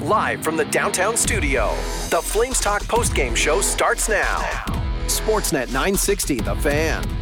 [0.00, 1.70] live from the downtown studio.
[2.10, 4.38] The Flames Talk postgame show starts now.
[5.06, 7.19] Sportsnet 960, The Fan.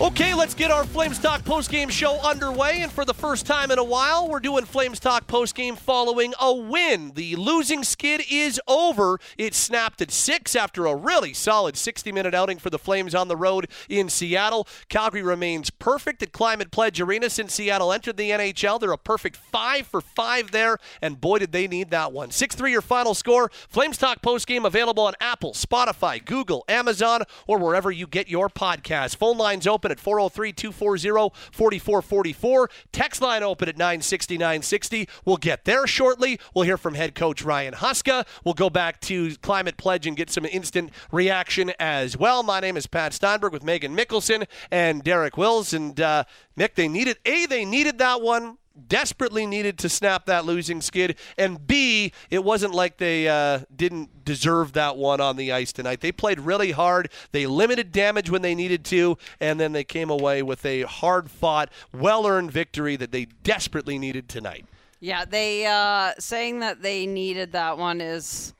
[0.00, 2.80] Okay, let's get our Flames Talk postgame show underway.
[2.80, 6.54] And for the first time in a while, we're doing Flames Talk postgame following a
[6.54, 7.12] win.
[7.14, 9.20] The losing skid is over.
[9.36, 13.28] It snapped at six after a really solid 60 minute outing for the Flames on
[13.28, 14.66] the road in Seattle.
[14.88, 18.80] Calgary remains perfect at Climate Pledge Arena since Seattle entered the NHL.
[18.80, 22.30] They're a perfect five for five there, and boy, did they need that one.
[22.30, 23.50] 6 3 your final score.
[23.68, 29.14] Flames Talk postgame available on Apple, Spotify, Google, Amazon, or wherever you get your podcasts.
[29.14, 32.70] Phone lines open at 403 240 4444.
[32.92, 35.08] Text line open at 960 960.
[35.24, 36.38] We'll get there shortly.
[36.54, 38.26] We'll hear from head coach Ryan Huska.
[38.44, 42.42] We'll go back to Climate Pledge and get some instant reaction as well.
[42.42, 45.72] My name is Pat Steinberg with Megan Mickelson and Derek Wills.
[45.72, 46.24] And uh,
[46.58, 51.16] Mick, they needed, A, they needed that one desperately needed to snap that losing skid,
[51.36, 56.00] and B, it wasn't like they uh, didn't deserve that one on the ice tonight.
[56.00, 57.10] They played really hard.
[57.32, 61.70] They limited damage when they needed to, and then they came away with a hard-fought,
[61.92, 64.66] well-earned victory that they desperately needed tonight.
[65.00, 68.54] Yeah, they uh, saying that they needed that one is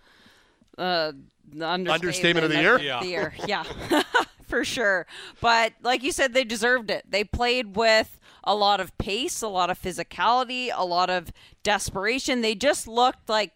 [0.78, 1.12] uh,
[1.52, 2.78] the understatement, understatement of the year.
[2.78, 3.34] Yeah, the year.
[3.46, 3.64] yeah.
[4.50, 5.06] for sure.
[5.40, 7.04] But like you said, they deserved it.
[7.08, 12.40] They played with a lot of pace, a lot of physicality, a lot of desperation.
[12.40, 13.52] They just looked like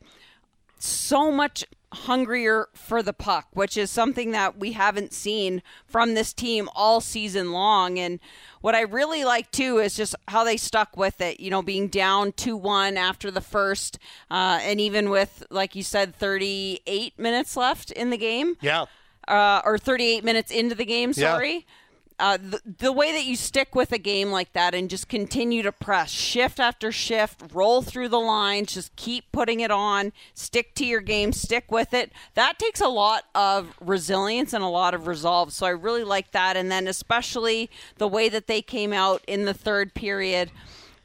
[0.78, 6.32] so much hungrier for the puck, which is something that we haven't seen from this
[6.32, 7.98] team all season long.
[7.98, 8.20] And
[8.60, 11.88] what I really like too is just how they stuck with it, you know, being
[11.88, 13.98] down 2 1 after the first,
[14.30, 18.56] uh, and even with, like you said, 38 minutes left in the game.
[18.60, 18.86] Yeah.
[19.26, 21.54] Uh, or 38 minutes into the game, sorry.
[21.54, 21.60] Yeah
[22.18, 25.62] uh, the, the way that you stick with a game like that and just continue
[25.62, 30.74] to press shift after shift, roll through the lines, just keep putting it on, stick
[30.76, 32.12] to your game, stick with it.
[32.34, 35.52] That takes a lot of resilience and a lot of resolve.
[35.52, 36.56] So I really like that.
[36.56, 40.52] And then especially the way that they came out in the third period.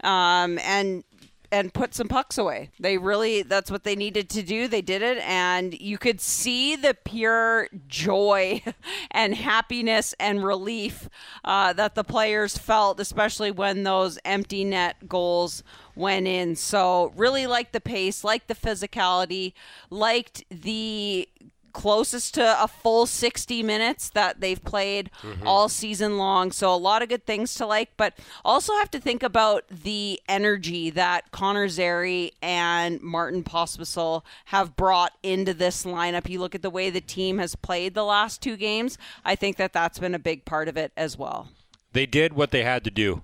[0.03, 1.03] Um, and
[1.51, 2.69] and put some pucks away.
[2.79, 4.67] They really that's what they needed to do.
[4.67, 8.61] They did it and you could see the pure joy
[9.11, 11.09] and happiness and relief
[11.43, 15.63] uh, that the players felt, especially when those empty net goals
[15.95, 16.55] went in.
[16.55, 19.53] So really liked the pace, liked the physicality,
[19.89, 21.27] liked the
[21.73, 25.47] closest to a full 60 minutes that they've played mm-hmm.
[25.47, 26.51] all season long.
[26.51, 30.19] So a lot of good things to like, but also have to think about the
[30.27, 36.29] energy that Connor Zary and Martin Pospisil have brought into this lineup.
[36.29, 38.97] You look at the way the team has played the last two games.
[39.23, 41.49] I think that that's been a big part of it as well.
[41.93, 43.23] They did what they had to do,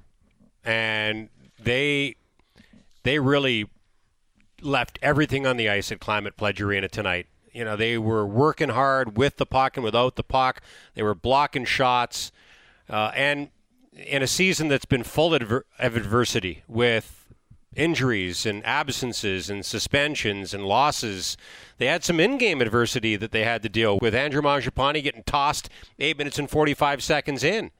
[0.63, 1.29] and
[1.59, 2.15] they
[3.03, 3.69] they really
[4.61, 8.69] left everything on the ice at Climate Pledge Arena tonight you know, they were working
[8.69, 10.61] hard with the puck and without the puck.
[10.93, 12.31] They were blocking shots.
[12.89, 13.49] Uh, and
[13.93, 17.33] in a season that's been full of adversity with
[17.75, 21.37] injuries and absences and suspensions and losses.
[21.77, 24.15] They had some in-game adversity that they had to deal with.
[24.15, 27.71] Andrew Mangiapane getting tossed eight minutes and 45 seconds in.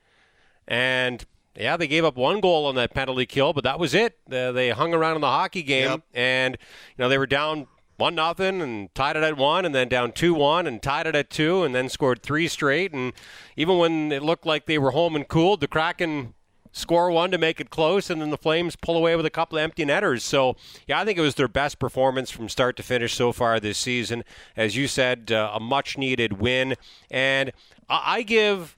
[0.67, 1.25] And
[1.55, 4.17] yeah, they gave up one goal on that penalty kill, but that was it.
[4.27, 6.01] They hung around in the hockey game, yep.
[6.13, 7.67] and you know they were down
[7.97, 11.15] one nothing and tied it at one and then down two one and tied it
[11.15, 12.93] at two and then scored three straight.
[12.93, 13.13] And
[13.55, 16.33] even when it looked like they were home and cooled the kraken
[16.71, 19.57] score one to make it close and then the flames pull away with a couple
[19.57, 20.23] of empty netters.
[20.23, 20.57] So
[20.87, 23.77] yeah i think it was their best performance from start to finish so far this
[23.77, 24.23] season.
[24.57, 26.75] As you said uh, a much needed win.
[27.09, 27.51] And
[27.89, 28.77] i give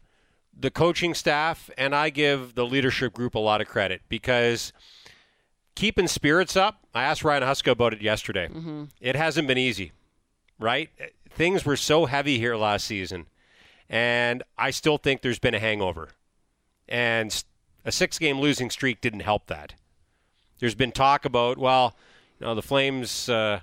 [0.59, 4.73] the coaching staff and i give the leadership group a lot of credit because
[5.77, 6.79] keeping spirits up.
[6.95, 8.47] I asked Ryan Huska about it yesterday.
[8.47, 8.85] Mm-hmm.
[8.99, 9.91] It hasn't been easy,
[10.59, 10.89] right?
[11.29, 13.27] Things were so heavy here last season,
[13.87, 16.09] and I still think there's been a hangover.
[16.89, 17.43] And
[17.85, 19.75] a six game losing streak didn't help that.
[20.59, 21.95] There's been talk about, well,
[22.39, 23.29] you know, the Flames.
[23.29, 23.59] Uh,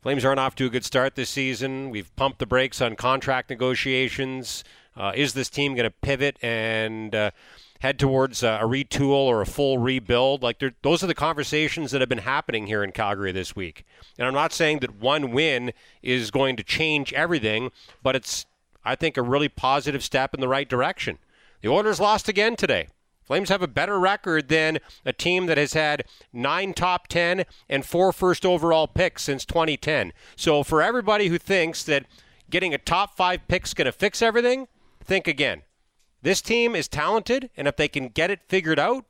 [0.00, 1.90] Flames aren't off to a good start this season.
[1.90, 4.62] We've pumped the brakes on contract negotiations.
[4.96, 7.30] Uh, is this team going to pivot and uh,
[7.82, 10.40] head towards a retool or a full rebuild.
[10.40, 13.84] Like those are the conversations that have been happening here in Calgary this week.
[14.16, 18.46] And I'm not saying that one win is going to change everything, but it's
[18.84, 21.18] I think a really positive step in the right direction.
[21.60, 22.86] The Oilers lost again today.
[23.24, 27.84] Flames have a better record than a team that has had nine top 10 and
[27.84, 30.12] four first overall picks since 2010.
[30.36, 32.06] So, for everybody who thinks that
[32.48, 34.68] getting a top five pick is going to fix everything,
[35.04, 35.62] think again.
[36.22, 39.04] This team is talented, and if they can get it figured out,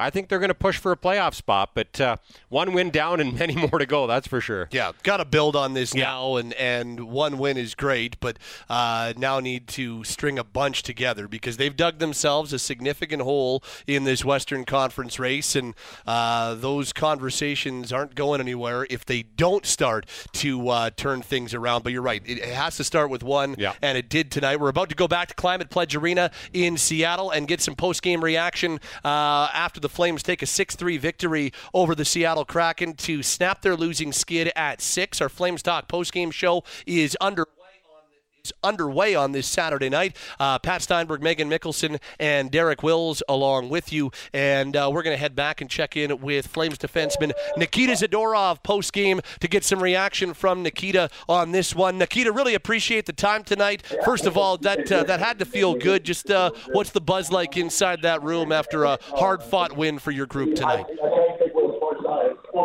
[0.00, 2.16] I think they're going to push for a playoff spot, but uh,
[2.48, 4.06] one win down and many more to go.
[4.06, 4.68] That's for sure.
[4.72, 6.04] Yeah, got to build on this yeah.
[6.04, 8.38] now, and and one win is great, but
[8.68, 13.62] uh, now need to string a bunch together because they've dug themselves a significant hole
[13.86, 15.74] in this Western Conference race, and
[16.06, 21.84] uh, those conversations aren't going anywhere if they don't start to uh, turn things around.
[21.84, 23.74] But you're right, it has to start with one, yeah.
[23.82, 24.60] and it did tonight.
[24.60, 28.02] We're about to go back to Climate Pledge Arena in Seattle and get some post
[28.02, 32.94] game reaction uh, after the Flames take a 6 3 victory over the Seattle Kraken
[32.94, 35.20] to snap their losing skid at 6.
[35.20, 37.59] Our Flames Talk postgame show is under is
[38.62, 40.16] underway on this Saturday night.
[40.38, 44.10] Uh, Pat Steinberg, Megan Mickelson, and Derek Wills along with you.
[44.32, 48.62] And uh, we're going to head back and check in with Flames defenseman Nikita Zadorov
[48.62, 51.98] post game to get some reaction from Nikita on this one.
[51.98, 53.82] Nikita, really appreciate the time tonight.
[54.04, 56.04] First of all, that uh, that had to feel good.
[56.04, 60.10] Just uh, what's the buzz like inside that room after a hard fought win for
[60.10, 60.86] your group tonight?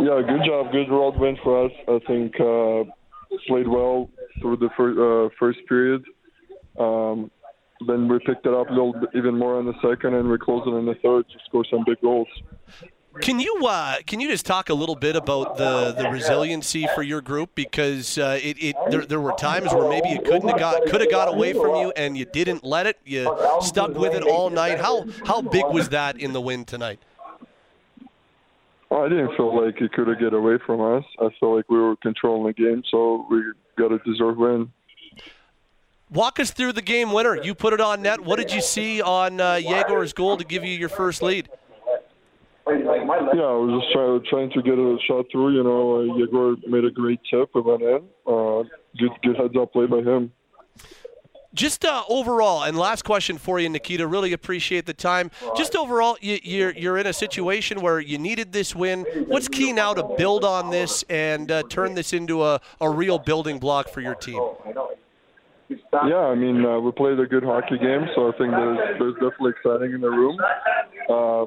[0.02, 0.72] Yeah, good job.
[0.72, 1.72] Good road win for us.
[1.88, 2.84] I think uh,
[3.48, 6.04] played well through the fir- uh, first period.
[6.80, 7.32] Um,
[7.88, 10.38] then we picked it up a little bit, even more in the second, and we
[10.38, 12.28] closed it in the third to score some big goals.
[13.22, 17.02] Can you uh, can you just talk a little bit about the, the resiliency for
[17.02, 20.60] your group because uh, it, it there, there were times where maybe it couldn't have
[20.60, 24.14] got could have got away from you and you didn't let it you stuck with
[24.14, 27.00] it all night how how big was that in the win tonight?
[28.92, 31.04] I didn't feel like it could have get away from us.
[31.20, 33.42] I felt like we were controlling the game, so we
[33.76, 34.72] got a deserved win.
[36.12, 37.42] Walk us through the game winner.
[37.42, 38.22] You put it on net.
[38.22, 41.50] What did you see on uh, Yegor's goal to give you your first lead?
[42.68, 45.56] Yeah, I was just trying, trying to get a shot through.
[45.56, 47.50] You know, uh, Yegor made a great tip.
[47.54, 48.04] It went in.
[48.26, 48.64] Uh,
[48.98, 50.32] good, good heads up play by him.
[51.56, 54.06] Just uh, overall, and last question for you, Nikita.
[54.06, 55.32] Really appreciate the time.
[55.56, 59.06] Just overall, you, you're you're in a situation where you needed this win.
[59.28, 63.18] What's key now to build on this and uh, turn this into a, a real
[63.18, 64.42] building block for your team?
[65.70, 69.14] Yeah, I mean, uh, we played a good hockey game, so I think there's there's
[69.14, 70.38] definitely exciting in the room.
[71.10, 71.46] Uh,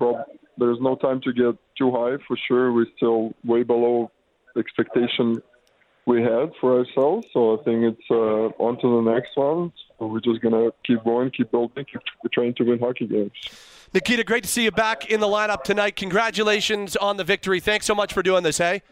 [0.00, 0.24] well,
[0.58, 2.74] there's no time to get too high for sure.
[2.74, 4.10] We're still way below
[4.56, 5.42] expectation
[6.06, 7.26] we had for ourselves.
[7.32, 9.72] So I think it's uh, on to the next one.
[9.98, 12.02] So we're just going to keep going, keep building, keep
[12.32, 13.32] trying to win hockey games.
[13.92, 15.94] Nikita, great to see you back in the lineup tonight.
[15.94, 17.60] Congratulations on the victory.
[17.60, 18.82] Thanks so much for doing this, hey?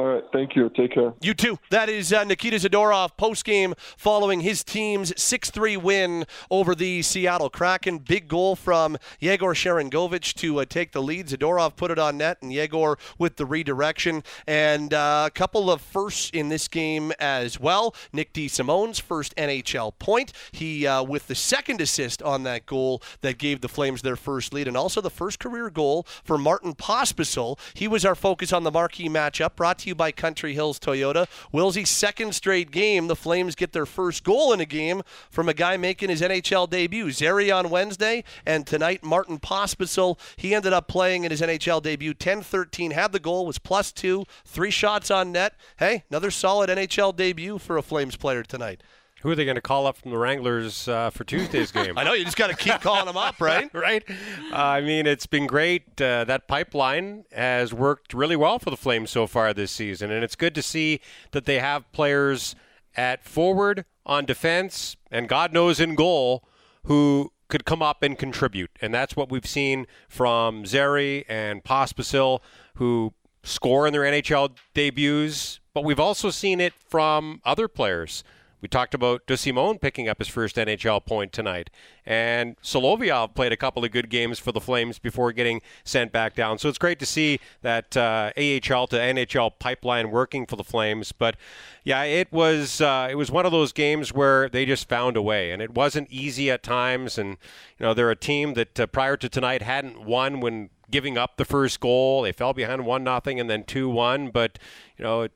[0.00, 0.24] All right.
[0.32, 0.70] Thank you.
[0.70, 1.12] Take care.
[1.20, 1.58] You too.
[1.68, 7.02] That is uh, Nikita Zadorov post game following his team's 6 3 win over the
[7.02, 7.98] Seattle Kraken.
[7.98, 11.26] Big goal from Yegor Sharangovich to uh, take the lead.
[11.26, 14.22] Zadorov put it on net, and Yegor with the redirection.
[14.46, 17.94] And uh, a couple of firsts in this game as well.
[18.10, 20.32] Nick DeSimone's first NHL point.
[20.50, 24.54] He uh, with the second assist on that goal that gave the Flames their first
[24.54, 27.58] lead, and also the first career goal for Martin Pospisil.
[27.74, 31.26] He was our focus on the marquee matchup, brought to you by Country Hills Toyota.
[31.52, 35.54] Willsie's second straight game, the Flames get their first goal in a game from a
[35.54, 37.10] guy making his NHL debut.
[37.10, 40.18] Zary on Wednesday, and tonight Martin Pospisil.
[40.36, 44.24] He ended up playing in his NHL debut 10-13, had the goal, was plus two,
[44.44, 45.54] three shots on net.
[45.78, 48.82] Hey, another solid NHL debut for a Flames player tonight.
[49.20, 51.98] Who are they going to call up from the Wranglers uh, for Tuesday's game?
[51.98, 53.68] I know you just got to keep calling them up, right?
[53.74, 54.02] right.
[54.50, 56.00] Uh, I mean, it's been great.
[56.00, 60.24] Uh, that pipeline has worked really well for the Flames so far this season, and
[60.24, 61.00] it's good to see
[61.32, 62.54] that they have players
[62.96, 66.42] at forward, on defense, and God knows in goal
[66.84, 68.70] who could come up and contribute.
[68.80, 72.40] And that's what we've seen from Zary and Pospisil,
[72.76, 73.12] who
[73.42, 78.24] score in their NHL debuts, but we've also seen it from other players.
[78.60, 81.70] We talked about DeSimone picking up his first NHL point tonight.
[82.04, 86.34] And Solovyov played a couple of good games for the Flames before getting sent back
[86.34, 86.58] down.
[86.58, 91.12] So it's great to see that uh, AHL to NHL pipeline working for the Flames.
[91.12, 91.36] But
[91.84, 95.22] yeah, it was uh, it was one of those games where they just found a
[95.22, 97.18] way, and it wasn't easy at times.
[97.18, 97.36] And
[97.78, 101.36] you know they're a team that uh, prior to tonight hadn't won when giving up
[101.36, 102.22] the first goal.
[102.22, 104.30] They fell behind one nothing and then two one.
[104.30, 104.58] But
[104.98, 105.32] you know it,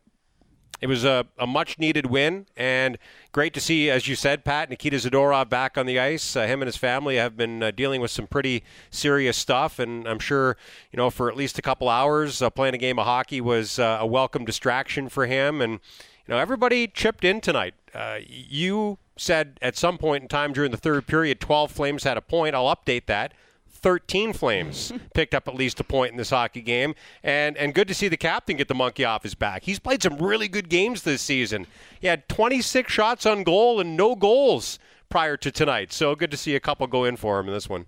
[0.84, 2.98] it was a, a, much needed win and
[3.32, 6.36] great to see, as you said, Pat, Nikita Zadorov back on the ice.
[6.36, 10.06] Uh, him and his family have been uh, dealing with some pretty serious stuff, and
[10.06, 10.58] I'm sure,
[10.92, 13.78] you know, for at least a couple hours, uh, playing a game of hockey was
[13.78, 15.62] uh, a welcome distraction for him.
[15.62, 15.72] And,
[16.26, 17.72] you know, everybody chipped in tonight.
[17.94, 22.18] Uh, you said at some point in time during the third period, 12 Flames had
[22.18, 22.54] a point.
[22.54, 23.32] I'll update that.
[23.84, 26.94] 13 Flames picked up at least a point in this hockey game.
[27.22, 29.64] And, and good to see the captain get the monkey off his back.
[29.64, 31.66] He's played some really good games this season.
[32.00, 34.78] He had 26 shots on goal and no goals
[35.10, 35.92] prior to tonight.
[35.92, 37.84] So good to see a couple go in for him in this one.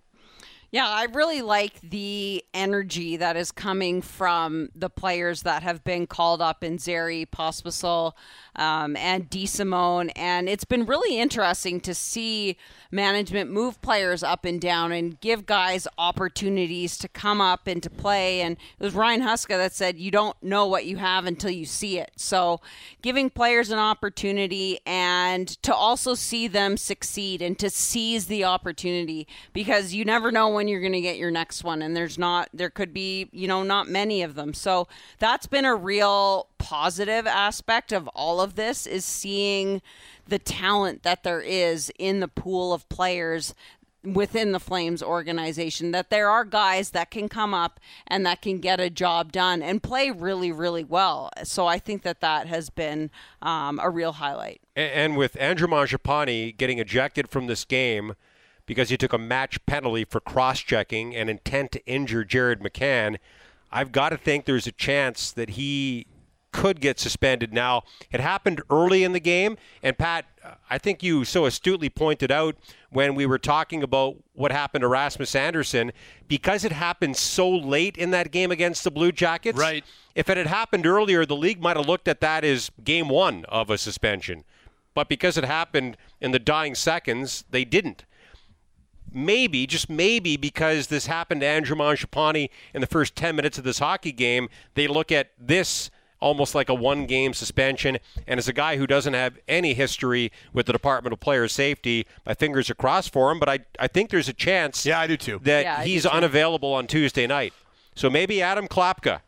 [0.71, 6.07] Yeah, I really like the energy that is coming from the players that have been
[6.07, 8.13] called up in Zary, Pospisil,
[8.57, 10.11] um, and DeSimone.
[10.17, 12.57] And it's been really interesting to see
[12.91, 17.91] management move players up and down and give guys opportunities to come up and to
[17.91, 18.41] play.
[18.41, 21.65] And it was Ryan Huska that said, You don't know what you have until you
[21.65, 22.13] see it.
[22.17, 22.61] So
[23.03, 29.27] giving players an opportunity and to also see them succeed and to seize the opportunity
[29.53, 31.83] because you never know when you're going to get your next one.
[31.83, 34.55] And there's not, there could be, you know, not many of them.
[34.55, 39.83] So that's been a real positive aspect of all of this is seeing
[40.29, 43.55] the talent that there is in the pool of players
[44.05, 48.61] within the Flames organization that there are guys that can come up and that can
[48.61, 51.31] get a job done and play really, really well.
[51.43, 53.11] So I think that that has been
[53.43, 54.61] um, a real highlight.
[54.77, 58.15] And, and with Andrew Mangiapane getting ejected from this game
[58.65, 63.17] because he took a match penalty for cross-checking and intent to injure Jared McCann,
[63.73, 66.07] I've got to think there's a chance that he
[66.57, 67.53] could get suspended.
[67.53, 71.91] Now, it happened early in the game, and Pat, uh, I think you so astutely
[71.91, 72.57] pointed out
[72.89, 75.93] when we were talking about what happened to Rasmus Andersson,
[76.29, 79.59] because it happened so late in that game against the Blue Jackets.
[79.59, 79.85] Right.
[80.15, 83.45] If it had happened earlier, the league might have looked at that as game one
[83.51, 84.45] of a suspension.
[84.95, 88.07] But because it happened in the dying seconds, they didn't
[89.13, 93.65] maybe, just maybe, because this happened to Andrew Mangiapane in the first 10 minutes of
[93.65, 97.99] this hockey game, they look at this almost like a one game suspension.
[98.27, 102.07] And as a guy who doesn't have any history with the Department of Player Safety,
[102.25, 105.07] my fingers are crossed for him, but I, I think there's a chance yeah, I
[105.07, 105.41] do too.
[105.43, 106.09] that yeah, he's too.
[106.11, 107.53] unavailable on Tuesday night.
[107.95, 109.21] So maybe Adam Klapka,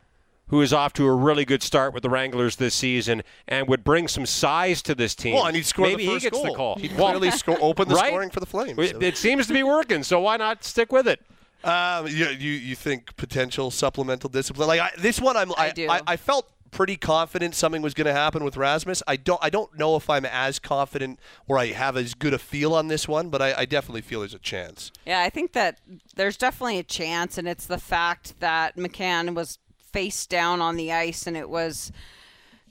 [0.49, 3.85] who is off to a really good start with the Wranglers this season and would
[3.85, 5.35] bring some size to this team.
[5.35, 6.51] Well, and he'd score maybe the first he gets goal.
[6.53, 6.77] the call.
[6.77, 8.09] He'd Well, clearly score, open the right?
[8.09, 8.79] scoring for the Flames.
[8.79, 11.21] It, it seems to be working, so why not stick with it?
[11.65, 14.69] Um, you, you you think potential supplemental discipline?
[14.69, 15.89] Like I, this one, I'm I, do.
[15.91, 19.03] I, I felt pretty confident something was going to happen with Rasmus.
[19.07, 22.39] I don't I don't know if I'm as confident or I have as good a
[22.39, 24.93] feel on this one, but I, I definitely feel there's a chance.
[25.07, 25.81] Yeah, I think that
[26.17, 30.93] there's definitely a chance, and it's the fact that McCann was face down on the
[30.93, 31.93] ice, and it was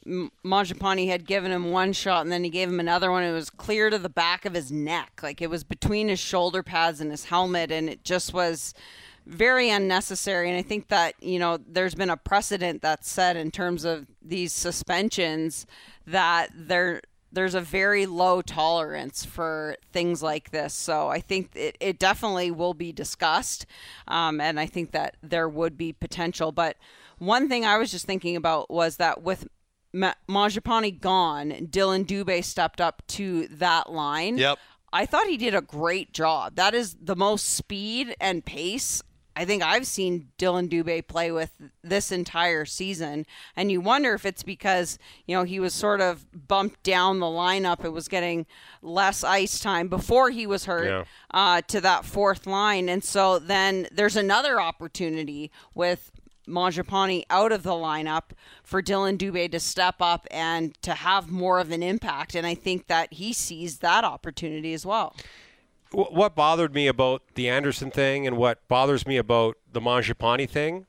[0.05, 3.23] Mangiapane had given him one shot, and then he gave him another one.
[3.23, 6.63] It was clear to the back of his neck, like it was between his shoulder
[6.63, 8.73] pads and his helmet, and it just was
[9.27, 10.49] very unnecessary.
[10.49, 14.07] And I think that you know there's been a precedent that's set in terms of
[14.21, 15.65] these suspensions
[16.05, 20.73] that there there's a very low tolerance for things like this.
[20.73, 23.65] So I think it, it definitely will be discussed,
[24.07, 26.51] um, and I think that there would be potential.
[26.51, 26.77] But
[27.17, 29.47] one thing I was just thinking about was that with
[29.93, 34.37] Ma- Mangiapane gone, Dylan Dubé stepped up to that line.
[34.37, 34.59] Yep.
[34.93, 36.55] I thought he did a great job.
[36.55, 39.03] That is the most speed and pace
[39.37, 41.51] I think I've seen Dylan Dubé play with
[41.83, 43.25] this entire season.
[43.55, 47.27] And you wonder if it's because, you know, he was sort of bumped down the
[47.27, 47.85] lineup.
[47.85, 48.47] It was getting
[48.81, 51.03] less ice time before he was hurt Yeah.
[51.31, 52.89] uh, to that fourth line.
[52.89, 56.11] And so then there's another opportunity with
[56.47, 58.31] Mangiapane out of the lineup
[58.63, 62.35] for Dylan Dubé to step up and to have more of an impact.
[62.35, 65.13] And I think that he sees that opportunity as well.
[65.91, 70.49] Wh- What bothered me about the Andersson thing and what bothers me about the Mangiapane
[70.49, 70.85] thing,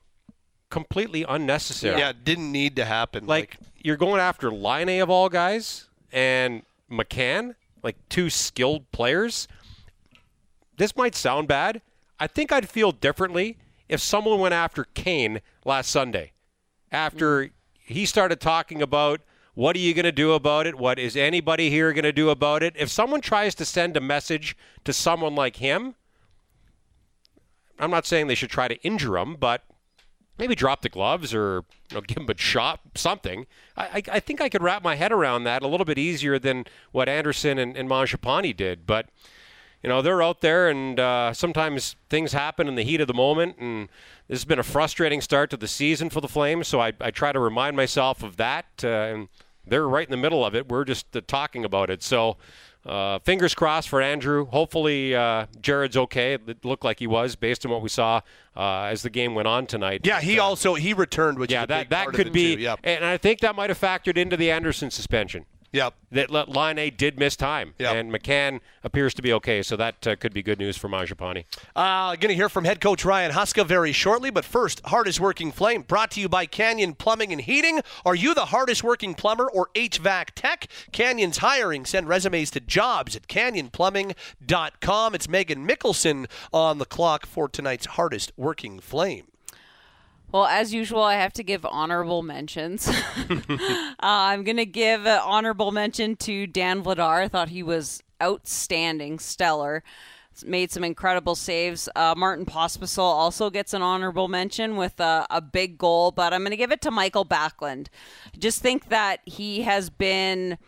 [0.71, 1.99] completely unnecessary.
[1.99, 3.27] Yeah, it didn't need to happen.
[3.27, 9.49] Like, you're going after Laine of all guys and McCann, like two skilled players.
[10.77, 11.83] This might sound bad.
[12.21, 16.33] I think I'd feel differently if someone went after Kane last Sunday
[16.91, 17.51] after mm.
[17.79, 19.21] he started talking about
[19.59, 20.77] what are you going to do about it?
[20.77, 22.75] What is anybody here going to do about it?
[22.77, 25.97] If someone tries to send a message to someone like him,
[27.77, 29.65] I'm not saying they should try to injure him, but
[30.39, 33.49] maybe drop the gloves or you know, give him a shot, something.
[33.77, 36.39] I, I, I think I could wrap my head around that a little bit easier
[36.39, 38.87] than what Andersson and, and did.
[38.87, 39.09] But
[39.83, 43.15] you know they're out there, and uh, sometimes things happen in the heat of the
[43.15, 43.57] moment.
[43.59, 43.89] And
[44.29, 47.11] this has been a frustrating start to the season for the Flames, so I, I
[47.11, 48.67] try to remind myself of that.
[48.85, 49.29] Uh, and
[49.69, 50.69] they're right in the middle of it.
[50.69, 52.03] We're just uh, talking about it.
[52.03, 52.37] So.
[52.87, 54.47] Uh, fingers crossed for Andrew.
[54.47, 56.35] Hopefully, uh, Jared's okay.
[56.35, 58.23] It looked like he was based on what we saw
[58.57, 60.03] uh, as the game went on tonight.
[60.05, 62.55] yeah, he also he returned, which yeah, is a that that could be.
[62.55, 62.81] Yep.
[62.85, 65.45] and I think that might have factored into the Andersson suspension.
[65.73, 65.95] Yep.
[66.13, 67.95] That Laine did miss time, yep.
[67.95, 69.63] and McCann appears to be okay.
[69.63, 71.45] So that uh, could be good news for Mangiapane.
[71.77, 75.53] Uh, going to hear from head coach Ryan Huska very shortly, but first, hardest working
[75.53, 77.81] flame brought to you by Canyon Plumbing and Heating.
[78.07, 80.69] Are you the hardest working plumber or HVAC tech?
[80.93, 81.85] Canyon's hiring.
[81.85, 85.15] Send resumes to jobs at canyonplumbing.com.
[85.15, 89.27] It's Megan Mickelson on the clock for tonight's hardest working flame.
[90.31, 92.87] Well, as usual, I have to give honorable mentions.
[93.31, 93.35] uh,
[93.99, 97.23] I'm going to give an honorable mention to Dan Vladar.
[97.23, 99.83] I thought he was outstanding, stellar.
[100.45, 101.89] Made some incredible saves.
[101.97, 106.43] Uh, Martin Pospisil also gets an honorable mention with a, a big goal, but I'm
[106.43, 107.89] going to give it to Mikael Backlund.
[108.39, 110.59] Just think that he has been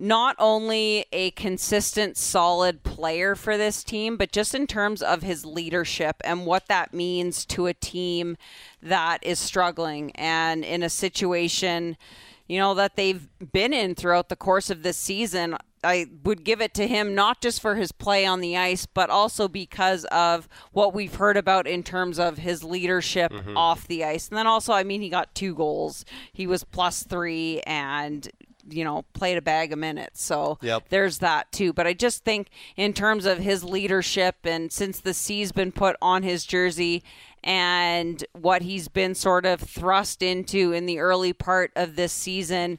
[0.00, 5.44] not only a consistent, solid player for this team, but just in terms of his
[5.44, 8.38] leadership and what that means to a team
[8.82, 11.98] that is struggling and in a situation,
[12.48, 15.54] you know, that they've been in throughout the course of this season.
[15.84, 19.10] I would give it to him not just for his play on the ice, but
[19.10, 23.56] also because of what we've heard about in terms of his leadership mm-hmm.
[23.56, 24.28] off the ice.
[24.28, 26.04] And then also, I mean, he got two goals.
[26.32, 28.28] He was plus three and
[28.68, 30.22] you know, played a bag of minutes.
[30.22, 30.88] So yep.
[30.88, 31.72] there's that too.
[31.72, 35.96] But I just think in terms of his leadership and since the C's been put
[36.02, 37.02] on his jersey
[37.42, 42.78] and what he's been sort of thrust into in the early part of this season,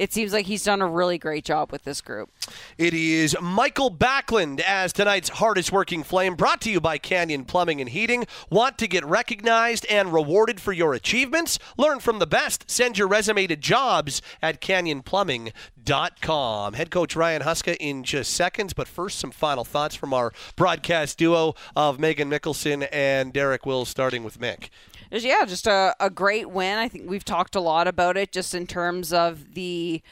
[0.00, 2.30] it seems like he's done a really great job with this group.
[2.78, 7.82] It is Mikael Backlund as tonight's hardest working flame, brought to you by Canyon Plumbing
[7.82, 8.24] and Heating.
[8.48, 11.58] Want to get recognized and rewarded for your achievements?
[11.76, 12.70] Learn from the best.
[12.70, 16.72] Send your resume to jobs at canyonplumbing.com.
[16.72, 21.18] Head coach Ryan Huska in just seconds, but first, some final thoughts from our broadcast
[21.18, 24.70] duo of Megan Mickelson and Derek Wills, starting with Mick
[25.18, 26.78] yeah, just a, a great win.
[26.78, 30.02] I think we've talked a lot about it just in terms of the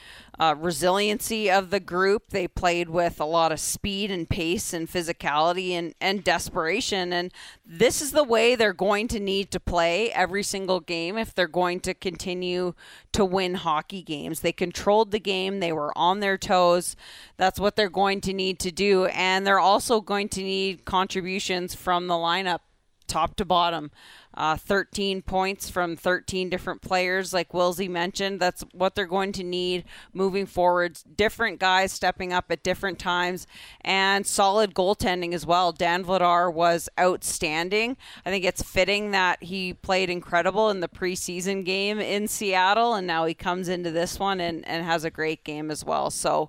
[0.40, 2.30] uh, resiliency of the group.
[2.30, 7.12] They played with a lot of speed and pace and physicality and, and desperation.
[7.12, 7.32] And
[7.64, 11.48] this is the way they're going to need to play every single game if they're
[11.48, 12.74] going to continue
[13.12, 14.40] to win hockey games.
[14.40, 16.96] They controlled the game, they were on their toes.
[17.36, 19.06] That's what they're going to need to do.
[19.06, 22.60] And they're also going to need contributions from the lineup
[23.06, 23.90] top to bottom
[24.38, 28.38] uh, 13 points from 13 different players, like Wilsey mentioned.
[28.38, 31.00] That's what they're going to need moving forward.
[31.16, 33.48] Different guys stepping up at different times
[33.80, 35.72] and solid goaltending as well.
[35.72, 37.96] Dan Vladar was outstanding.
[38.24, 43.08] I think it's fitting that he played incredible in the preseason game in Seattle, and
[43.08, 46.12] now he comes into this one and, and has a great game as well.
[46.12, 46.48] So,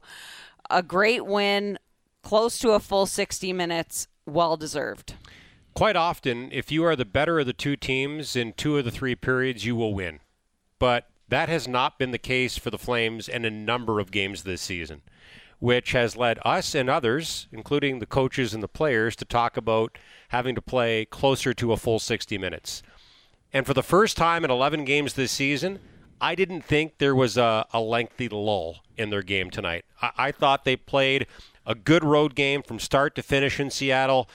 [0.69, 1.79] a great win,
[2.21, 5.15] close to a full 60 minutes, well deserved
[5.73, 8.91] quite often, if you are the better of the two teams in two of the
[8.91, 10.19] three periods, you will win.
[10.77, 14.43] But that has not been the case for the Flames in a number of games
[14.43, 15.01] this season,
[15.59, 19.97] which has led us and others, including the coaches and the players, to talk about
[20.29, 22.81] having to play closer to a full 60 minutes.
[23.53, 25.79] And for the first time in 11 games this season,
[26.21, 29.85] I didn't think there was a, a lengthy lull in their game tonight.
[30.01, 31.27] I, I thought they played
[31.65, 34.29] a good road game from start to finish in Seattle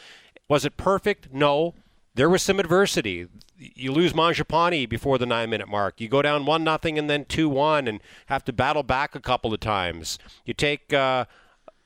[0.49, 1.33] was it perfect?
[1.33, 1.75] No.
[2.15, 3.27] There was some adversity.
[3.57, 6.01] You lose Mangiapane before the nine minute mark.
[6.01, 9.21] You go down one nothing and then two one, and have to battle back a
[9.21, 10.19] couple of times.
[10.45, 11.25] You take uh,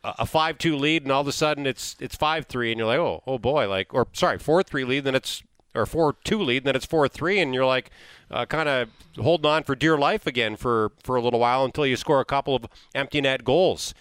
[0.05, 2.87] a five two lead, and all of a sudden it's it's five three, and you're
[2.87, 5.42] like, oh oh boy, like or sorry four three lead, then it's
[5.75, 7.90] or four two lead, then it's four three, and you're like
[8.31, 11.87] uh, kind of holding on for dear life again for for a little while until
[11.87, 13.94] you score a couple of empty net goals.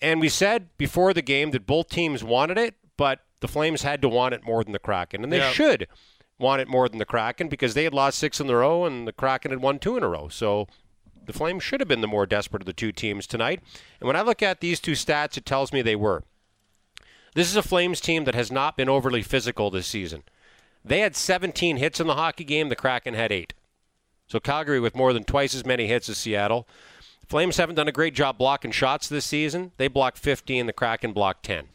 [0.00, 4.00] And we said before the game that both teams wanted it, but the Flames had
[4.00, 5.50] to want it more than the Kraken, and they yeah.
[5.50, 5.86] should
[6.38, 9.06] want it more than the Kraken because they had lost six in a row and
[9.06, 10.28] the Kraken had won two in a row.
[10.28, 10.66] So
[11.26, 13.60] the Flames should have been the more desperate of the two teams tonight.
[14.00, 16.24] And when I look at these two stats, it tells me they were.
[17.34, 20.24] This is a Flames team that has not been overly physical this season.
[20.84, 23.54] They had 17 hits in the hockey game, the Kraken had eight.
[24.26, 26.66] So Calgary with more than twice as many hits as Seattle.
[27.28, 29.72] Flames haven't done a great job blocking shots this season.
[29.76, 31.68] They blocked 15, the Kraken blocked 10.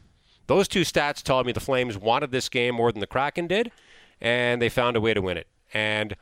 [0.47, 3.71] Those two stats told me the Flames wanted this game more than the Kraken did,
[4.19, 5.47] and they found a way to win it.
[5.73, 6.15] And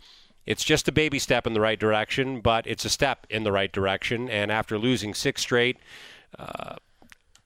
[0.46, 3.52] it's just a baby step in the right direction, but it's a step in the
[3.52, 4.30] right direction.
[4.30, 5.78] And after losing six straight,
[6.38, 6.76] uh,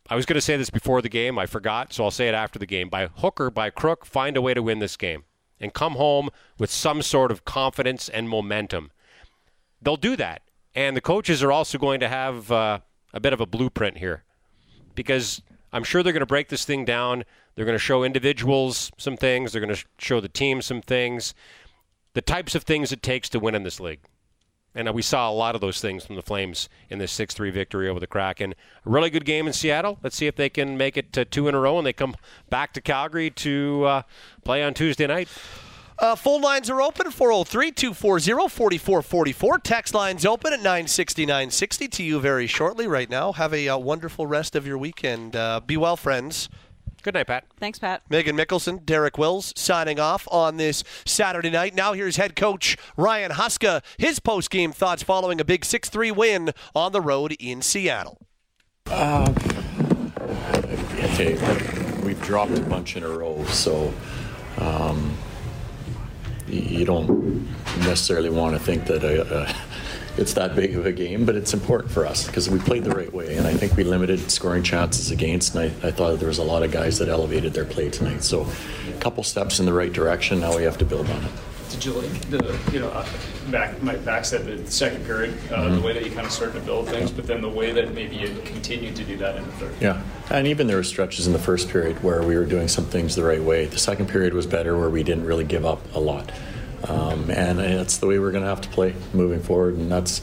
[0.10, 1.38] I was going to say this before the game.
[1.38, 2.90] I forgot, so I'll say it after the game.
[2.90, 5.24] By hook or by crook, find a way to win this game
[5.60, 8.92] and come home with some sort of confidence and momentum.
[9.82, 10.42] They'll do that.
[10.74, 12.80] And the coaches are also going to have uh,
[13.14, 14.24] a bit of a blueprint here
[14.96, 17.24] because I'm sure they're going to break this thing down.
[17.56, 19.52] They're going to show individuals some things.
[19.52, 21.34] They're going to show the team some things.
[22.14, 24.00] The types of things it takes to win in this league.
[24.76, 27.50] And we saw a lot of those things from the Flames in this 6 3
[27.50, 28.54] victory over the Kraken.
[28.86, 29.98] A really good game in Seattle.
[30.04, 32.16] Let's see if they can make it to two in a row and they come
[32.50, 34.02] back to Calgary to uh,
[34.44, 35.28] play on Tuesday night.
[36.02, 39.60] Uh, phone lines are open 403 240 4444.
[39.60, 43.34] Text lines open at 960 960 to you very shortly right now.
[43.34, 45.36] Have a uh, wonderful rest of your weekend.
[45.36, 46.48] Uh, be well, friends.
[47.02, 47.46] Good night, Pat.
[47.60, 48.02] Thanks, Pat.
[48.10, 51.74] Megan Mickelson, Derek Wills signing off on this Saturday night.
[51.74, 56.92] Now here's head coach Ryan Huska, his post-game thoughts following a big 6-3 win on
[56.92, 58.20] the road in Seattle.
[58.88, 59.34] Uh,
[61.04, 63.94] okay, we've dropped a bunch in a row, so
[64.58, 65.16] um,
[66.50, 67.48] you don't
[67.80, 69.56] necessarily want to think that a, a
[70.18, 72.92] it's that big of a game, but it's important for us because we played the
[72.92, 75.56] right way, and I think we limited scoring chances against.
[75.56, 78.24] And I, I thought there was a lot of guys that elevated their play tonight.
[78.24, 78.46] So,
[78.90, 80.42] a couple steps in the right direction.
[80.42, 81.32] Now we have to build on it.
[81.70, 83.06] Did you like the you know
[83.52, 85.76] back Mike back said the second period uh, mm-hmm.
[85.76, 87.94] the way that you kind of started to build things, but then the way that
[87.94, 89.76] maybe you continued to do that in the third.
[89.80, 92.86] Yeah, and even there were stretches in the first period where we were doing some
[92.86, 93.66] things the right way.
[93.66, 96.32] The second period was better where we didn't really give up a lot.
[96.88, 99.76] Um, and that's the way we're going to have to play moving forward.
[99.76, 100.22] And that's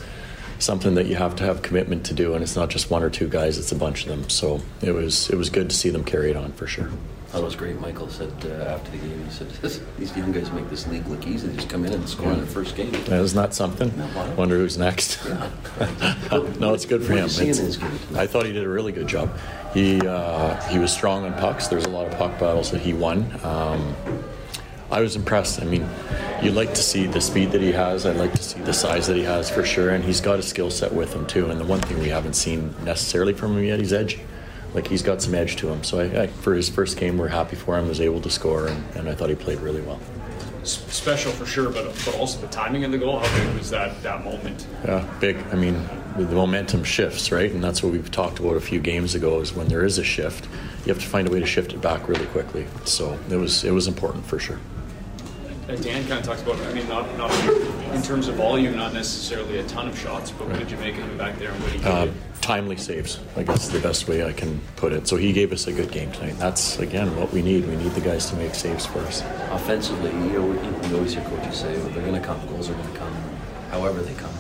[0.59, 2.35] something that you have to have commitment to do.
[2.35, 4.28] And it's not just one or two guys; it's a bunch of them.
[4.28, 6.90] So it was it was good to see them carry it on for sure.
[7.32, 7.78] That was great.
[7.80, 9.50] Mikael said uh, after the game, he said,
[9.98, 11.48] "These young guys make this league look easy.
[11.48, 12.34] They just come in and score yeah.
[12.34, 13.92] in their first game." Yeah, isn't something?
[13.96, 15.20] No, Wonder who's next.
[15.26, 15.50] Yeah.
[16.58, 17.26] no, it's good for him.
[18.16, 19.36] I thought he did a really good job.
[19.74, 21.68] He uh, he was strong on pucks.
[21.68, 23.30] There's a lot of puck battles that he won.
[23.42, 23.94] Um,
[24.90, 25.60] I was impressed.
[25.60, 25.86] I mean,
[26.42, 28.06] you like to see the speed that he has.
[28.06, 30.42] I like to see the size that he has for sure, and he's got a
[30.42, 31.50] skill set with him too.
[31.50, 34.20] And the one thing we haven't seen necessarily from him yet, he's edgy.
[34.76, 35.82] Like he's got some edge to him.
[35.82, 37.88] So I, I, for his first game, we're happy for him.
[37.88, 39.98] Was able to score, and, and I thought he played really well.
[40.64, 43.20] Special for sure, but but also the timing of the goal.
[43.20, 44.66] How big was that that moment?
[44.84, 45.38] Yeah, big.
[45.50, 45.82] I mean,
[46.18, 47.50] the momentum shifts, right?
[47.50, 49.40] And that's what we've talked about a few games ago.
[49.40, 50.46] Is when there is a shift,
[50.84, 52.66] you have to find a way to shift it back really quickly.
[52.84, 54.60] So it was it was important for sure.
[55.70, 56.60] Uh, Dan kind of talked about.
[56.60, 57.30] I mean, not not
[57.92, 60.96] in terms of volume, not necessarily a ton of shots, but what did you make
[60.96, 62.09] of him back there and what he uh,
[62.40, 65.09] Timely saves, I guess, is the best way I can put it.
[65.09, 66.38] So he gave us a good game tonight.
[66.38, 67.66] That's again what we need.
[67.66, 69.22] We need the guys to make saves for us.
[69.51, 72.75] Offensively, you, know, you always hear coaches say well, they're going to come, goals are
[72.75, 73.12] going to come,
[73.70, 74.33] however they come.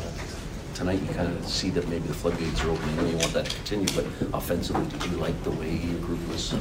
[0.74, 3.46] Tonight, you kind of see that maybe the floodgates are opening, and you want that
[3.46, 3.86] to continue.
[3.94, 4.04] But
[4.34, 6.54] offensively, did you like the way your group was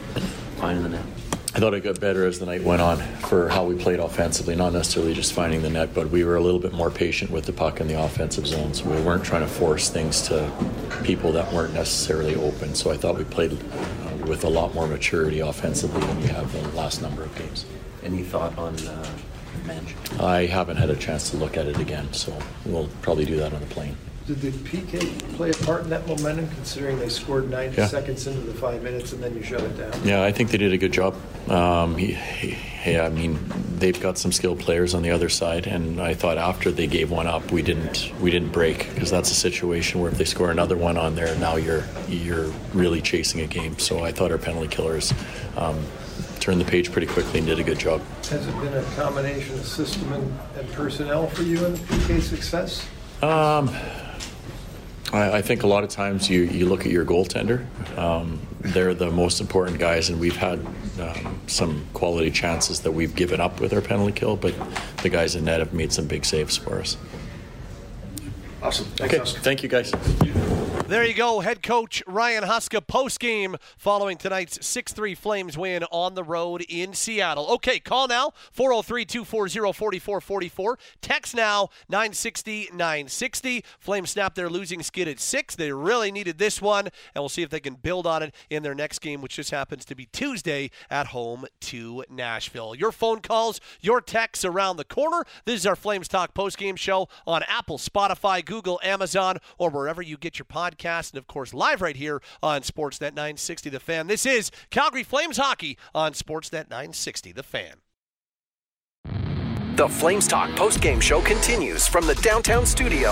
[0.58, 1.06] finding the net?
[1.56, 4.58] I thought it got better as the night went on for how we played offensively,
[4.58, 7.46] not necessarily just finding the net, but we were a little bit more patient with
[7.46, 8.74] the puck in the offensive zone.
[8.74, 10.52] So we weren't trying to force things to
[11.06, 12.76] people that weren't necessarily open.
[12.76, 16.52] So I thought we played uh, with a lot more maturity offensively than we have
[16.52, 17.66] the last number of games.
[18.04, 19.10] Any thought on uh,
[20.20, 23.54] I haven't had a chance to look at it again, so we'll probably do that
[23.54, 23.96] on the plane.
[24.28, 27.86] Did the PK play a part in that momentum, considering they scored 90 yeah.
[27.86, 29.94] seconds into the five minutes and then you shut it down?
[30.04, 31.16] Yeah, I think they did a good job.
[31.48, 33.38] Um, he, he, I mean,
[33.78, 37.12] they've got some skilled players on the other side, and I thought after they gave
[37.12, 40.50] one up, we didn't we didn't break because that's a situation where if they score
[40.50, 43.78] another one on there, now you're you're really chasing a game.
[43.78, 45.14] So I thought our penalty killers.
[45.56, 45.86] Um,
[46.40, 48.00] turned the page pretty quickly and did a good job.
[48.30, 52.22] Has it been a combination of system and, and personnel for you in the PK
[52.22, 52.88] success?
[53.24, 53.76] Um,
[55.14, 57.66] I, I, think a lot of times you, you look at your goaltender.
[57.98, 60.66] Um, they're the most important guys, and we've had
[61.00, 64.54] um, some quality chances that we've given up with our penalty kill, but
[65.04, 66.98] the guys in net have made some big saves for us.
[68.62, 68.86] Awesome.
[68.98, 69.24] Thanks, okay.
[69.24, 69.40] Huska.
[69.42, 69.92] Thank you, guys.
[70.88, 75.84] There you go, head coach Ryan Huska post game following tonight's 6 3 Flames win
[75.86, 77.48] on the road in Seattle.
[77.54, 80.78] Okay, call now 403 240 4444.
[81.02, 83.66] Text now 960 960.
[83.80, 85.56] Flames snap their losing skid at 6.
[85.56, 88.62] They really needed this one, and we'll see if they can build on it in
[88.62, 92.76] their next game, which just happens to be Tuesday at home to Nashville.
[92.76, 95.26] Your phone calls, your texts around the corner.
[95.46, 100.04] This is our Flames Talk post game show on Apple, Spotify, Google, Amazon, or wherever
[100.04, 103.80] you get your podcast podcast, and of course, live right here on Sportsnet 960 The
[103.80, 104.08] Fan.
[104.08, 107.76] This is Calgary Flames Hockey on Sportsnet 960 The Fan.
[109.76, 113.10] The Flames Talk postgame show continues from the downtown studio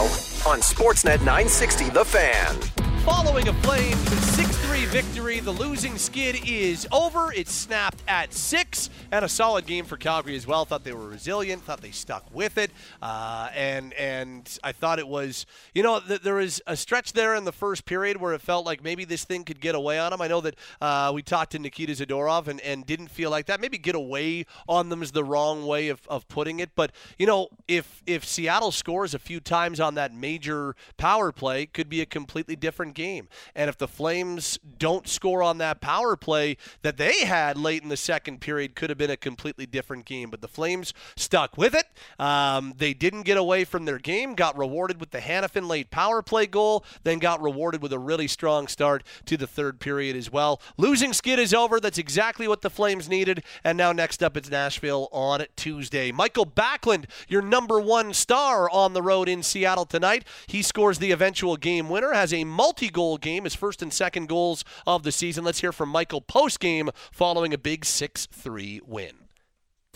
[0.47, 2.82] on Sportsnet 960 The Fan.
[3.05, 3.99] Following a Flames
[4.35, 5.39] 6 3 victory.
[5.41, 7.33] The losing skid is over.
[7.33, 10.63] It snapped at six, and a solid game for Calgary as well.
[10.63, 11.63] Thought they were resilient.
[11.63, 16.21] Thought they stuck with it, uh, and and I thought it was you know th-
[16.21, 19.25] there was a stretch there in the first period where it felt like maybe this
[19.25, 20.21] thing could get away on them.
[20.21, 23.59] I know that uh, we talked to Nikita Zadorov and, and didn't feel like that.
[23.59, 27.25] Maybe get away on them is the wrong way of, of putting it, but you
[27.25, 31.99] know if if Seattle scores a few times on that major power play, could be
[31.99, 33.27] a completely different game.
[33.55, 37.89] And if the Flames don't score on that power play that they had late in
[37.89, 40.29] the second period, could have been a completely different game.
[40.29, 41.87] But the Flames stuck with it.
[42.19, 46.21] Um, they didn't get away from their game, got rewarded with the Hanifin late power
[46.21, 50.31] play goal, then got rewarded with a really strong start to the third period as
[50.31, 50.61] well.
[50.77, 51.79] Losing skid is over.
[51.79, 53.43] That's exactly what the Flames needed.
[53.63, 56.11] And now next up, it's Nashville on Tuesday.
[56.11, 60.25] Mikael Backlund, your number one star on the road in Seattle tonight.
[60.47, 64.29] He scores the eventual game winner, has a multi goal game, his first and second
[64.29, 65.43] goals of the season.
[65.43, 69.11] Let's hear from Mikael post game following a big 6 3 win.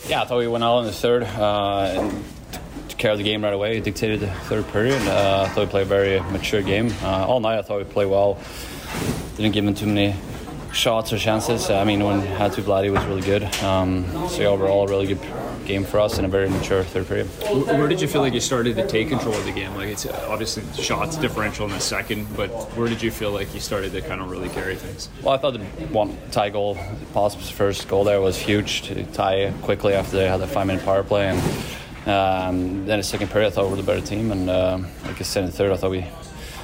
[0.07, 2.23] Yeah, I thought we went out in the third uh, and
[2.87, 3.79] took care of the game right away.
[3.79, 5.01] dictated the third period.
[5.07, 6.93] Uh, I thought we played a very mature game.
[7.01, 8.37] Uh, all night I thought we played well.
[9.37, 10.15] Didn't give them too many
[10.71, 11.69] shots or chances.
[11.69, 13.43] I mean, when had to Vladdy was really good.
[13.63, 15.19] Um, so yeah, overall, really good
[15.67, 17.27] game for us and a very mature third period.
[17.67, 19.75] Where did you feel like you started to take control of the game?
[19.75, 23.59] Like it's obviously shots differential in the second, but where did you feel like you
[23.59, 25.09] started to kind of really carry things?
[25.21, 26.77] Well, I thought the one tie goal,
[27.13, 30.85] Posp's first goal there was huge to tie quickly after they had the five minute
[30.85, 31.39] power play, and
[32.09, 35.19] um, then the second period I thought we were the better team, and uh, like
[35.19, 36.07] I said in the third I thought we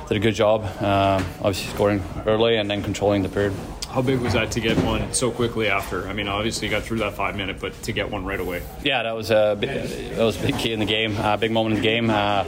[0.08, 3.54] did a good job, uh, obviously scoring early and then controlling the period.
[3.94, 6.08] How big was that to get one so quickly after?
[6.08, 8.64] I mean, obviously you got through that five minute, but to get one right away.
[8.84, 11.52] Yeah, that was a big, that was a big key in the game, a big
[11.52, 12.44] moment in the game uh,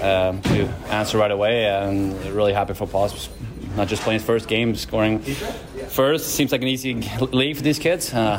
[0.00, 3.28] um, to answer right away, and really happy for Pops.
[3.76, 7.78] Not just playing his first game, scoring first seems like an easy leave for these
[7.78, 8.38] kids, uh,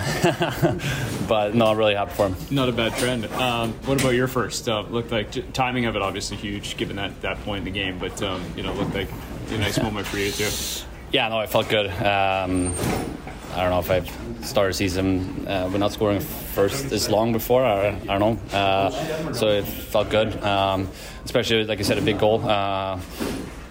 [1.29, 2.35] but no, I'm really happy for him.
[2.51, 3.25] Not a bad trend.
[3.27, 4.67] Um, what about your first?
[4.67, 7.99] Uh, looked like timing of it obviously huge given that that point in the game,
[7.99, 9.07] but um, you know looked like
[9.49, 10.49] a nice moment for you too.
[11.13, 11.85] Yeah, no, I felt good.
[11.91, 12.73] Um,
[13.53, 14.09] I don't know if I've
[14.43, 17.63] started season uh, are not scoring first this long before.
[17.63, 18.57] I, I don't know.
[18.57, 20.89] Uh, so it felt good, um,
[21.23, 22.99] especially like I said, a big goal uh,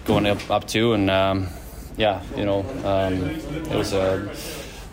[0.05, 1.49] going up up two, and um,
[1.97, 4.33] yeah, you know, um, it was a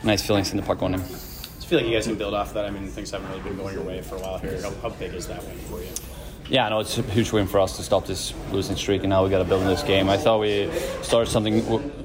[0.03, 1.01] nice feeling in the puck going in.
[1.01, 2.65] I feel like you guys can build off that.
[2.65, 4.61] I mean, things haven't really been going your way for a while here.
[4.61, 6.20] How, how big is that win for you?
[6.51, 9.23] Yeah, no, it's a huge win for us to stop this losing streak, and now
[9.23, 10.11] we got to build in this game.
[10.11, 10.69] I thought we
[11.01, 11.63] started something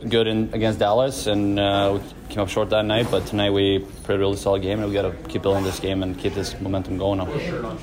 [0.08, 3.08] good in, against Dallas, and uh, came up short that night.
[3.10, 5.80] But tonight we played a really solid game, and we got to keep building this
[5.80, 7.26] game and keep this momentum going now.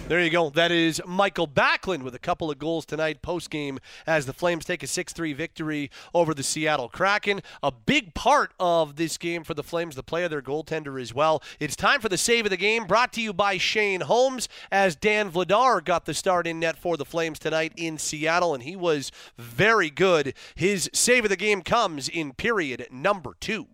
[0.08, 0.50] There you go.
[0.50, 4.64] That is Mikael Backlund with a couple of goals tonight post game as the Flames
[4.64, 7.40] take a 6-3 victory over the Seattle Kraken.
[7.62, 11.14] A big part of this game for the Flames, the play of their goaltender as
[11.14, 11.42] well.
[11.60, 14.96] It's time for the save of the game, brought to you by Shane Holmes, as
[14.96, 18.76] Dan Vladar got the start in net for the Flames tonight in Seattle, and he
[18.76, 20.34] was very good.
[20.54, 23.66] His save of the game comes in period number two.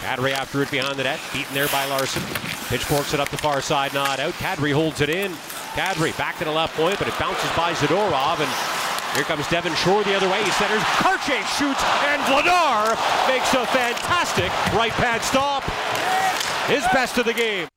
[0.00, 2.22] Kadri after it behind the net, beaten there by Larsson.
[2.68, 4.32] Pitchforks it up the far side, not out.
[4.34, 5.32] Kadri holds it in.
[5.74, 9.74] Kadri back to the left point, but it bounces by Zadorov, and here comes Devin
[9.74, 10.42] Shore the other way.
[10.42, 10.82] He centers.
[11.00, 12.96] Kartye shoots, and Vladar
[13.28, 15.62] makes a fantastic right pad stop.
[16.68, 17.71] His best of the game.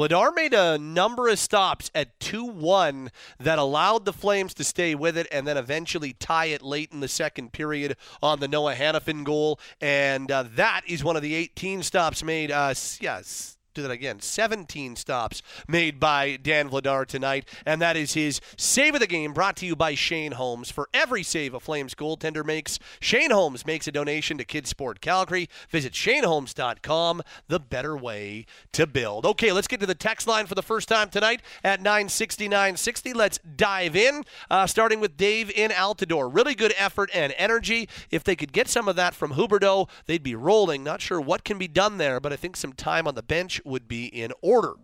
[0.00, 4.94] Vladar made a number of stops at 2 1 that allowed the Flames to stay
[4.94, 8.74] with it and then eventually tie it late in the second period on the Noah
[8.74, 9.60] Hanifin goal.
[9.78, 12.50] And uh, that is one of the 18 stops made.
[12.50, 14.20] Uh, yes do that again.
[14.20, 19.32] 17 stops made by Dan Vladar tonight, and that is his save of the game
[19.32, 20.70] brought to you by Shane Holmes.
[20.70, 25.00] For every save a Flames goaltender makes, Shane Holmes makes a donation to Kids Sport
[25.00, 25.48] Calgary.
[25.68, 29.24] Visit shaneholmes.com, the better way to build.
[29.24, 33.12] Okay, let's get to the text line for the first time tonight at 96960.
[33.12, 36.34] Let's dive in, uh, starting with Dave in Altadore.
[36.34, 37.88] Really good effort and energy.
[38.10, 40.82] If they could get some of that from Huberdeau, they'd be rolling.
[40.82, 43.60] Not sure what can be done there, but I think some time on the bench
[43.70, 44.74] would be in order.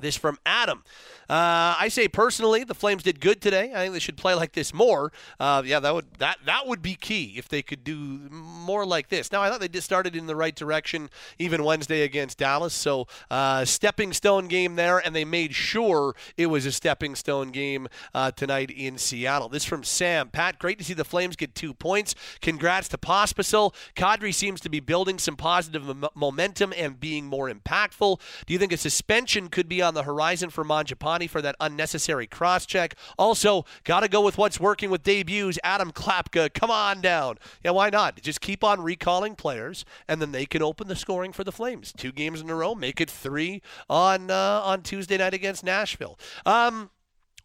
[0.00, 0.82] This from Adam.
[1.32, 3.72] Uh, I say personally, the Flames did good today.
[3.72, 5.12] I think they should play like this more.
[5.40, 9.08] Uh, yeah, that would that that would be key if they could do more like
[9.08, 9.32] this.
[9.32, 12.74] Now, I thought they just started in the right direction even Wednesday against Dallas.
[12.74, 17.50] So, uh, stepping stone game there, and they made sure it was a stepping stone
[17.50, 19.48] game uh, tonight in Seattle.
[19.48, 20.28] This from Sam.
[20.28, 22.14] Pat, great to see the Flames get two points.
[22.42, 23.74] Congrats to Pospisil.
[23.96, 28.20] Kadri seems to be building some positive m- momentum and being more impactful.
[28.44, 32.26] Do you think a suspension could be on the horizon for Mangiapane for that unnecessary
[32.26, 32.94] cross check.
[33.18, 35.58] Also, got to go with what's working with debuts.
[35.62, 37.38] Adam Klapka, come on down.
[37.64, 38.20] Yeah, why not?
[38.20, 41.92] Just keep on recalling players, and then they can open the scoring for the Flames.
[41.92, 46.18] Two games in a row, make it three on uh, on Tuesday night against Nashville.
[46.44, 46.90] Um,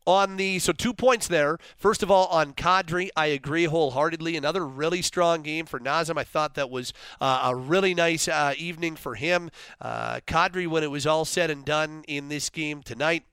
[0.08, 1.58] on the so two points there.
[1.76, 4.38] First of all, on Kadri, I agree wholeheartedly.
[4.38, 6.18] Another really strong game for Nazem.
[6.18, 9.52] I thought that was uh, a really nice uh, evening for him.
[9.82, 13.26] Uh, Kadri, when it was all said and done in this game tonight,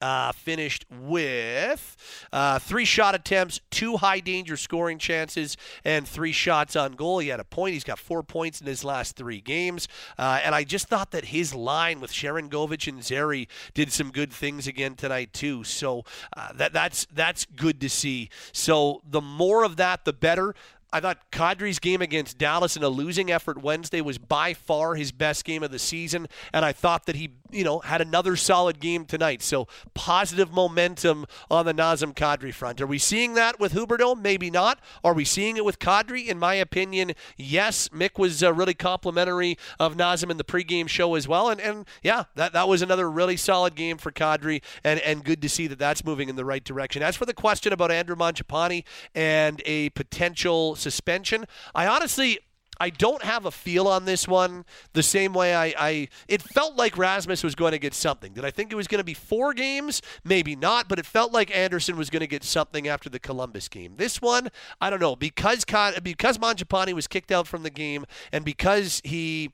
[0.00, 1.96] uh, finished with
[2.32, 7.18] uh, three shot attempts, two high danger scoring chances, and three shots on goal.
[7.18, 7.74] He had a point.
[7.74, 9.88] He's got four points in his last three games.
[10.18, 14.32] Uh, and I just thought that his line with Sharangovich and Zary did some good
[14.32, 15.64] things again tonight too.
[15.64, 16.04] So
[16.36, 18.30] uh, that that's that's good to see.
[18.52, 20.54] So the more of that, the better.
[20.92, 25.12] I thought Kadri's game against Dallas in a losing effort Wednesday was by far his
[25.12, 28.80] best game of the season, and I thought that he, you know, had another solid
[28.80, 29.42] game tonight.
[29.42, 32.80] So positive momentum on the Nazem Kadri front.
[32.80, 34.20] Are we seeing that with Huberdeau?
[34.20, 34.80] Maybe not.
[35.04, 36.26] Are we seeing it with Kadri?
[36.26, 37.88] In my opinion, yes.
[37.88, 41.86] Mick was uh, really complimentary of Nazem in the pregame show as well, and and
[42.02, 45.66] yeah, that that was another really solid game for Kadri, and and good to see
[45.68, 47.02] that that's moving in the right direction.
[47.02, 51.46] As for the question about Andrew Mangiapane and a potential suspension.
[51.74, 52.40] I honestly
[52.80, 54.64] I don't have a feel on this one
[54.94, 58.32] the same way I, I, it felt like Rasmus was going to get something.
[58.32, 60.00] Did I think it was going to be four games?
[60.24, 63.68] Maybe not, but it felt like Andersson was going to get something after the Columbus
[63.68, 63.96] game.
[63.98, 64.48] This one,
[64.80, 65.66] I don't know, because
[66.02, 69.50] because Mangiapane was kicked out from the game and because he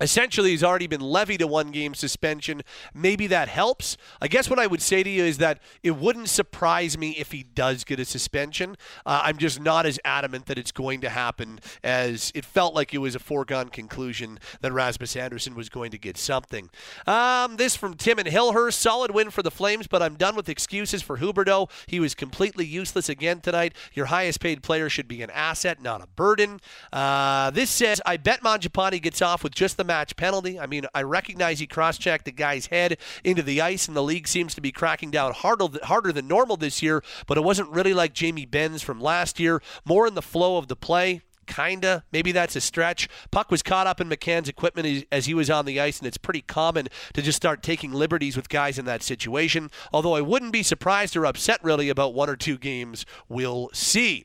[0.00, 2.62] Essentially, he's already been levied a one game suspension.
[2.92, 3.96] Maybe that helps.
[4.20, 7.30] I guess what I would say to you is that it wouldn't surprise me if
[7.30, 8.76] he does get a suspension.
[9.06, 12.92] Uh, I'm just not as adamant that it's going to happen as it felt like
[12.92, 16.70] it was a foregone conclusion that Rasmus Andersson was going to get something.
[17.06, 18.74] Um, this from Tim and Hillhurst.
[18.74, 21.70] Solid win for the Flames, but I'm done with excuses for Huberdeau.
[21.86, 23.74] He was completely useless again tonight.
[23.92, 26.60] Your highest paid player should be an asset, not a burden.
[26.92, 30.58] Uh, this says, I bet Mangiapane gets off with just the the match penalty.
[30.58, 34.02] I mean, I recognize he cross checked the guy's head into the ice, and the
[34.02, 37.70] league seems to be cracking down harder, harder than normal this year, but it wasn't
[37.70, 39.62] really like Jamie Benn from last year.
[39.84, 41.20] More in the flow of the play.
[41.46, 42.04] Kinda.
[42.10, 43.06] Maybe that's a stretch.
[43.30, 46.16] Puck was caught up in McCann's equipment as he was on the ice, and it's
[46.16, 49.70] pretty common to just start taking liberties with guys in that situation.
[49.92, 53.04] Although I wouldn't be surprised or upset really about one or two games.
[53.28, 54.24] We'll see.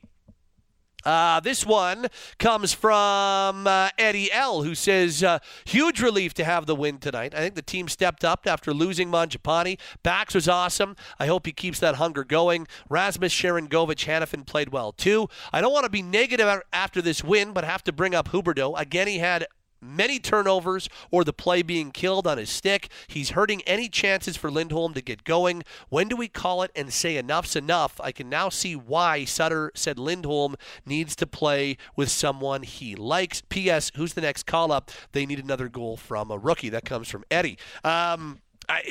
[1.04, 2.08] Uh, this one
[2.38, 7.34] comes from uh, Eddie L., who says, uh, huge relief to have the win tonight.
[7.34, 9.78] I think the team stepped up after losing Mangiapane.
[10.02, 10.96] Bax was awesome.
[11.18, 12.66] I hope he keeps that hunger going.
[12.88, 15.28] Rasmus, Sharangovich, Hanifin played well, too.
[15.52, 18.78] I don't want to be negative after this win, but have to bring up Huberdeau.
[18.78, 19.46] Again, he had
[19.80, 22.90] many turnovers or the play being killed on his stick.
[23.06, 25.62] He's hurting any chances for Lindholm to get going.
[25.88, 28.00] When do we call it and say enough's enough?
[28.00, 33.42] I can now see why Sutter said Lindholm needs to play with someone he likes.
[33.48, 33.92] P.S.
[33.96, 34.90] Who's the next call up?
[35.12, 36.68] They need another goal from a rookie.
[36.68, 37.58] That comes from Eddie.
[37.84, 38.82] Um, I,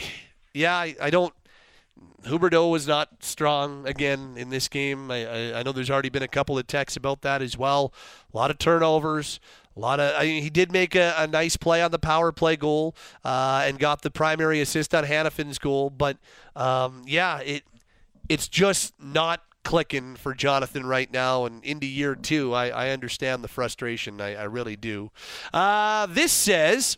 [0.54, 1.34] yeah, I, I don't.
[2.24, 5.10] Huberdeau was not strong again in this game.
[5.10, 7.94] I, I, I, know there's already been a couple of texts about that as well.
[8.34, 9.40] A lot of turnovers,
[9.80, 12.32] a lot of I mean, he did make a, a, nice play on the power
[12.32, 16.18] play goal uh, and got the primary assist on Hanifin's goal, but
[16.56, 17.64] um, yeah, it
[18.28, 22.54] it's just not clicking for Jonathan right now and into year two.
[22.54, 24.20] I, I understand the frustration.
[24.20, 25.12] I, I really do.
[25.54, 26.98] Uh, this says.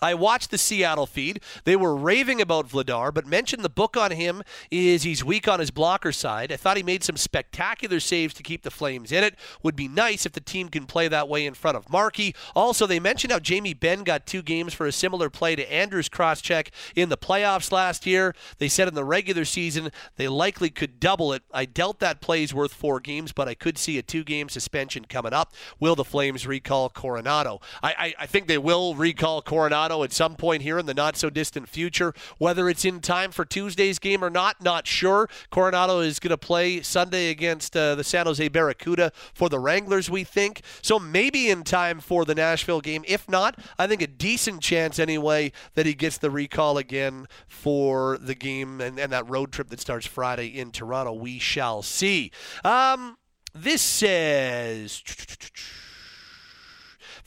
[0.00, 1.40] I watched the Seattle feed.
[1.64, 5.60] They were raving about Vladar, but mentioned the book on him is he's weak on
[5.60, 6.52] his blocker side.
[6.52, 9.34] I thought he made some spectacular saves to keep the Flames in it.
[9.62, 12.34] Would be nice if the team can play that way in front of Markey.
[12.54, 16.08] Also, they mentioned how Jamie Benn got two games for a similar play to Andrews
[16.08, 18.34] crosscheck in the playoffs last year.
[18.58, 21.42] They said in the regular season they likely could double it.
[21.52, 25.32] I doubt that play's worth four games, but I could see a two-game suspension coming
[25.32, 25.52] up.
[25.80, 27.60] Will the Flames recall Coronato?
[27.82, 29.42] I, I, I think they will recall
[29.88, 32.12] At some point here in the not so distant future.
[32.38, 35.28] Whether it's in time for Tuesday's game or not, not sure.
[35.50, 40.10] Coronato is going to play Sunday against uh, the San Jose Barracuda for the Wranglers,
[40.10, 40.62] we think.
[40.82, 43.04] So maybe in time for the Nashville game.
[43.08, 48.18] If not, I think a decent chance anyway that he gets the recall again for
[48.18, 51.12] the game and, and that road trip that starts Friday in Toronto.
[51.12, 52.30] We shall see.
[52.64, 53.16] Um,
[53.54, 55.02] this says.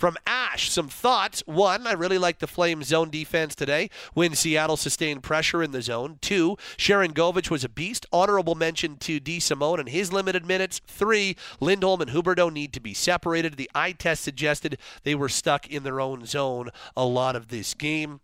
[0.01, 1.43] From Ash, some thoughts.
[1.45, 5.83] One, I really like the Flames zone defense today when Seattle sustained pressure in the
[5.83, 6.17] zone.
[6.21, 8.07] Two, Sharangovich was a beast.
[8.11, 10.81] Honorable mention to DeSimone and his limited minutes.
[10.87, 13.57] Three, Lindholm and Huberdeau need to be separated.
[13.57, 17.75] The eye test suggested they were stuck in their own zone a lot of this
[17.75, 18.21] game.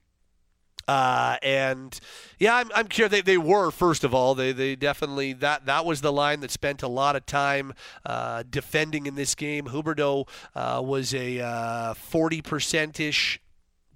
[0.87, 1.99] Uh, and
[2.39, 4.35] yeah, I'm, I'm sure they, they were first of all.
[4.35, 7.73] They they definitely that that was the line that spent a lot of time
[8.05, 9.65] uh, defending in this game.
[9.65, 13.41] Huberdeau uh, was a uh, forty percent ish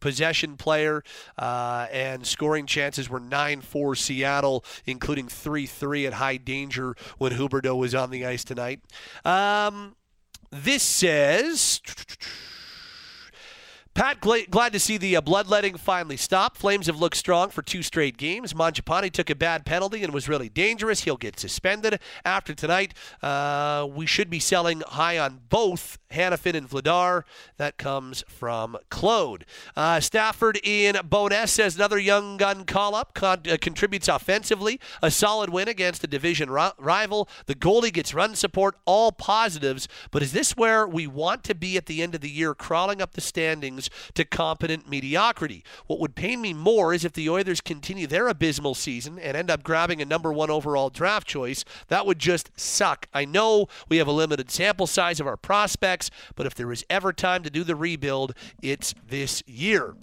[0.01, 1.03] possession player,
[1.37, 7.31] uh, and scoring chances were 9 4 Seattle, including 3 3 at high danger when
[7.31, 8.81] Huberdeau was on the ice tonight.
[9.23, 9.95] Um,
[10.49, 11.79] this says.
[13.93, 16.55] Pat, glad to see the uh, bloodletting finally stop.
[16.55, 18.53] Flames have looked strong for two straight games.
[18.53, 21.01] Mangiapane took a bad penalty and was really dangerous.
[21.01, 22.93] He'll get suspended after tonight.
[23.21, 27.23] Uh, we should be selling high on both Hanifin and Vladar.
[27.57, 29.45] That comes from Claude.
[29.75, 34.79] Uh, Stafford in Bowness says another young gun call up con- uh, contributes offensively.
[35.01, 37.27] A solid win against a division ri- rival.
[37.45, 38.77] The goalie gets run support.
[38.85, 39.89] All positives.
[40.11, 43.01] But is this where we want to be at the end of the year, crawling
[43.01, 43.80] up the standings?
[44.13, 45.63] To competent mediocrity.
[45.87, 49.49] What would pain me more is if the Oilers continue their abysmal season and end
[49.49, 51.63] up grabbing a number one overall draft choice.
[51.87, 53.07] That would just suck.
[53.13, 56.85] I know we have a limited sample size of our prospects, but if there is
[56.89, 59.95] ever time to do the rebuild, it's this year.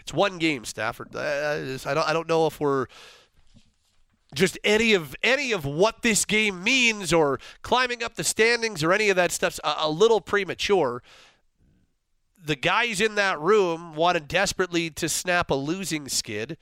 [0.00, 1.16] It's one game, Stafford.
[1.16, 2.08] Uh, I don't.
[2.08, 2.86] I don't know if we're
[4.34, 8.92] just any of any of what this game means or climbing up the standings or
[8.92, 11.02] any of that stuff's a, a little premature
[12.44, 16.58] the guys in that room wanted desperately to snap a losing skid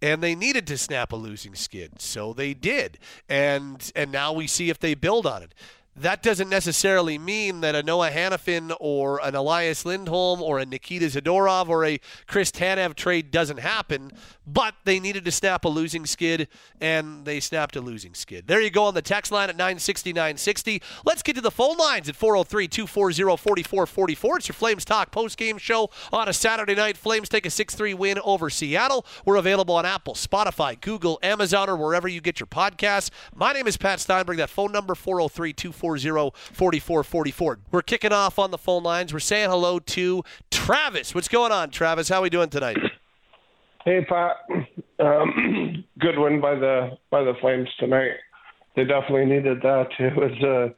[0.00, 2.00] and they needed to snap a losing skid.
[2.00, 2.98] So they did.
[3.28, 5.54] And and now we see if they build on it
[5.96, 11.06] that doesn't necessarily mean that a Noah Hanifin or an Elias Lindholm or a Nikita
[11.06, 14.10] Zadorov or a Chris Tanev trade doesn't happen,
[14.44, 16.48] but they needed to snap a losing skid,
[16.80, 18.48] and they snapped a losing skid.
[18.48, 20.82] There you go on the text line at 960 960.
[21.04, 24.38] Let's get to the phone lines at 403 240 4444.
[24.38, 26.96] It's your Flames Talk post-game show on a Saturday night.
[26.96, 29.06] Flames take a 6 3 win over Seattle.
[29.24, 33.10] We're available on Apple, Spotify, Google, Amazon, or wherever you get your podcasts.
[33.32, 34.38] My name is Pat Steinberg.
[34.38, 37.56] That phone number 403 240 440-4444.
[37.70, 39.12] We're kicking off on the phone lines.
[39.12, 41.14] We're saying hello to Travis.
[41.14, 42.08] What's going on, Travis?
[42.08, 42.78] How are we doing tonight?
[43.84, 44.36] Hey, Pat.
[44.98, 48.12] Um, good win by the by the Flames tonight.
[48.76, 49.88] They definitely needed that.
[49.98, 50.74] It was uh,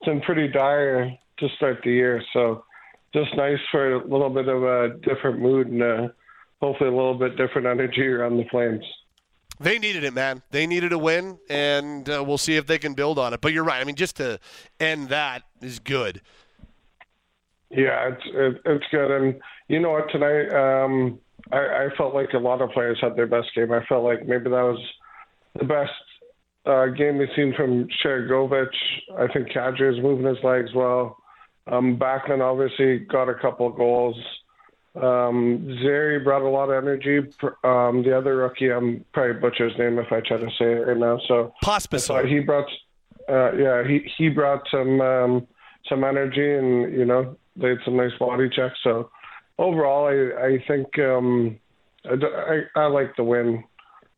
[0.00, 2.64] it's been pretty dire to start the year, so
[3.14, 6.08] just nice for a little bit of a different mood and uh,
[6.60, 8.84] hopefully a little bit different energy around the Flames.
[9.60, 10.42] They needed it, man.
[10.50, 13.42] They needed a win, and uh, we'll see if they can build on it.
[13.42, 13.78] But you're right.
[13.80, 14.40] I mean, just to
[14.80, 16.22] end that is good.
[17.68, 19.38] Yeah, it's it, it's good, and
[19.68, 20.10] you know what?
[20.10, 21.20] Tonight, um,
[21.52, 23.70] I, I felt like a lot of players had their best game.
[23.70, 24.82] I felt like maybe that was
[25.58, 25.92] the best
[26.64, 28.66] uh, game we've seen from Sharangovich.
[29.18, 31.18] I think Kadri is moving his legs well.
[31.66, 34.16] Um, Backlund obviously got a couple goals.
[34.96, 37.18] Um, Zary brought a lot of energy.
[37.62, 40.86] Um, the other rookie, I'm probably butcher his name if I try to say it
[40.86, 41.20] right now.
[41.28, 42.28] So Pospisil.
[42.28, 42.66] He brought,
[43.28, 45.46] uh, yeah, he he brought some um,
[45.88, 48.78] some energy, and you know they had some nice body checks.
[48.82, 49.10] So
[49.58, 51.58] overall, I I think um,
[52.04, 52.14] I,
[52.74, 53.62] I, I like the win.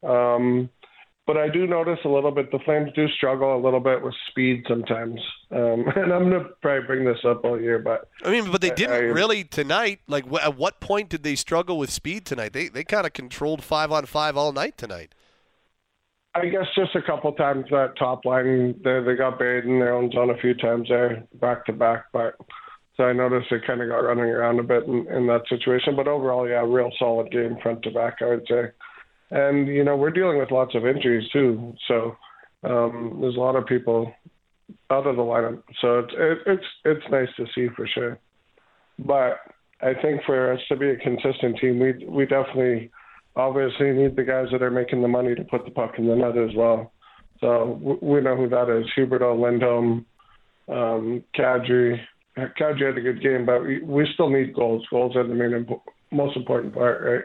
[0.02, 0.70] Um,
[1.32, 4.12] but I do notice a little bit the Flames do struggle a little bit with
[4.28, 5.18] speed sometimes,
[5.50, 7.78] um, and I'm gonna probably bring this up all year.
[7.78, 10.00] But I mean, but they didn't I, really tonight.
[10.06, 12.52] Like, wh- at what point did they struggle with speed tonight?
[12.52, 15.14] They they kind of controlled five on five all night tonight.
[16.34, 19.94] I guess just a couple times that top line they they got buried in their
[19.94, 22.36] own zone a few times there back to back, but.
[22.98, 25.96] So I noticed they kind of got running around a bit in, in that situation,
[25.96, 28.64] but overall, yeah, real solid game front to back, I would say
[29.32, 31.74] and you know we're dealing with lots of injuries too.
[31.88, 32.16] So
[32.64, 34.12] um, there's a lot of people
[34.90, 35.62] out of the lineup.
[35.80, 38.18] So it's it, it's it's nice to see for sure.
[38.98, 39.38] But
[39.80, 42.90] I think for us to be a consistent team, we we definitely
[43.34, 46.14] obviously need the guys that are making the money to put the puck in the
[46.14, 46.92] net as well.
[47.40, 50.06] So we know who that is: Huberdeau, Lindholm,
[50.68, 51.98] um, Kadri.
[52.36, 54.86] Kadri had a good game, but we, we still need goals.
[54.90, 55.66] Goals are the main
[56.10, 57.24] most important part, right?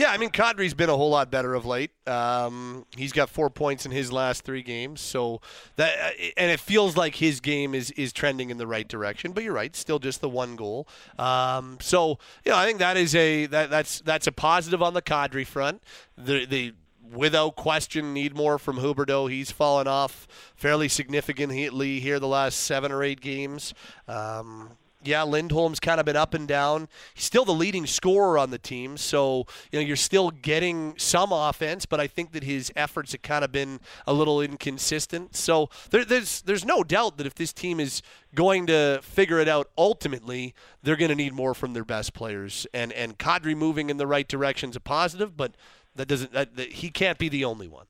[0.00, 1.90] Yeah, I mean, Kadri's been a whole lot better of late.
[2.08, 5.42] Um, he's got four points in his last three games, so
[5.76, 9.32] that and it feels like his game is is trending in the right direction.
[9.32, 10.88] But you're right, still just the one goal.
[11.18, 14.94] Um, so you know, I think that is a that that's that's a positive on
[14.94, 15.82] the Kadri front.
[16.16, 16.72] The the
[17.12, 19.30] without question need more from Huberdeau.
[19.30, 20.26] He's fallen off
[20.56, 23.74] fairly significantly here the last seven or eight games.
[24.08, 26.88] Um, yeah, Lindholm's kind of been up and down.
[27.14, 31.32] He's still the leading scorer on the team, so you know you're still getting some
[31.32, 35.34] offense, but I think that his efforts have kind of been a little inconsistent.
[35.34, 38.02] So there, there's there's no doubt that if this team is
[38.34, 42.66] going to figure it out ultimately, they're going to need more from their best players.
[42.74, 45.52] And and Kadri moving in the right direction is a positive, but
[45.96, 47.86] that doesn't that, that, he can't be the only one.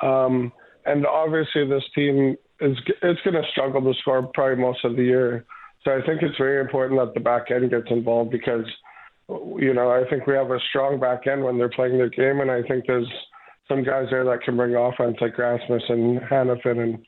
[0.00, 0.52] Um,
[0.84, 5.02] and obviously, this team is it's going to struggle to score probably most of the
[5.02, 5.44] year.
[5.84, 8.66] So I think it's very important that the back end gets involved because,
[9.28, 12.40] you know, I think we have a strong back end when they're playing their game,
[12.40, 13.10] and I think there's
[13.68, 16.98] some guys there that can bring offense like Rasmus and Hanifin and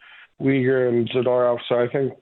[0.41, 1.59] Weegar and Zadorov.
[1.69, 2.13] So I think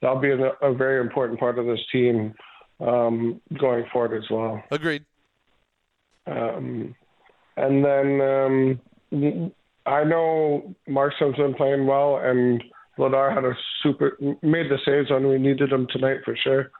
[0.00, 2.34] that'll be a, a very important part of this team
[2.80, 4.62] um, going forward as well.
[4.70, 5.04] Agreed.
[6.26, 6.94] Um,
[7.56, 9.52] and then um,
[9.86, 12.62] I know Markstrom's been playing well, and
[12.98, 16.70] Vladar had a super made the saves when we needed him tonight for sure.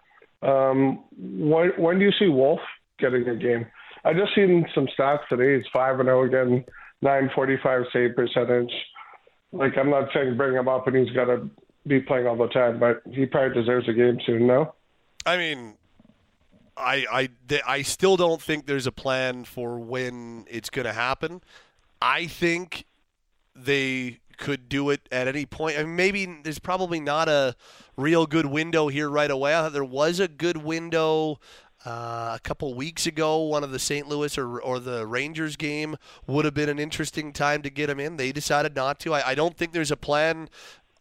[0.42, 2.60] Um, when when do you see Wolf
[2.98, 3.66] getting a game?
[4.04, 5.56] I just seen some stats today.
[5.56, 6.64] He's five and zero oh again,
[7.02, 8.72] nine forty five save percentage.
[9.52, 11.48] Like I'm not saying bring him up and he's got to
[11.86, 14.46] be playing all the time, but he probably deserves a game soon.
[14.46, 14.74] No.
[15.24, 15.74] I mean,
[16.76, 17.06] I
[17.50, 21.42] I I still don't think there's a plan for when it's going to happen.
[22.00, 22.84] I think
[23.56, 25.78] they could do it at any point.
[25.78, 27.54] I mean, maybe there's probably not a
[27.96, 29.54] real good window here right away.
[29.54, 31.40] I thought there was a good window
[31.84, 33.42] uh, a couple weeks ago.
[33.42, 34.08] One of the St.
[34.08, 38.00] Louis or, or the Rangers game would have been an interesting time to get him
[38.00, 38.16] in.
[38.16, 39.14] They decided not to.
[39.14, 40.48] I, I don't think there's a plan.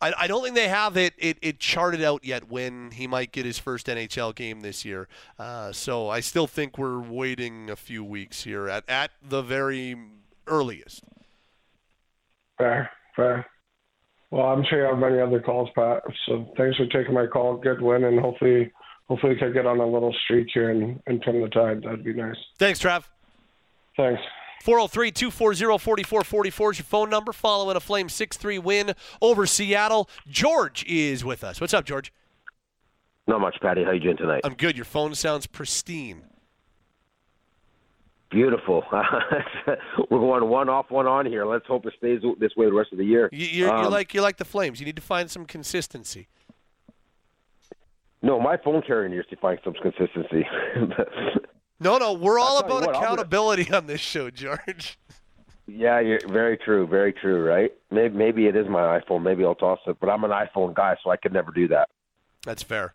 [0.01, 3.31] I, I don't think they have it, it, it charted out yet when he might
[3.31, 5.07] get his first NHL game this year.
[5.39, 9.95] Uh, so I still think we're waiting a few weeks here at, at the very
[10.45, 11.03] earliest.
[12.57, 12.91] Fair.
[13.18, 13.45] Fair.
[14.32, 16.03] Well, I'm sure you have many other calls, Pat.
[16.28, 17.57] So thanks for taking my call.
[17.57, 18.72] Good win, and hopefully,
[19.09, 21.82] hopefully, we can get on a little streak here and, and turn the tide.
[21.84, 22.36] That'd be nice.
[22.57, 23.03] Thanks, Trav.
[23.97, 24.22] Thanks.
[24.63, 30.09] 403 240 4444 is your phone number following a Flame 6 3 win over Seattle.
[30.28, 31.61] George is with us.
[31.61, 32.11] What's up, George?
[33.28, 33.84] Not much, Patty.
[33.84, 34.41] How you doing tonight?
[34.43, 34.76] I'm good.
[34.78, 36.24] Your phone sounds pristine.
[38.30, 38.84] Beautiful.
[40.09, 41.45] We're going one off, one on here.
[41.45, 43.30] Let's hope it stays this way the rest of the year.
[43.32, 44.80] You're, um, you're like you're like the Flames.
[44.80, 46.28] You need to find some consistency.
[48.21, 50.45] No, my phone carrier needs to find some consistency.
[51.80, 53.78] no, no, we're all about what, accountability gonna...
[53.78, 54.97] on this show, George.
[55.69, 57.45] Yeah, you're very true, very true.
[57.45, 57.73] Right?
[57.91, 59.21] Maybe maybe it is my iPhone.
[59.21, 59.97] Maybe I'll toss it.
[59.99, 61.89] But I'm an iPhone guy, so I could never do that.
[62.45, 62.93] That's fair.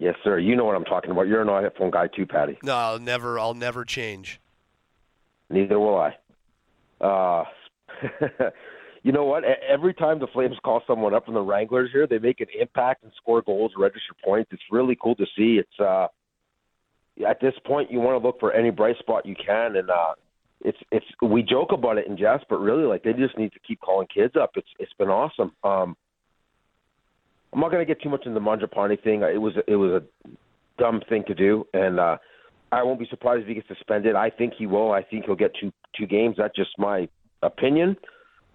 [0.00, 0.38] Yes, sir.
[0.38, 1.28] You know what I'm talking about.
[1.28, 2.58] You're an iPhone guy too, Patty.
[2.62, 3.38] No, I'll never.
[3.38, 4.40] I'll never change.
[5.50, 7.04] Neither will I.
[7.04, 7.44] Uh,
[9.02, 9.44] you know what?
[9.44, 13.02] Every time the Flames call someone up from the Wranglers here, they make an impact
[13.02, 14.50] and score goals, register points.
[14.52, 15.60] It's really cool to see.
[15.60, 16.06] It's uh,
[17.28, 20.14] at this point you want to look for any bright spot you can, and uh,
[20.62, 23.60] it's it's we joke about it in jest, but really like they just need to
[23.60, 24.52] keep calling kids up.
[24.54, 25.52] It's it's been awesome.
[25.62, 25.94] Um,
[27.52, 29.22] I'm not going to get too much into the Mangiapane thing.
[29.22, 30.30] It was it was a
[30.80, 32.16] dumb thing to do, and uh,
[32.72, 34.14] I won't be surprised if he gets suspended.
[34.14, 34.92] I think he will.
[34.92, 36.36] I think he'll get two two games.
[36.38, 37.08] That's just my
[37.42, 37.96] opinion.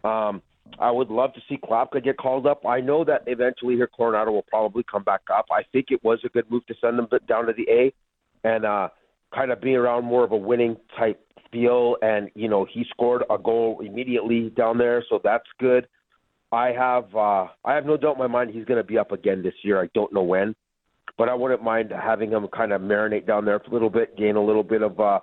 [0.04, 0.42] Um,
[0.80, 2.66] I would love to see Klapka get called up.
[2.66, 5.46] I know that eventually here Coronato will probably come back up.
[5.52, 7.94] I think it was a good move to send him down to the A
[8.44, 8.90] and uh,
[9.34, 11.22] kind of be around more of a winning type
[11.52, 11.98] feel.
[12.02, 15.88] And you know he scored a goal immediately down there, so that's good.
[16.52, 19.12] I have uh, I have no doubt in my mind he's going to be up
[19.12, 19.82] again this year.
[19.82, 20.56] I don't know when,
[21.18, 24.18] but I wouldn't mind having him kind of marinate down there for a little bit,
[24.18, 25.20] gain a little bit of uh,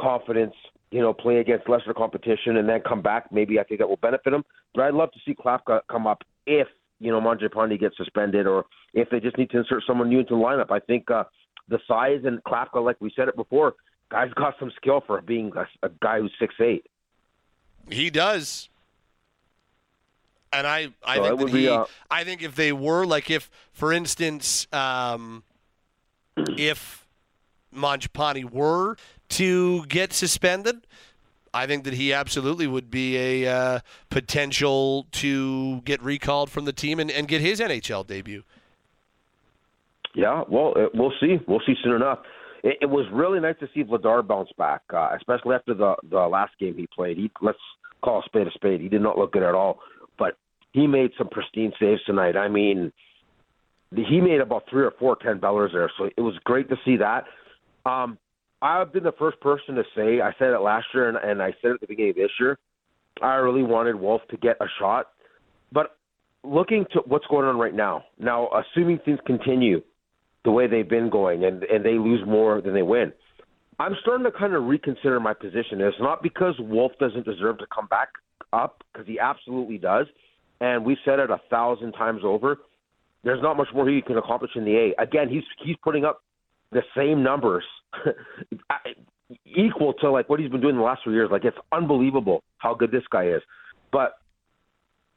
[0.00, 0.54] confidence,
[0.90, 3.32] you know, play against lesser competition, and then come back.
[3.32, 4.44] Maybe I think that will benefit him.
[4.74, 6.68] But I'd love to see Klapka come up if
[7.00, 10.34] you know Mangiapane gets suspended, or if they just need to insert someone new into
[10.34, 10.70] the lineup.
[10.70, 11.24] I think uh,
[11.68, 13.74] the size and Klapka, like we said it before,
[14.10, 16.86] guy's got some skill for being a, a guy who's six eight.
[17.90, 18.68] He does.
[20.52, 23.30] And I, I so think that he, be, uh, I think if they were like
[23.30, 25.42] if, for instance, um,
[26.36, 27.06] if
[27.74, 28.96] Mangiapane were
[29.30, 30.86] to get suspended,
[31.52, 33.80] I think that he absolutely would be a uh,
[34.10, 38.44] potential to get recalled from the team and, and get his NHL debut.
[40.14, 41.38] Yeah, well, it, we'll see.
[41.46, 42.20] We'll see soon enough.
[42.62, 46.20] It, it, was really nice to see Vladar bounce back, uh, especially after the the
[46.20, 47.16] last game he played.
[47.16, 47.58] He let's
[48.02, 48.80] call a spade a spade.
[48.80, 49.80] He did not look good at all
[50.76, 52.36] he made some pristine saves tonight.
[52.36, 52.92] I mean,
[53.94, 56.98] he made about three or four ten bellers there, so it was great to see
[56.98, 57.24] that.
[57.90, 58.18] Um,
[58.60, 61.52] I've been the first person to say I said it last year, and, and I
[61.62, 62.58] said it at the beginning of this year.
[63.22, 65.06] I really wanted Wolf to get a shot,
[65.72, 65.96] but
[66.44, 68.04] looking to what's going on right now.
[68.18, 69.80] Now, assuming things continue
[70.44, 73.14] the way they've been going, and and they lose more than they win,
[73.78, 75.80] I'm starting to kind of reconsider my position.
[75.80, 78.08] It's not because Wolf doesn't deserve to come back
[78.52, 80.06] up, because he absolutely does,
[80.60, 82.58] and we've said it a thousand times over.
[83.24, 85.02] There's not much more he can accomplish in the A.
[85.02, 86.22] Again, he's he's putting up
[86.72, 87.64] the same numbers,
[89.44, 91.28] equal to like what he's been doing the last few years.
[91.30, 93.42] Like it's unbelievable how good this guy is.
[93.92, 94.12] But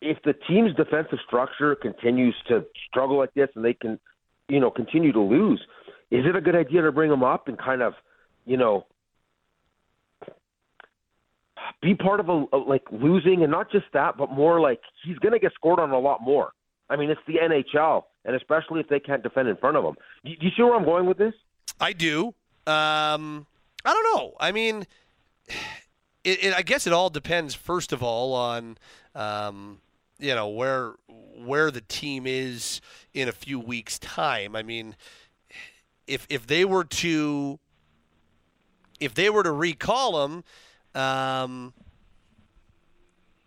[0.02, 4.00] if the team's defensive structure continues to struggle like this, and they can,
[4.48, 5.62] you know, continue to lose,
[6.12, 7.94] is it a good idea to bring him up and kind of,
[8.46, 8.86] you know,
[11.82, 15.18] be part of a, a like losing, and not just that, but more like he's
[15.20, 16.52] going to get scored on a lot more.
[16.90, 19.96] I mean, it's the NHL, and especially if they can't defend in front of him.
[20.26, 21.34] Do, do you see where I'm going with this?
[21.80, 22.34] I do.
[22.66, 23.46] Um,
[23.86, 24.34] I don't know.
[24.40, 24.86] I mean,
[26.24, 27.56] it, it, I guess it all depends.
[27.56, 28.78] First of all, on
[29.16, 29.80] um,
[30.20, 30.94] you know where
[31.38, 32.82] where the team is
[33.14, 34.56] in a few weeks' time.
[34.56, 34.96] I mean,
[36.08, 37.60] if if they were to
[39.00, 40.44] if they were to recall him
[41.00, 41.74] um,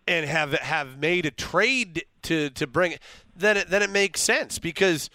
[0.07, 3.01] and have have made a trade to to bring it,
[3.35, 5.09] then it, then it makes sense because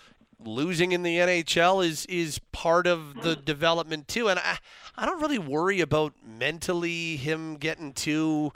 [0.44, 4.28] losing in the NHL is is part of the development too.
[4.28, 4.58] And I
[4.96, 8.52] I don't really worry about mentally him getting too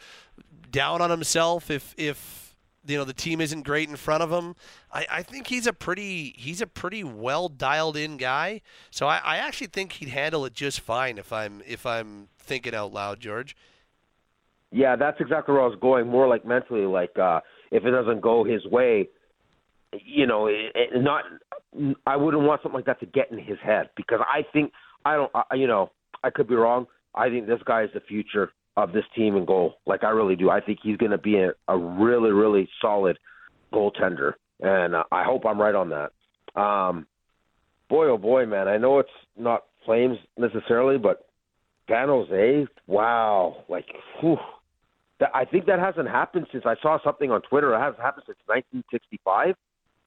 [0.70, 2.56] down on himself if if
[2.86, 4.54] you know the team isn't great in front of him.
[4.92, 8.62] I, I think he's a pretty he's a pretty well dialed in guy.
[8.90, 12.74] So I, I actually think he'd handle it just fine if I'm if I'm thinking
[12.74, 13.56] out loud, George.
[14.72, 16.08] Yeah, that's exactly where I was going.
[16.08, 19.08] More like mentally, like uh, if it doesn't go his way,
[19.92, 21.24] you know, it, it not.
[22.06, 24.72] I wouldn't want something like that to get in his head because I think
[25.04, 25.30] I don't.
[25.34, 25.90] I, you know,
[26.24, 26.86] I could be wrong.
[27.14, 29.74] I think this guy is the future of this team and goal.
[29.86, 30.48] Like I really do.
[30.48, 33.18] I think he's going to be a, a really, really solid
[33.74, 36.60] goaltender, and uh, I hope I'm right on that.
[36.60, 37.06] Um,
[37.90, 38.68] boy, oh boy, man!
[38.68, 41.26] I know it's not Flames necessarily, but
[41.90, 43.64] San Jose, wow!
[43.68, 43.86] Like,
[44.20, 44.38] whew,
[45.22, 47.72] that, I think that hasn't happened since I saw something on Twitter.
[47.74, 49.54] It hasn't happened since 1965.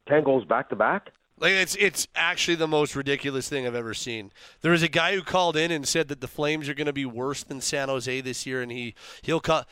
[0.07, 1.09] Ten goals back to back.
[1.39, 4.32] Like it's it's actually the most ridiculous thing I've ever seen.
[4.61, 6.93] There was a guy who called in and said that the Flames are going to
[6.93, 9.63] be worse than San Jose this year, and he he'll call.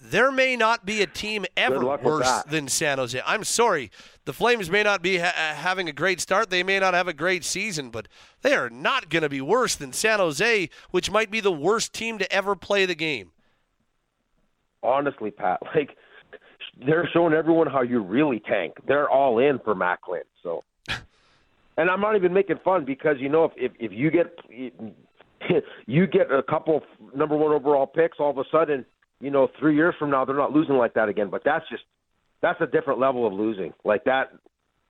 [0.00, 3.20] There may not be a team ever worse than San Jose.
[3.26, 3.90] I'm sorry,
[4.24, 6.50] the Flames may not be ha- uh, having a great start.
[6.50, 8.06] They may not have a great season, but
[8.42, 11.92] they are not going to be worse than San Jose, which might be the worst
[11.92, 13.32] team to ever play the game.
[14.84, 15.90] Honestly, Pat, like
[16.86, 18.74] they're showing everyone how you really tank.
[18.86, 20.62] They're all in for Macklin, so
[21.76, 24.38] and I'm not even making fun because you know if if, if you get
[25.86, 26.82] you get a couple
[27.14, 28.84] number one overall picks, all of a sudden
[29.20, 31.28] you know three years from now they're not losing like that again.
[31.30, 31.84] But that's just
[32.42, 33.72] that's a different level of losing.
[33.84, 34.32] Like that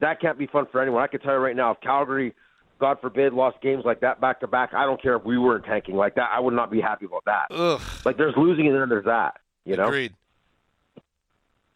[0.01, 1.03] that can't be fun for anyone.
[1.03, 2.35] I can tell you right now, if Calgary,
[2.81, 5.65] God forbid, lost games like that back to back, I don't care if we weren't
[5.65, 6.31] tanking like that.
[6.33, 7.47] I would not be happy about that.
[7.51, 7.81] Ugh.
[8.05, 9.37] Like there's losing and then there's that.
[9.65, 9.87] You know.
[9.87, 10.15] Agreed.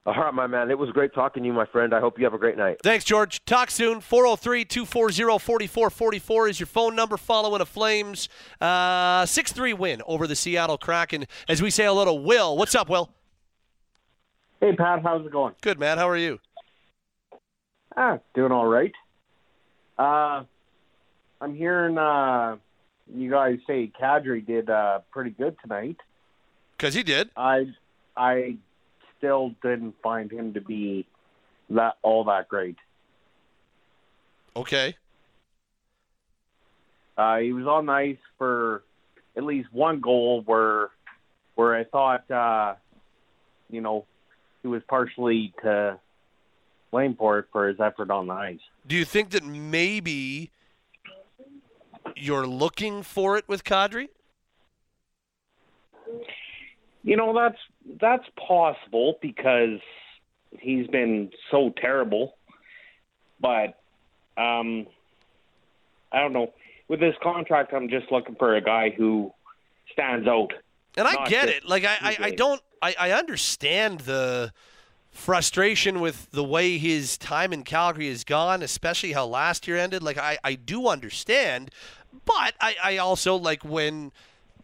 [0.08, 0.70] All right, my man.
[0.70, 1.92] It was great talking to you, my friend.
[1.94, 2.78] I hope you have a great night.
[2.82, 3.44] Thanks, George.
[3.44, 4.00] Talk soon.
[4.00, 10.26] 403 240 4444 is your phone number following a Flames uh, 6 3 win over
[10.26, 11.26] the Seattle Kraken.
[11.46, 12.56] As we say a little, Will.
[12.56, 13.10] What's up, Will?
[14.60, 15.02] Hey, Pat.
[15.02, 15.54] How's it going?
[15.60, 15.98] Good, man.
[15.98, 16.40] How are you?
[17.94, 18.94] Ah, doing all right.
[19.98, 20.44] Uh,
[21.40, 22.56] I'm hearing uh,
[23.14, 25.98] you guys say Kadri did uh, pretty good tonight.
[26.78, 27.30] Because he did.
[27.36, 27.66] I
[28.16, 28.56] I
[29.18, 31.06] still didn't find him to be
[31.70, 32.76] that all that great.
[34.56, 34.96] Okay.
[37.16, 38.84] Uh, he was on ice for
[39.36, 40.90] at least one goal where
[41.56, 42.74] where I thought uh,
[43.68, 44.06] you know
[44.62, 45.98] he was partially to
[46.92, 48.60] blame for it for his effort on the ice.
[48.86, 50.52] Do you think that maybe
[52.16, 54.08] you're looking for it with Kadri?
[57.02, 57.58] You know that's
[58.00, 59.80] that's possible because
[60.58, 62.34] he's been so terrible.
[63.40, 63.78] But
[64.36, 64.86] um,
[66.12, 66.52] I don't know.
[66.88, 69.32] With this contract, I'm just looking for a guy who
[69.92, 70.52] stands out.
[70.96, 71.68] And I get it.
[71.68, 72.62] Like I, I, I don't.
[72.80, 74.52] I, I understand the
[75.10, 80.02] frustration with the way his time in Calgary has gone, especially how last year ended.
[80.02, 81.70] Like I, I do understand,
[82.24, 84.12] but I, I also like when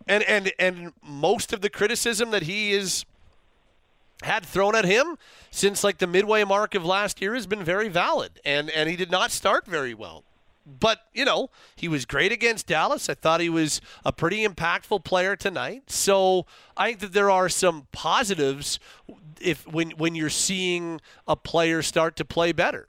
[0.06, 3.04] and and and most of the criticism that he is
[4.22, 5.18] had thrown at him
[5.50, 8.96] since like the midway mark of last year has been very valid and and he
[8.96, 10.24] did not start very well
[10.66, 13.08] but you know he was great against Dallas.
[13.08, 15.90] I thought he was a pretty impactful player tonight.
[15.90, 16.46] So
[16.76, 18.78] I think that there are some positives
[19.40, 22.88] if when when you're seeing a player start to play better.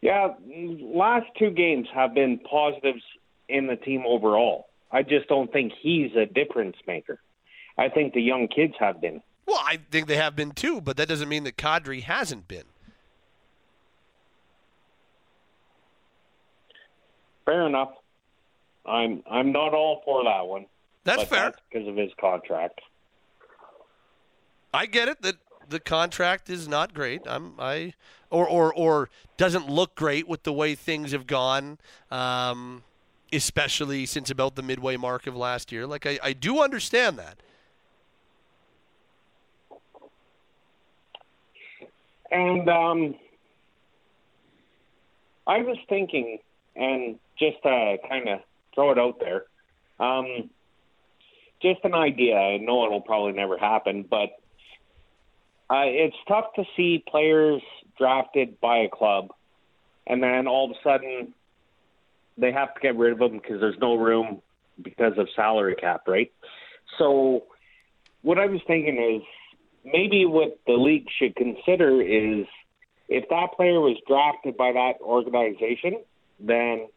[0.00, 0.34] Yeah,
[0.80, 3.02] last two games have been positives
[3.48, 4.66] in the team overall.
[4.92, 7.20] I just don't think he's a difference maker.
[7.78, 9.22] I think the young kids have been.
[9.46, 12.64] Well, I think they have been too, but that doesn't mean that Kadri hasn't been.
[17.44, 17.90] Fair enough.
[18.86, 20.66] I'm I'm not all for that one.
[21.04, 21.54] That's fair.
[21.70, 22.80] Because of his contract.
[24.74, 25.36] I get it that
[25.68, 27.22] the contract is not great.
[27.26, 27.94] I'm I
[28.30, 31.78] or or or doesn't look great with the way things have gone.
[32.10, 32.84] Um,
[33.32, 35.86] especially since about the midway mark of last year.
[35.86, 37.38] Like I, I do understand that.
[42.30, 43.14] And um,
[45.46, 46.38] I was thinking,
[46.74, 48.40] and just to kind of
[48.74, 49.44] throw it out there,
[50.00, 50.48] um,
[51.60, 52.36] just an idea.
[52.36, 54.30] I know it'll probably never happen, but
[55.68, 57.62] uh, it's tough to see players
[57.98, 59.28] drafted by a club,
[60.06, 61.34] and then all of a sudden
[62.38, 64.42] they have to get rid of them because there's no room
[64.82, 66.32] because of salary cap, right?
[66.98, 67.44] So,
[68.22, 69.22] what I was thinking is
[69.84, 72.46] maybe what the league should consider is
[73.08, 76.00] if that player was drafted by that organization,
[76.40, 76.88] then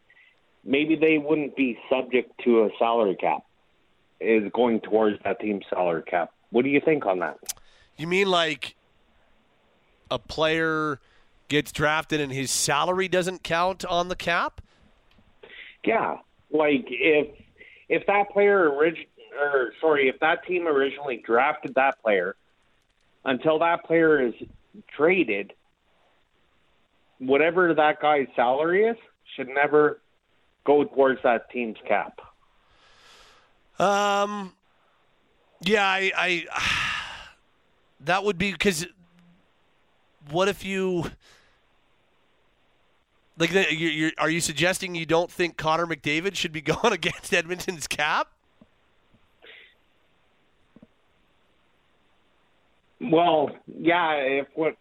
[0.63, 3.43] maybe they wouldn't be subject to a salary cap,
[4.19, 6.31] is going towards that team's salary cap.
[6.51, 7.37] What do you think on that?
[7.97, 8.75] You mean like
[10.09, 10.99] a player
[11.47, 14.61] gets drafted and his salary doesn't count on the cap?
[15.85, 16.17] Yeah,
[16.51, 17.27] like if
[17.89, 19.07] if that player orig-
[19.39, 22.35] or sorry, if that team originally drafted that player
[23.23, 24.33] until that player is
[24.95, 25.53] traded,
[27.19, 28.97] whatever that guy's salary is
[29.35, 30.01] should never
[30.65, 32.19] go towards that team's cap.
[33.77, 34.53] Um,
[35.61, 36.45] yeah, I, I
[38.01, 38.85] that would be because
[40.31, 41.05] what if you
[43.37, 47.33] like you're, you're, are you suggesting you don't think Connor McDavid should be going against
[47.33, 48.29] Edmonton's cap?
[53.01, 54.75] Well, yeah, if what,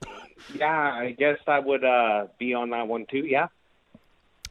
[0.54, 3.26] yeah, I guess I would uh, be on that one too.
[3.26, 3.48] Yeah.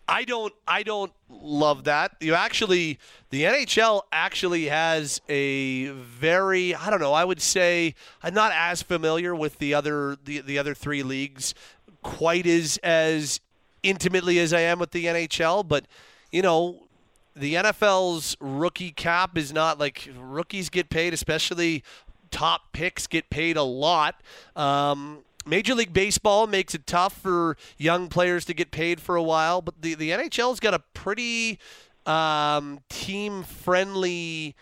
[0.08, 2.18] I don't I don't love that.
[2.20, 3.00] You actually
[3.30, 8.82] the NHL actually has a very I don't know, I would say I'm not as
[8.82, 11.56] familiar with the other the, the other three leagues
[12.02, 13.40] quite as as
[13.84, 15.86] intimately as I am with the NHL, but
[16.32, 16.88] you know,
[17.36, 21.84] the NFL's rookie cap is not like rookies get paid, especially
[22.32, 24.16] top picks get paid a lot.
[24.56, 29.24] Um, Major League Baseball makes it tough for young players to get paid for a
[29.24, 31.60] while, but the, the NHL's got a pretty
[32.06, 34.56] um, team friendly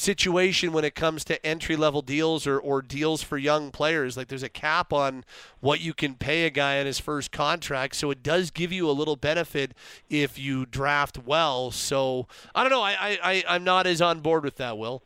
[0.00, 4.16] situation when it comes to entry level deals or, or deals for young players.
[4.16, 5.24] Like there's a cap on
[5.60, 8.88] what you can pay a guy in his first contract, so it does give you
[8.88, 9.72] a little benefit
[10.08, 11.70] if you draft well.
[11.70, 12.82] So I don't know.
[12.82, 15.02] I, I, I'm not as on board with that, Will.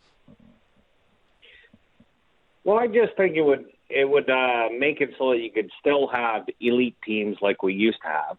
[2.63, 5.71] Well, I just think it would it would uh, make it so that you could
[5.81, 8.39] still have elite teams like we used to have,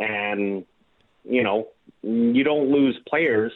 [0.00, 0.64] and
[1.24, 1.68] you know
[2.02, 3.52] you don't lose players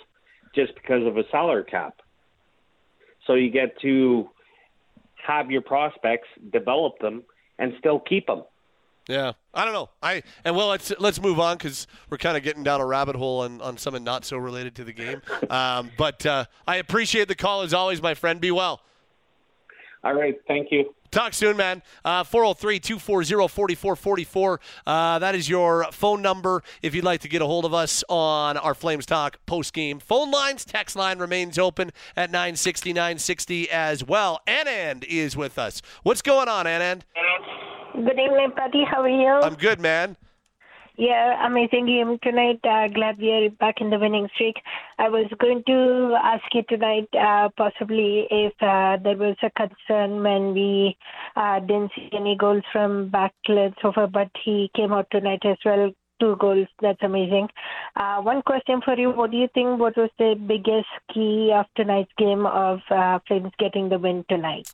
[0.56, 2.00] just because of a salary cap.
[3.26, 4.28] So you get to
[5.24, 7.22] have your prospects, develop them,
[7.58, 8.42] and still keep them.
[9.08, 9.90] Yeah, I don't know.
[10.02, 13.14] I and well, let's let's move on because we're kind of getting down a rabbit
[13.14, 15.22] hole on, on something not so related to the game.
[15.48, 18.40] Um, but uh, I appreciate the call as always, my friend.
[18.40, 18.80] Be well.
[20.06, 20.40] All right.
[20.46, 20.94] Thank you.
[21.10, 21.82] Talk soon, man.
[22.04, 24.60] Uh, 403 240 4444.
[24.86, 28.04] Uh, that is your phone number if you'd like to get a hold of us
[28.08, 30.64] on our Flames Talk post game phone lines.
[30.64, 34.42] Text line remains open at 960 960 as well.
[34.46, 35.82] Anand is with us.
[36.04, 37.00] What's going on, Anand?
[37.94, 38.84] Good evening, Patty.
[38.88, 39.40] How are you?
[39.42, 40.16] I'm good, man.
[40.98, 42.60] Yeah, amazing game tonight.
[42.64, 44.56] Uh, glad we are back in the winning streak.
[44.98, 50.22] I was going to ask you tonight, uh, possibly if uh, there was a concern
[50.22, 50.96] when we
[51.36, 55.58] uh, didn't see any goals from Backlund so far, but he came out tonight as
[55.66, 55.90] well.
[56.18, 56.66] Two goals.
[56.80, 57.48] That's amazing.
[57.94, 59.10] Uh, one question for you.
[59.10, 59.78] What do you think?
[59.78, 64.66] What was the biggest key of tonight's game of uh, Flames getting the win tonight?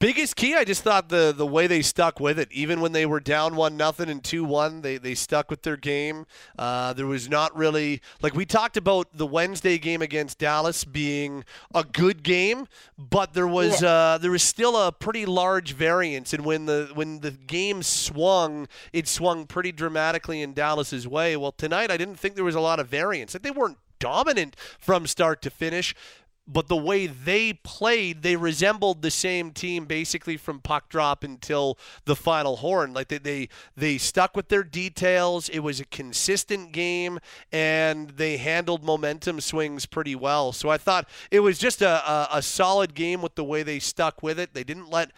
[0.00, 3.06] Biggest key, I just thought the the way they stuck with it, even when they
[3.06, 6.26] were down one nothing and two one, they they stuck with their game.
[6.58, 11.42] Uh, there was not really like we talked about the Wednesday game against Dallas being
[11.74, 12.66] a good game,
[12.98, 13.88] but there was yeah.
[13.88, 18.68] uh, there was still a pretty large variance, and when the when the game swung,
[18.92, 21.34] it swung pretty dramatically in Dallas's way.
[21.34, 23.32] Well, tonight I didn't think there was a lot of variance.
[23.32, 25.94] Like they weren't dominant from start to finish
[26.50, 31.78] but the way they played, they resembled the same team basically from puck drop until
[32.06, 32.94] the final horn.
[32.94, 35.50] Like they they, they stuck with their details.
[35.50, 37.18] It was a consistent game,
[37.52, 40.52] and they handled momentum swings pretty well.
[40.52, 43.78] So I thought it was just a, a, a solid game with the way they
[43.78, 44.54] stuck with it.
[44.54, 45.10] They didn't let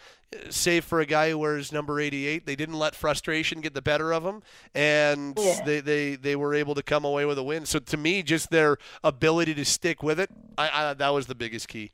[0.49, 2.47] save for a guy who wears number 88.
[2.47, 4.43] They didn't let frustration get the better of them,
[4.75, 5.63] and Yeah.
[5.65, 7.67] they, they, they were able to come away with a win.
[7.67, 11.35] So to me, just their ability to stick with it, I, I, that was the
[11.35, 11.93] biggest key.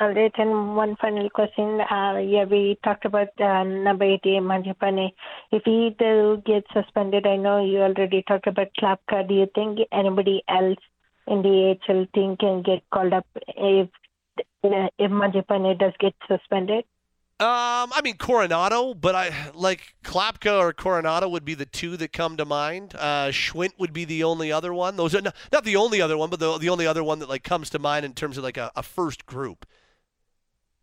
[0.00, 1.80] All right, and one final question.
[1.80, 5.10] Uh, yeah, we talked about uh, number 88, Mangiapane.
[5.52, 9.28] If he do get suspended, I know you already talked about Klapka.
[9.28, 10.78] Do you think anybody else
[11.28, 13.88] in the AHL team can get called up if
[14.64, 16.84] if Mangiapane does get suspended?
[17.42, 22.12] Um, I mean Coronato, but I like Klapka or Coronato would be the two that
[22.12, 22.94] come to mind.
[22.96, 24.94] Uh, Schwindt would be the only other one.
[24.96, 27.28] Those are not, not the only other one, but the the only other one that
[27.28, 29.66] like comes to mind in terms of like a, a first group.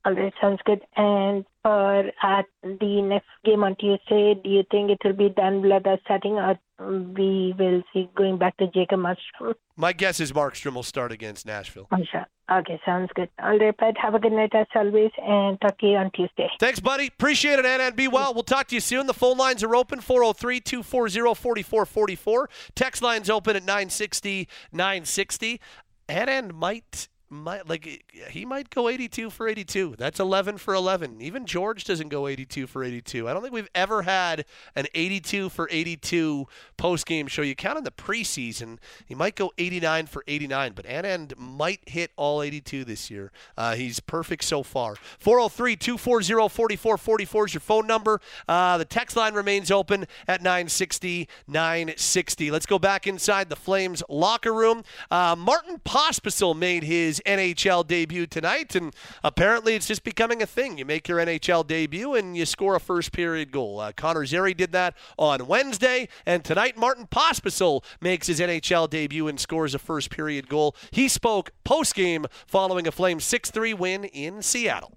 [0.04, 0.82] All right, sounds good.
[0.98, 5.62] And for uh, the next game on Tuesday, do you think it will be Dan
[5.62, 9.54] Vladar starting, or we will see going back to Jacob Markstrom?
[9.76, 11.88] My guess is Markstrom will start against Nashville.
[11.92, 12.26] Oh, sure.
[12.52, 13.30] Okay, sounds good.
[13.42, 13.96] All right, Pat.
[14.02, 16.50] Have a good night as always, and talk to you on Tuesday.
[16.60, 17.08] Thanks, buddy.
[17.08, 18.34] Appreciate it, Anna, and be well.
[18.34, 19.06] We'll talk to you soon.
[19.06, 22.50] The phone lines are open 403 240 4444.
[22.76, 25.62] Text lines open at 960 960.
[26.08, 27.08] Anand might.
[27.32, 29.96] Might like he might go 82 for 82.
[30.00, 31.22] That's 11 for 11.
[31.22, 33.30] Even George doesn't go 82 for 82.
[33.30, 37.44] I don't think we've ever had an 82 for 82 post game show.
[37.44, 42.12] You count in the preseason, he might go 89 for 89, but Anand might hit
[42.16, 43.32] all 82 this year.
[43.56, 44.96] Uh, he's perfect so far.
[45.20, 48.20] 403 240 4444 is your phone number.
[48.48, 52.50] Uh, the text line remains open at 960 960.
[52.50, 54.84] Let's go back inside the Flames locker room.
[55.12, 60.78] Uh, Martin Pospisil made his NHL debut tonight, and apparently it's just becoming a thing.
[60.78, 63.80] You make your NHL debut and you score a first period goal.
[63.80, 69.28] Uh, Connor Zary did that on Wednesday, and tonight Martin Pospisil makes his NHL debut
[69.28, 70.76] and scores a first period goal.
[70.92, 74.94] He spoke post game following a Flames 6 3 win in Seattle.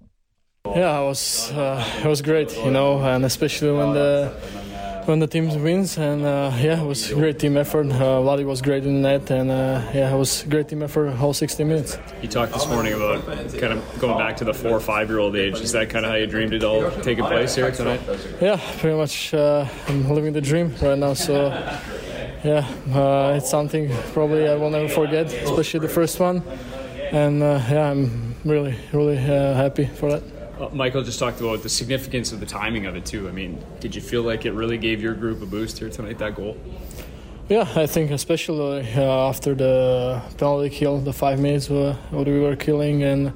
[0.65, 4.29] Yeah, it was uh, it was great, you know, and especially when the
[5.05, 7.87] when the team wins, and uh, yeah, it was a great team effort.
[7.87, 10.81] Uh, Vladdy was great in the net, and uh, yeah, it was a great team
[10.81, 11.99] effort whole 60 minutes.
[12.21, 13.25] You talked this morning about
[13.59, 15.59] kind of going back to the four or five year old age.
[15.59, 17.99] Is that kind of how you dreamed it all taking place here tonight?
[18.41, 19.33] Yeah, pretty much.
[19.33, 21.49] Uh, I'm living the dream right now, so
[22.43, 26.41] yeah, uh, it's something probably I will never forget, especially the first one,
[27.11, 30.32] and uh, yeah, I'm really really uh, happy for that.
[30.59, 33.27] Uh, Mikael just talked about the significance of the timing of it too.
[33.27, 36.19] I mean, did you feel like it really gave your group a boost here tonight?
[36.19, 36.57] That goal.
[37.49, 42.39] Yeah, I think especially uh, after the penalty kill, the five minutes uh, what we
[42.39, 43.33] were killing, and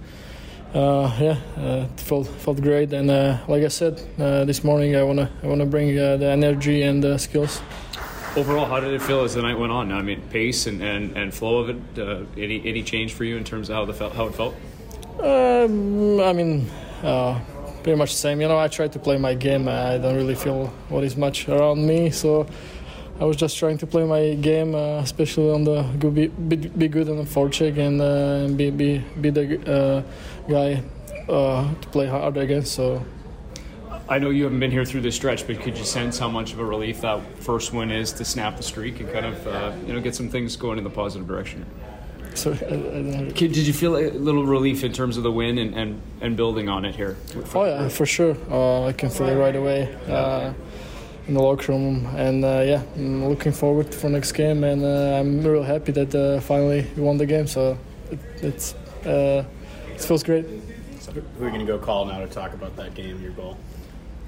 [0.73, 2.93] uh, yeah, uh, it felt felt great.
[2.93, 6.27] And uh, like I said uh, this morning, I wanna I wanna bring uh, the
[6.27, 7.61] energy and the skills.
[8.35, 9.91] Overall, how did it feel as the night went on?
[9.91, 11.99] I mean, pace and, and, and flow of it.
[11.99, 14.55] Uh, any any change for you in terms of how the felt, how it felt?
[15.19, 16.69] Um, I mean,
[17.03, 17.39] uh,
[17.83, 18.41] pretty much the same.
[18.41, 19.67] You know, I try to play my game.
[19.67, 22.47] I don't really feel what is much around me, so
[23.19, 26.87] I was just trying to play my game, uh, especially on the be, be, be
[26.87, 30.03] good on the forecheck and uh, be be be the uh,
[30.49, 30.83] guy
[31.27, 32.73] uh, to play hard against.
[32.73, 33.03] So
[34.09, 36.53] I know you haven't been here through this stretch, but could you sense how much
[36.53, 39.73] of a relief that first win is to snap the streak and kind of uh,
[39.85, 41.65] you know get some things going in the positive direction?
[42.37, 45.31] So I, I don't Kid, Did you feel a little relief in terms of the
[45.31, 47.17] win and, and, and building on it here?
[47.53, 48.37] Oh yeah, for sure.
[48.49, 50.53] Uh, I can feel it right away uh,
[51.27, 55.19] in the locker room, and uh, yeah, I'm looking forward for next game, and uh,
[55.19, 57.47] I'm real happy that uh, finally we won the game.
[57.47, 57.77] So
[58.11, 58.73] it, it's
[59.05, 59.43] uh,
[59.93, 60.45] it feels great.
[60.99, 63.31] So who are you going to go call now to talk about that game, your
[63.31, 63.57] goal?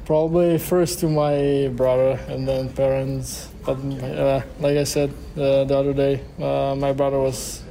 [0.05, 3.49] Probably first to my brother and then parents.
[3.66, 7.64] But uh, like I said uh, the other day, uh, my brother was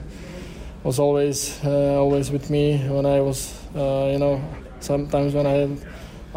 [0.82, 4.42] was always uh, always with me when I was uh, you know
[4.80, 5.68] sometimes when I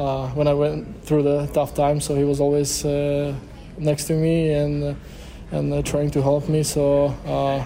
[0.02, 2.06] uh, when I went through the tough times.
[2.06, 3.34] So he was always uh,
[3.78, 4.96] next to me and
[5.52, 6.64] and uh, trying to help me.
[6.64, 7.08] So.
[7.26, 7.64] Uh,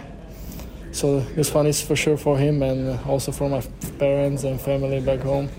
[0.95, 3.61] so this one is for sure for him and also for my
[3.99, 5.49] parents and family back home.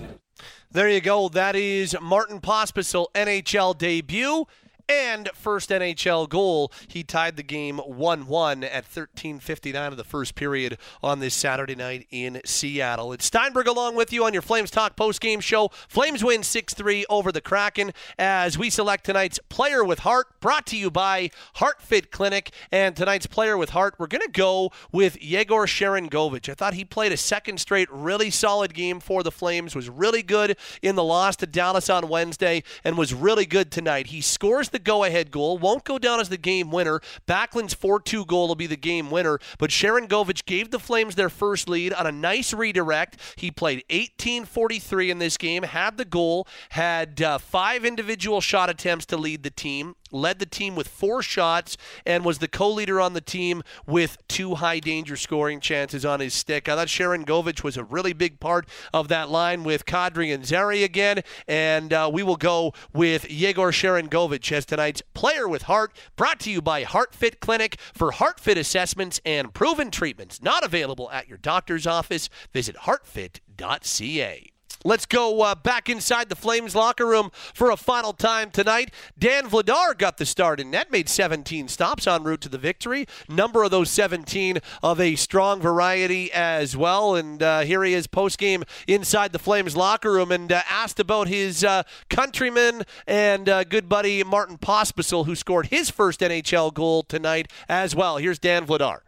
[0.71, 1.29] There you go.
[1.29, 4.47] That is Martin Pospisil NHL debut.
[4.89, 6.71] And first NHL goal.
[6.87, 11.75] He tied the game 1 1 at 13.59 of the first period on this Saturday
[11.75, 13.13] night in Seattle.
[13.13, 15.69] It's Steinberg along with you on your Flames Talk post game show.
[15.87, 20.65] Flames win 6 3 over the Kraken as we select tonight's Player with Heart, brought
[20.67, 22.51] to you by Heart Fit Clinic.
[22.71, 26.49] And tonight's Player with Heart, we're going to go with Yegor Sharangovich.
[26.49, 30.23] I thought he played a second straight really solid game for the Flames, was really
[30.23, 34.07] good in the loss to Dallas on Wednesday, and was really good tonight.
[34.07, 37.01] He scores the go ahead goal, won't go down as the game winner.
[37.25, 41.29] Backlund's 4 2 goal will be the game winner, but Sharangovich gave the Flames their
[41.29, 43.17] first lead on a nice redirect.
[43.35, 49.05] He played 18:43 in this game, had the goal, had uh, five individual shot attempts
[49.07, 53.13] to lead the team, led the team with four shots, and was the co-leader on
[53.13, 56.67] the team with two high danger scoring chances on his stick.
[56.67, 60.83] I thought Sharangovich was a really big part of that line with Kadri and Zary
[60.83, 66.39] again, and uh, we will go with Yegor Sharangovich as tonight's player with heart, brought
[66.41, 70.41] to you by Heart Fit Clinic for heart fit assessments and proven treatments.
[70.41, 72.29] Not available at your doctor's office.
[72.53, 74.56] Visit heartfit.ca.
[74.83, 78.93] Let's go uh, back inside the Flames locker room for a final time tonight.
[79.17, 83.07] Dan Vladar got the start in net, made 17 stops en route to the victory.
[83.27, 87.15] Number of those 17 of a strong variety as well.
[87.15, 90.99] And uh, here he is post game inside the Flames locker room and uh, asked
[90.99, 96.73] about his uh, countryman and uh, good buddy Martin Pospisil, who scored his first NHL
[96.73, 98.17] goal tonight as well.
[98.17, 98.99] Here's Dan Vladar.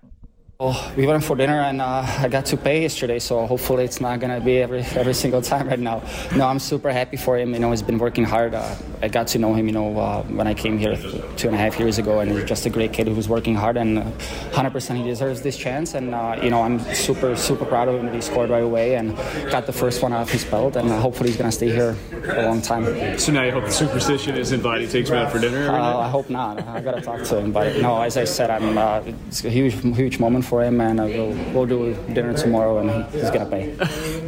[0.61, 4.01] Oh, we went for dinner and uh, I got to pay yesterday, so hopefully it's
[4.01, 6.03] not gonna be every every single time right now.
[6.35, 7.53] No, I'm super happy for him.
[7.53, 8.53] You know, he's been working hard.
[8.53, 10.97] Uh, I got to know him, you know, uh, when I came here
[11.37, 13.77] two and a half years ago, and he's just a great kid who's working hard,
[13.77, 13.99] and
[14.51, 15.93] 100% he deserves this chance.
[15.93, 18.95] And uh, you know, I'm super super proud of him that he scored right away
[18.95, 19.15] and
[19.49, 21.95] got the first one off his belt, and hopefully he's gonna stay here
[22.35, 22.83] a long time.
[23.17, 25.69] So now you hope the superstition isn't he takes me out for dinner.
[25.69, 26.67] Uh, I hope not.
[26.67, 28.77] I gotta talk to him, but no, as I said, I'm.
[28.77, 32.79] Uh, it's a huge huge moment for him, and uh, we'll, we'll do dinner tomorrow,
[32.79, 33.75] and he's gonna pay.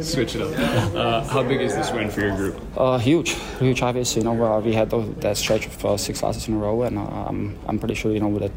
[0.00, 0.94] Switch it up.
[0.94, 2.60] Uh, how big is this win for your group?
[2.76, 3.82] Uh, huge, huge.
[3.82, 6.82] Obviously, you know, we had the, that stretch of uh, six losses in a row,
[6.82, 8.52] and uh, I'm, I'm pretty sure, you know, that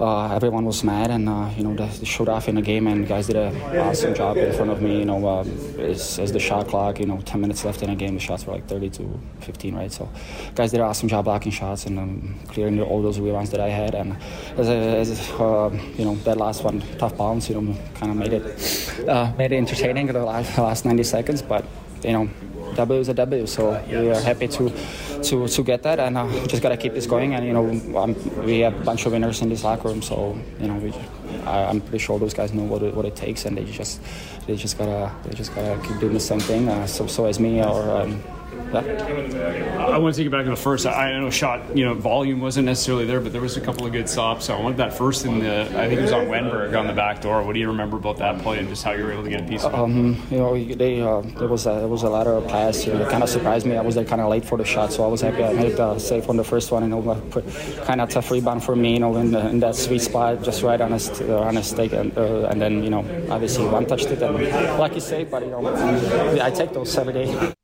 [0.00, 3.06] uh, everyone was mad, and uh, you know, they, showed off in the game, and
[3.06, 4.98] guys did an awesome job in front of me.
[5.00, 5.44] You know, uh,
[5.78, 8.46] as, as the shot clock, you know, 10 minutes left in the game, the shots
[8.46, 9.92] were like 30 to 15, right?
[9.92, 10.08] So,
[10.54, 13.68] guys did an awesome job blocking shots and um, clearing all those rebounds that I
[13.68, 14.16] had, and
[14.56, 18.32] as, as uh, you know, that last one, tough bounce, you know, kind of made
[18.32, 21.64] it uh, made it entertaining the last, the last 90 seconds, but
[22.02, 22.30] you know.
[22.76, 24.70] W is a W, so we are happy to
[25.22, 27.34] to, to get that, and uh, we just gotta keep this going.
[27.34, 28.14] And you know, um,
[28.44, 30.92] we have a bunch of winners in this locker room, so you know, we,
[31.44, 34.00] I, I'm pretty sure those guys know what it, what it takes, and they just
[34.46, 36.68] they just gotta they just gotta keep doing the same thing.
[36.68, 37.90] Uh, so so as me or.
[37.90, 38.22] Um.
[38.74, 40.86] I want to take it back to the first.
[40.86, 43.86] I, I know shot, you know, volume wasn't necessarily there, but there was a couple
[43.86, 44.46] of good stops.
[44.46, 46.92] So I wanted that first in the, I think it was on Wennberg on the
[46.92, 47.42] back door.
[47.42, 49.42] What do you remember about that play and just how you were able to get
[49.42, 49.78] a piece of it?
[49.78, 52.86] Um, you know, they uh, there was a, there was a lateral pass.
[52.86, 53.76] You know, it kind of surprised me.
[53.76, 55.76] I was there kind of late for the shot, so I was happy I made
[55.76, 56.82] the save on the first one.
[56.82, 57.44] And you know, put
[57.84, 58.94] kind of tough rebound for me.
[58.94, 61.66] You know, in, the, in that sweet spot, just right on his uh, on his
[61.66, 63.00] stick, and, uh, and then you know,
[63.30, 64.34] obviously one touched it and
[64.78, 65.30] lucky save.
[65.30, 67.54] But you know, I take those every day.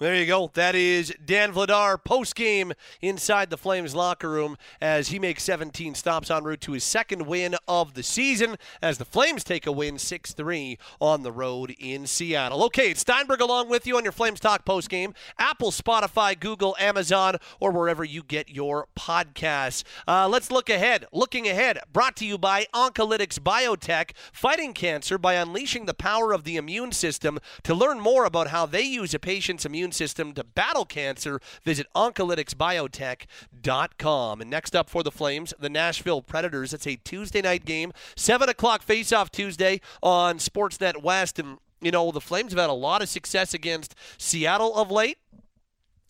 [0.00, 0.50] There you go.
[0.54, 2.72] That is Dan Vladar post game
[3.02, 7.26] inside the Flames locker room as he makes 17 stops en route to his second
[7.26, 11.74] win of the season as the Flames take a win 6 3 on the road
[11.78, 12.64] in Seattle.
[12.64, 15.12] Okay, it's Steinberg along with you on your Flames Talk post game.
[15.38, 19.84] Apple, Spotify, Google, Amazon, or wherever you get your podcasts.
[20.08, 21.04] Uh, let's look ahead.
[21.12, 26.44] Looking ahead, brought to you by Oncolytics Biotech, fighting cancer by unleashing the power of
[26.44, 27.38] the immune system.
[27.64, 31.86] To learn more about how they use a patient's immune system to battle cancer, visit
[31.94, 34.40] oncolyticsbiotech.com.
[34.40, 36.72] And next up for the Flames, the Nashville Predators.
[36.72, 41.38] It's a Tuesday night game, 7 o'clock face-off Tuesday on Sportsnet West.
[41.38, 45.18] And, you know, the Flames have had a lot of success against Seattle of late,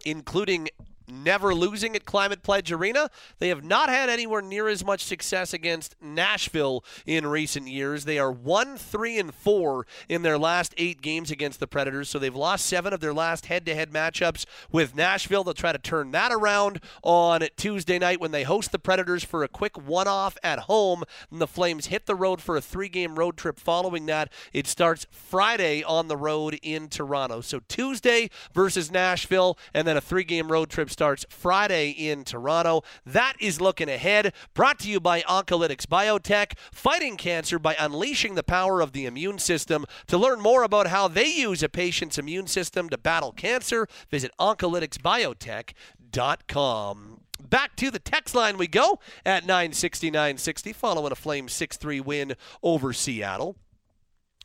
[0.04, 0.68] including
[1.10, 3.10] never losing at Climate Pledge Arena.
[3.38, 8.04] They have not had anywhere near as much success against Nashville in recent years.
[8.04, 12.18] They are 1 3 and 4 in their last 8 games against the Predators, so
[12.18, 15.44] they've lost 7 of their last head-to-head matchups with Nashville.
[15.44, 19.42] They'll try to turn that around on Tuesday night when they host the Predators for
[19.42, 21.04] a quick one-off at home.
[21.30, 24.32] And the Flames hit the road for a 3-game road trip following that.
[24.52, 27.40] It starts Friday on the road in Toronto.
[27.40, 32.82] So Tuesday versus Nashville and then a 3-game road trip starts Friday in Toronto.
[33.06, 34.34] That is looking ahead.
[34.52, 39.38] Brought to you by Oncolytics Biotech, fighting cancer by unleashing the power of the immune
[39.38, 39.86] system.
[40.08, 44.30] To learn more about how they use a patient's immune system to battle cancer, visit
[44.38, 47.20] oncolyticsbiotech.com.
[47.48, 52.00] Back to the text line we go at 960 960 following a Flame 6 3
[52.00, 53.56] win over Seattle.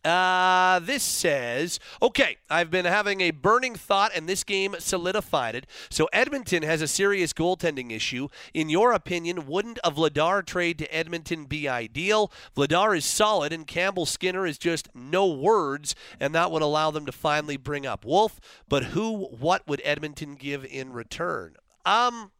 [0.05, 5.65] Uh, this says, okay, I've been having a burning thought, and this game solidified it.
[5.89, 8.27] So Edmonton has a serious goaltending issue.
[8.53, 12.31] In your opinion, wouldn't a Vladar trade to Edmonton be ideal?
[12.55, 17.07] Vladar is solid, and Campbell Skinner is just no words, and that would allow them
[17.07, 18.39] to finally bring up Wolf.
[18.69, 21.55] But who, what would Edmonton give in return?
[21.83, 22.31] Um,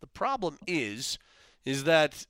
[0.00, 1.20] the problem is,
[1.64, 2.26] is that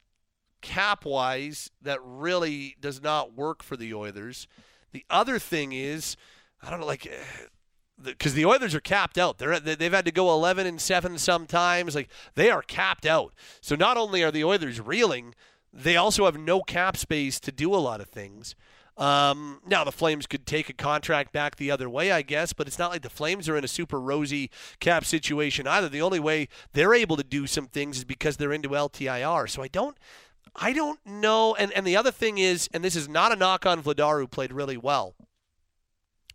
[0.60, 4.46] cap wise, that really does not work for the Oilers.
[4.94, 6.16] The other thing is,
[6.62, 7.12] I don't know, like,
[8.02, 9.38] because the, Oilers are capped out.
[9.38, 11.94] They're they've had to go 11 and seven sometimes.
[11.94, 13.34] Like they are capped out.
[13.60, 15.34] So not only are the Oilers reeling,
[15.72, 18.54] they also have no cap space to do a lot of things.
[18.96, 22.68] Um, now the Flames could take a contract back the other way, I guess, but
[22.68, 25.88] it's not like the Flames are in a super rosy cap situation either.
[25.88, 29.50] The only way they're able to do some things is because they're into LTIR.
[29.50, 29.96] So I don't
[30.56, 31.54] I don't know.
[31.54, 34.28] And, and the other thing is, and this is not a knock on Vladar, who
[34.28, 35.14] played really well.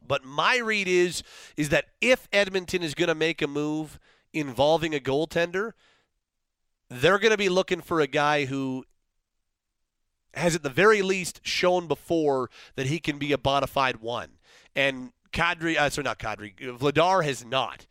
[0.06, 1.24] But my read is
[1.56, 4.00] is that if Edmonton is going to make a move
[4.34, 5.74] involving a goaltender,
[6.90, 8.86] they're going to be looking for a guy who
[10.34, 14.30] has at the very least shown before that he can be a bona fide one.
[14.76, 17.86] And Kadri, uh, sorry, not Kadri, Vladar has not.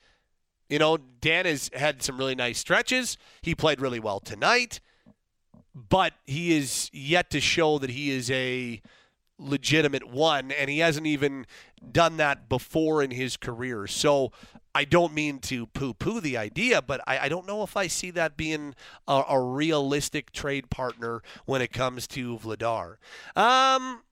[0.68, 3.16] You know, Dan has had some really nice stretches.
[3.43, 4.81] He played really well tonight
[5.89, 8.81] but he is yet to show that he is a
[9.39, 11.47] legitimate one, and he hasn't even
[11.93, 13.87] done that before in his career.
[13.87, 14.33] So
[14.74, 17.87] I don't mean to poo poo the idea, but I, I, don't know if I
[17.87, 18.74] see that being
[19.07, 22.97] a, a, realistic trade partner when it comes to Vladar.
[23.37, 24.03] Um,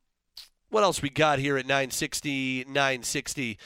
[0.71, 3.59] what else we got here at 960, 960?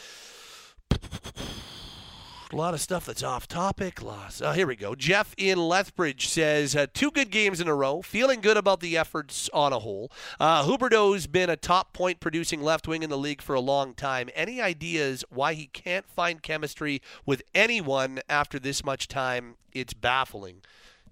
[2.52, 4.02] A lot of stuff that's off topic.
[4.02, 4.42] Loss.
[4.42, 4.96] Oh, here we go.
[4.96, 8.02] Jeff in Lethbridge says uh, two good games in a row.
[8.02, 10.10] Feeling good about the efforts on a whole.
[10.40, 13.94] Uh, Huberdeau's been a top point producing left wing in the league for a long
[13.94, 14.30] time.
[14.34, 19.54] Any ideas why he can't find chemistry with anyone after this much time?
[19.72, 20.62] It's baffling.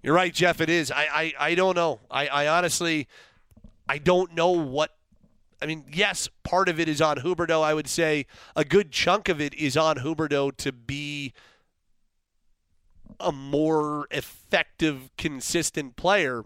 [0.03, 0.59] You're right, Jeff.
[0.59, 0.91] It is.
[0.91, 2.01] I I, I don't know.
[2.11, 3.07] I, I honestly
[3.87, 4.91] I don't know what
[5.61, 7.63] I mean, yes, part of it is on Huberdeau.
[7.63, 11.33] I would say a good chunk of it is on Huberdeau to be
[13.19, 16.45] a more effective, consistent player.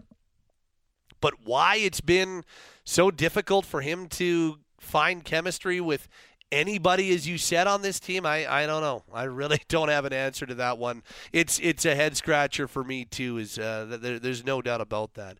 [1.20, 2.44] But why it's been
[2.84, 6.08] so difficult for him to find chemistry with
[6.52, 9.02] anybody, as you said, on this team, I, I don't know.
[9.12, 11.02] I really don't have an answer to that one.
[11.32, 13.38] It's it's a head scratcher for me too.
[13.38, 15.38] Is uh, there, there's no doubt about that.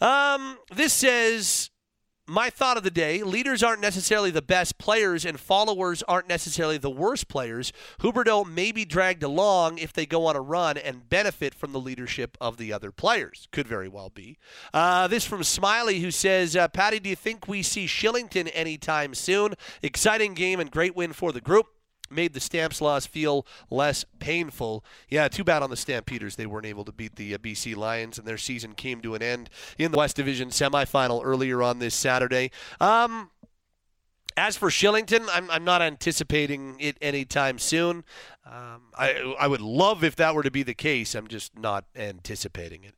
[0.00, 1.70] Um, this says
[2.28, 6.76] my thought of the day leaders aren't necessarily the best players and followers aren't necessarily
[6.76, 7.72] the worst players.
[8.00, 11.80] Huberdeau may be dragged along if they go on a run and benefit from the
[11.80, 13.48] leadership of the other players.
[13.50, 14.36] Could very well be.
[14.74, 19.14] Uh, this from Smiley who says, uh, Patty, do you think we see Shillington anytime
[19.14, 19.54] soon?
[19.82, 21.77] Exciting game and great win for the group
[22.10, 24.84] made the Stamps loss feel less painful.
[25.08, 28.18] Yeah, too bad on the Stampeders they weren't able to beat the uh, BC Lions,
[28.18, 31.94] and their season came to an end in the West Division semifinal earlier on this
[31.94, 32.50] Saturday.
[32.80, 33.30] Um,
[34.38, 38.04] as for Shillington, I'm, I'm not anticipating it anytime soon.
[38.46, 41.14] Um, I, I would love if that were to be the case.
[41.14, 42.94] I'm just not anticipating it.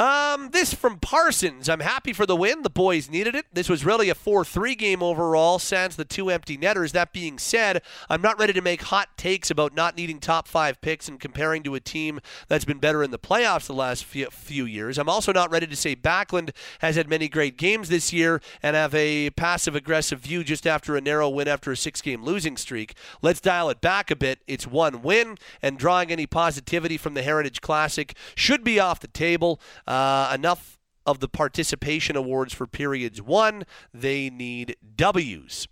[0.00, 1.68] Um, this from Parsons.
[1.68, 2.62] I'm happy for the win.
[2.62, 3.44] The boys needed it.
[3.52, 6.92] This was really a 4 3 game overall, sans the two empty netters.
[6.92, 10.80] That being said, I'm not ready to make hot takes about not needing top five
[10.80, 14.64] picks and comparing to a team that's been better in the playoffs the last few,
[14.64, 14.96] years.
[14.96, 18.76] I'm also not ready to say Backlund has had many great games this year and
[18.76, 22.56] have a passive aggressive view just after a narrow win after a six game losing
[22.56, 22.94] streak.
[23.20, 24.38] Let's dial it back a bit.
[24.46, 29.08] It's one win, and drawing any positivity from the Heritage Classic should be off the
[29.08, 29.60] table.
[29.90, 33.64] Uh, enough of the participation awards for periods one.
[33.92, 35.66] They need W's.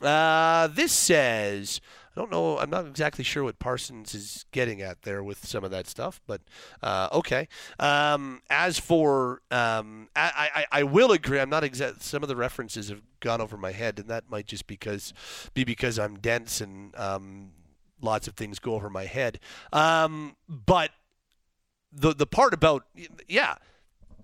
[0.00, 1.82] Uh, this says,
[2.16, 5.64] I don't know, I'm not exactly sure what Parsons is getting at there with some
[5.64, 6.40] of that stuff, but
[6.82, 7.46] uh, okay.
[7.78, 12.36] Um, as for, um, I, I, I, will agree, I'm not exact, some of the
[12.36, 15.12] references have gone over my head, and that might just because
[15.52, 17.50] be because I'm dense and um,
[18.00, 19.40] lots of things go over my head.
[19.74, 20.92] Um, but
[21.92, 22.84] the the part about
[23.26, 23.56] yeah,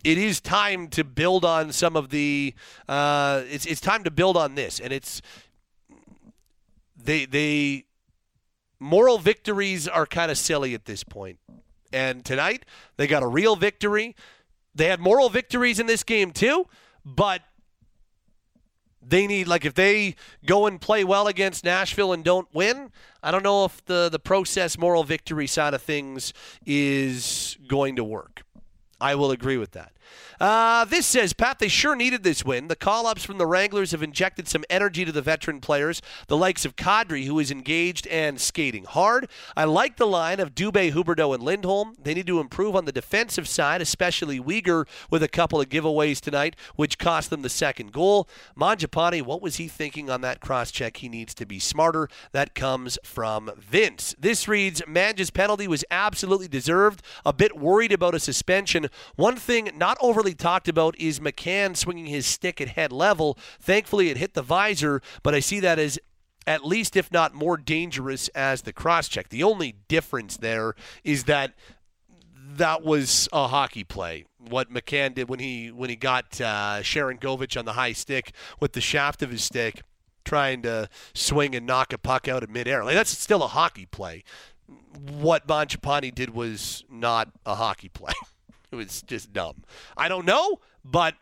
[0.04, 2.54] it is time to build on some of the.
[2.88, 5.22] Uh, it's it's time to build on this, and it's
[6.96, 7.84] they they
[8.78, 11.38] moral victories are kind of silly at this point.
[11.92, 12.64] And tonight
[12.96, 14.14] they got a real victory.
[14.74, 16.66] They had moral victories in this game too,
[17.04, 17.42] but
[19.06, 20.14] they need like if they
[20.46, 22.90] go and play well against Nashville and don't win,
[23.22, 26.32] I don't know if the the process moral victory side of things
[26.66, 28.42] is going to work.
[29.00, 29.92] I will agree with that.
[30.40, 32.68] Uh, this says, Pat, they sure needed this win.
[32.68, 36.36] The call ups from the Wranglers have injected some energy to the veteran players, the
[36.36, 39.28] likes of Kadri, who is engaged and skating hard.
[39.56, 41.94] I like the line of Dubé, Huberdeau, and Lindholm.
[42.02, 46.20] They need to improve on the defensive side, especially Weegar with a couple of giveaways
[46.20, 48.28] tonight, which cost them the second goal.
[48.58, 50.98] Mangiapane, what was he thinking on that cross check?
[50.98, 52.08] He needs to be smarter.
[52.32, 54.14] That comes from Vince.
[54.18, 57.02] This reads, Mange's penalty was absolutely deserved.
[57.24, 58.88] A bit worried about a suspension.
[59.16, 63.38] One thing not overly talked about is McCann swinging his stick at head level.
[63.58, 65.98] Thankfully, it hit the visor, but I see that as
[66.46, 69.30] at least, if not more dangerous, as the cross check.
[69.30, 71.54] The only difference there is that
[72.56, 74.26] that was a hockey play.
[74.38, 78.74] What McCann did when he when he got uh, Sharangovich on the high stick with
[78.74, 79.80] the shaft of his stick,
[80.24, 82.84] trying to swing and knock a puck out of midair.
[82.84, 84.22] Like that's still a hockey play.
[84.96, 88.12] What Mangiapane did was not a hockey play.
[88.74, 89.62] It was just dumb.
[89.96, 91.14] I don't know, but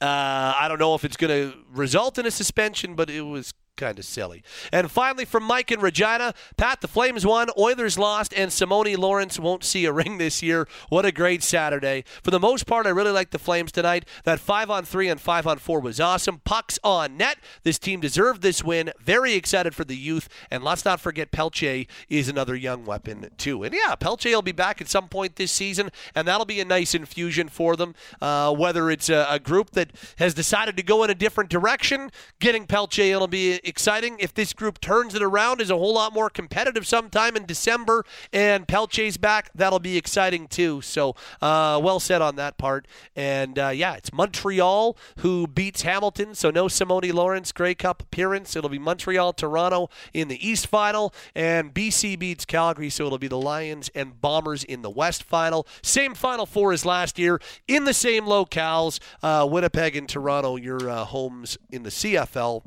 [0.00, 3.52] uh, I don't know if it's going to result in a suspension, but it was
[3.78, 4.42] kind of silly.
[4.70, 9.38] And finally, from Mike in Regina, Pat, the Flames won, Oilers lost, and Simoni Lawrence
[9.38, 10.68] won't see a ring this year.
[10.90, 12.04] What a great Saturday.
[12.22, 14.04] For the most part, I really like the Flames tonight.
[14.24, 16.40] That 5 on 3 and 5 on 4 was awesome.
[16.44, 17.38] Pucks on net.
[17.62, 18.90] This team deserved this win.
[19.00, 20.28] Very excited for the youth.
[20.50, 23.62] And let's not forget Pelche is another young weapon, too.
[23.62, 26.64] And yeah, Pelche will be back at some point this season, and that'll be a
[26.64, 27.94] nice infusion for them.
[28.20, 32.10] Uh, whether it's a, a group that has decided to go in a different direction,
[32.40, 34.16] getting Pelche, it'll be exciting.
[34.18, 38.04] If this group turns it around, is a whole lot more competitive sometime in December,
[38.32, 40.80] and Pelche's back, that'll be exciting too.
[40.80, 42.86] So, uh, well said on that part.
[43.14, 48.56] And uh, yeah, it's Montreal who beats Hamilton, so no Simoni Lawrence Grey Cup appearance.
[48.56, 53.28] It'll be Montreal, Toronto in the East Final, and BC beats Calgary, so it'll be
[53.28, 55.66] the Lions and Bombers in the West Final.
[55.82, 59.00] Same Final Four as last year in the same locales.
[59.22, 62.62] Uh, Winnipeg and Toronto, your uh, homes in the CFL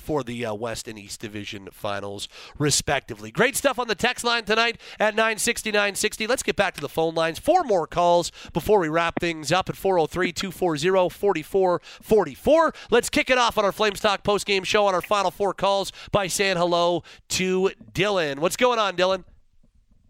[0.00, 2.28] for the uh, West and East Division finals,
[2.58, 3.30] respectively.
[3.30, 6.26] Great stuff on the text line tonight at 960 960.
[6.26, 7.38] Let's get back to the phone lines.
[7.38, 12.74] Four more calls before we wrap things up at 403 240 4444.
[12.90, 15.54] Let's kick it off on our Flames Talk post game show on our final four
[15.54, 18.38] calls by saying hello to Dylan.
[18.38, 19.24] What's going on, Dylan?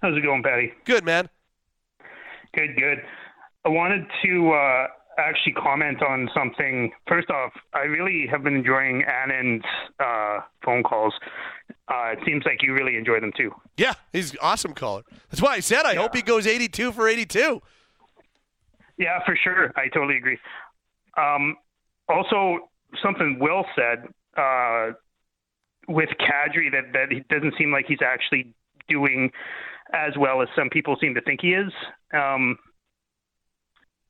[0.03, 0.73] How's it going, Patty?
[0.85, 1.29] Good, man.
[2.55, 2.99] Good, good.
[3.65, 4.53] I wanted to.
[4.53, 4.87] Uh
[5.21, 6.91] actually comment on something.
[7.09, 9.63] First off, I really have been enjoying Annan's
[9.99, 11.15] uh, phone calls.
[11.89, 13.53] Uh, it seems like you really enjoy them too.
[13.77, 15.03] Yeah, he's awesome caller.
[15.31, 16.01] That's why I said I yeah.
[16.01, 17.61] hope he goes 82 for 82.
[18.99, 19.73] Yeah, for sure.
[19.77, 20.39] I totally agree.
[21.17, 21.57] Um,
[22.09, 22.69] also,
[23.03, 24.07] something Will said
[24.37, 24.93] uh,
[25.89, 28.55] with Kadri that that it doesn't seem like he's actually
[28.89, 29.31] doing
[29.93, 31.73] as well as some people seem to think he is.
[32.13, 32.59] Um,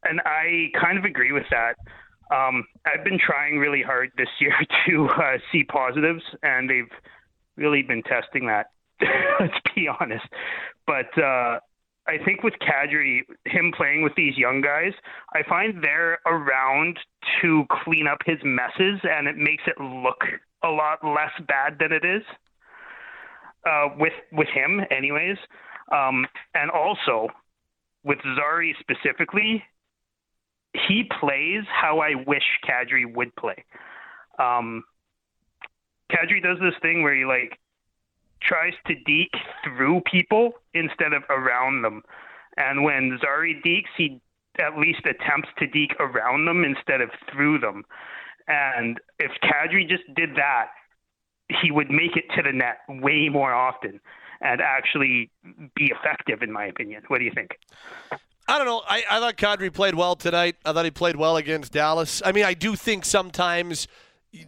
[0.05, 1.75] and I kind of agree with that.
[2.35, 4.55] Um, I've been trying really hard this year
[4.89, 6.91] to uh, see positives, and they've
[7.57, 8.67] really been testing that.
[9.41, 10.27] let's be honest.
[10.87, 11.61] But uh,
[12.07, 14.93] I think with Kadri, him playing with these young guys,
[15.35, 16.99] I find they're around
[17.43, 20.25] to clean up his messes, and it makes it look
[20.63, 22.23] a lot less bad than it is.
[23.67, 25.37] Uh, with with him, anyways,
[25.93, 27.29] um, and also
[28.03, 29.63] with Zary specifically,
[30.75, 33.65] he plays how I wish Kadri would play.
[34.39, 34.85] Um,
[36.11, 37.59] Kadri does this thing where he like
[38.43, 42.03] tries to deke through people instead of around them,
[42.57, 44.21] and when Zary dekes, he
[44.59, 47.85] at least attempts to deke around them instead of through them.
[48.49, 50.69] And if Kadri just did that,
[51.63, 54.01] he would make it to the net way more often
[54.41, 55.31] and actually
[55.75, 57.03] be effective, in my opinion.
[57.09, 57.59] What do you think?
[58.51, 58.83] I don't know.
[58.89, 60.57] I, I thought Kadri played well tonight.
[60.65, 62.21] I thought he played well against Dallas.
[62.25, 63.87] I mean, I do think sometimes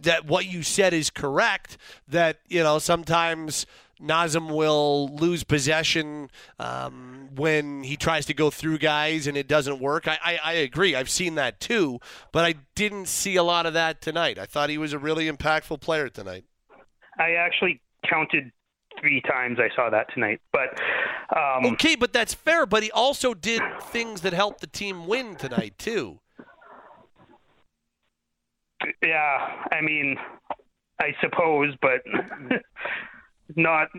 [0.01, 1.77] that what you said is correct.
[2.09, 3.65] That you know sometimes
[4.01, 9.79] Nazem will lose possession um, when he tries to go through guys and it doesn't
[9.79, 10.05] work.
[10.05, 10.95] I, I, I, agree.
[10.95, 11.99] I've seen that too,
[12.33, 14.37] but I didn't see a lot of that tonight.
[14.37, 16.43] I thought he was a really impactful player tonight.
[17.17, 18.51] I actually counted
[18.99, 20.41] three times I saw that tonight.
[20.51, 20.79] But
[21.35, 22.65] um, okay, but that's fair.
[22.65, 26.19] But he also did things that helped the team win tonight too.
[29.01, 29.37] Yeah,
[29.71, 30.17] I mean,
[30.99, 32.01] I suppose, but
[33.55, 33.89] not.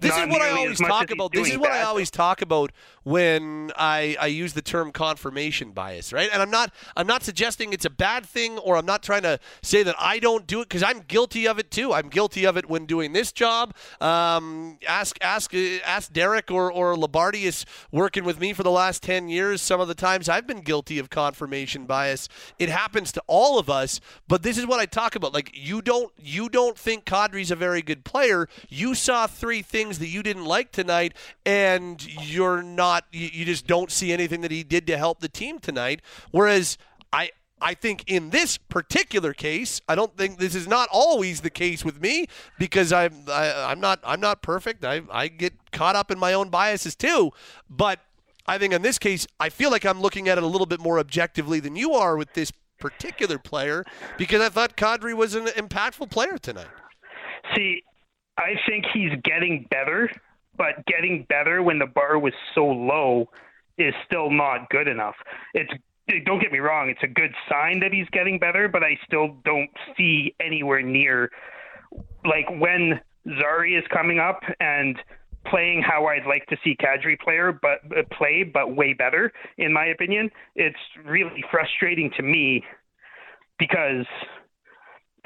[0.00, 1.32] This not is what I always talk about.
[1.32, 2.72] This is what I always talk about
[3.04, 6.28] when I, I use the term confirmation bias, right?
[6.32, 9.40] And I'm not I'm not suggesting it's a bad thing, or I'm not trying to
[9.62, 11.92] say that I don't do it because I'm guilty of it too.
[11.92, 13.74] I'm guilty of it when doing this job.
[14.00, 19.02] Um, ask ask uh, ask Derek or or Labardius working with me for the last
[19.02, 19.62] ten years.
[19.62, 22.28] Some of the times I've been guilty of confirmation bias.
[22.58, 25.32] It happens to all of us, but this is what I talk about.
[25.32, 28.48] Like you don't you don't think Kadri's a very good player.
[28.68, 33.04] You saw three things that you didn't like tonight, and you're not.
[33.12, 36.02] You, you just don't see anything that he did to help the team tonight.
[36.30, 36.78] Whereas
[37.12, 37.30] I.
[37.60, 41.84] I think in this particular case, I don't think this is not always the case
[41.84, 44.84] with me because I'm I, I'm not I'm not perfect.
[44.84, 47.32] I I get caught up in my own biases too,
[47.68, 47.98] but
[48.46, 50.80] I think in this case, I feel like I'm looking at it a little bit
[50.80, 53.84] more objectively than you are with this particular player
[54.16, 56.68] because I thought Kadri was an impactful player tonight.
[57.54, 57.82] See,
[58.38, 60.10] I think he's getting better,
[60.56, 63.28] but getting better when the bar was so low
[63.76, 65.16] is still not good enough.
[65.54, 65.70] It's
[66.24, 69.36] don't get me wrong, it's a good sign that he's getting better, but I still
[69.44, 71.30] don't see anywhere near
[72.24, 73.00] like when
[73.38, 74.96] Zary is coming up and
[75.46, 79.72] playing how I'd like to see Kadri player but uh, play but way better in
[79.72, 80.30] my opinion.
[80.56, 82.64] It's really frustrating to me
[83.58, 84.06] because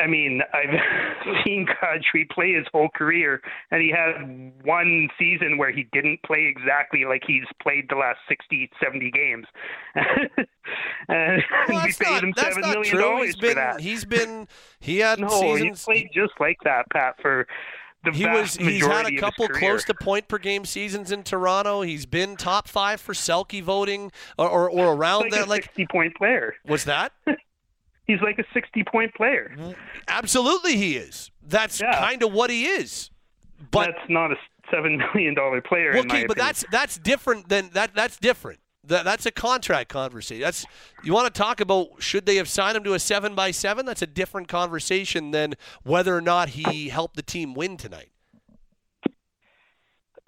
[0.03, 5.71] I mean, I've seen Kadri play his whole career, and he had one season where
[5.73, 9.47] he didn't play exactly like he's played the last 60, 70 games.
[11.09, 13.01] and Well, we that's paid not, him that's 7 not million true.
[13.01, 13.81] dollars He's for been that.
[13.81, 14.49] he's been
[14.81, 15.85] he had no, seasons.
[15.87, 17.47] he played just like that, Pat, for
[18.05, 21.83] the he was he's had a couple close to point per game seasons in Toronto.
[21.83, 25.87] He's been top five for Selke voting or or, or around like a Like 60
[25.91, 26.55] point player.
[26.65, 27.13] what's that?
[28.07, 29.55] He's like a 60 point player.
[30.09, 31.31] Absolutely, he is.
[31.43, 33.11] That's kind of what he is.
[33.71, 34.37] But that's not a
[34.71, 35.93] seven million dollar player.
[35.93, 36.47] in my okay, but opinion.
[36.47, 37.95] that's that's different than that.
[37.95, 38.59] That's different.
[38.85, 40.43] That, that's a contract conversation.
[40.43, 40.67] That's
[41.05, 43.87] you want to talk about should they have signed him to a seven by seven?
[43.87, 45.55] That's a different conversation than
[45.85, 48.11] whether or not he helped the team win tonight.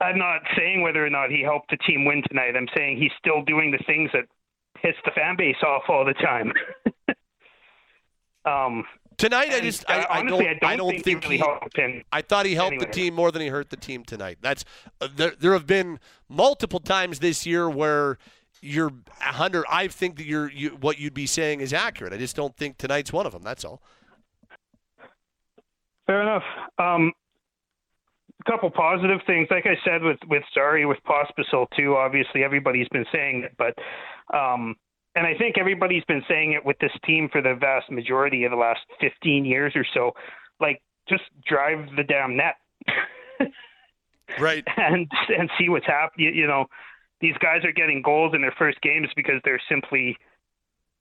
[0.01, 2.55] I'm not saying whether or not he helped the team win tonight.
[2.57, 4.25] I'm saying he's still doing the things that
[4.81, 6.53] piss the fan base off all the time.
[8.45, 8.85] um,
[9.17, 11.37] Tonight, I and, just uh, I, I honestly, don't I don't, think, think he really
[11.39, 12.03] he- helped him.
[12.13, 14.39] I thought he helped the team more than he hurt the team tonight.
[14.41, 14.65] That's
[15.01, 15.33] uh, there.
[15.39, 18.19] There have been multiple times this year where
[18.61, 19.67] you're a hundred.
[19.71, 22.13] I think that you're you, what you'd be saying is accurate.
[22.13, 23.43] I just don't think tonight's one of them.
[23.43, 23.83] That's all.
[26.07, 26.43] Fair enough.
[26.79, 27.13] Um,
[28.47, 31.97] a couple positive things, like I said with with Sorry with Pospisil too.
[31.97, 33.75] Obviously, everybody's been saying it, but
[34.37, 34.75] um,
[35.15, 38.51] and I think everybody's been saying it with this team for the vast majority of
[38.51, 40.13] the last 15 years or so.
[40.61, 42.57] Like, just drive the damn net.
[44.41, 44.65] right.
[44.77, 46.27] And and see what's happening.
[46.27, 46.67] You, you know,
[47.21, 50.17] these guys are getting goals in their first games because they're simply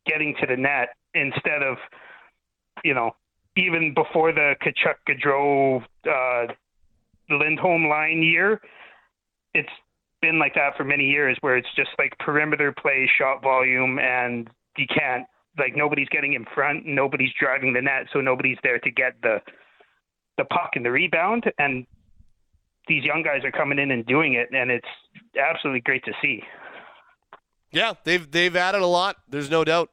[0.05, 1.77] getting to the net instead of,
[2.83, 3.11] you know,
[3.55, 6.53] even before the Tkachuk Gaudreau uh,
[7.29, 8.61] Lindholm line year,
[9.53, 9.69] it's
[10.23, 14.49] been like that for many years where it's just like perimeter play, shot volume, and
[14.77, 15.25] you can't
[15.59, 19.39] like nobody's getting in front, nobody's driving the net, so nobody's there to get the
[20.37, 21.85] the puck and the rebound, and
[22.87, 24.87] these young guys are coming in and doing it, and it's
[25.37, 26.41] absolutely great to see.
[27.71, 29.17] Yeah, they've they've added a lot.
[29.27, 29.89] There's no doubt.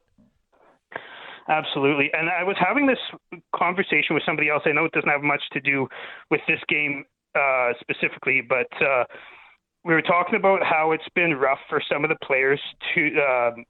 [1.49, 2.09] Absolutely.
[2.13, 2.99] And I was having this
[3.53, 4.63] conversation with somebody else.
[4.65, 5.89] I know it doesn't have much to do
[6.29, 7.03] with this game
[7.35, 9.03] uh, specifically, but uh,
[9.83, 12.59] we were talking about how it's been rough for some of the players
[12.93, 13.65] to um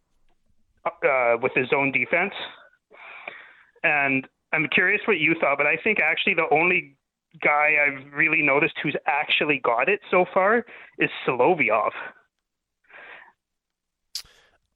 [0.85, 2.33] uh, with his own defense.
[3.83, 6.97] And I'm curious what you thought, but I think actually the only
[7.41, 10.65] guy I've really noticed who's actually got it so far
[10.97, 11.91] is Solovyov.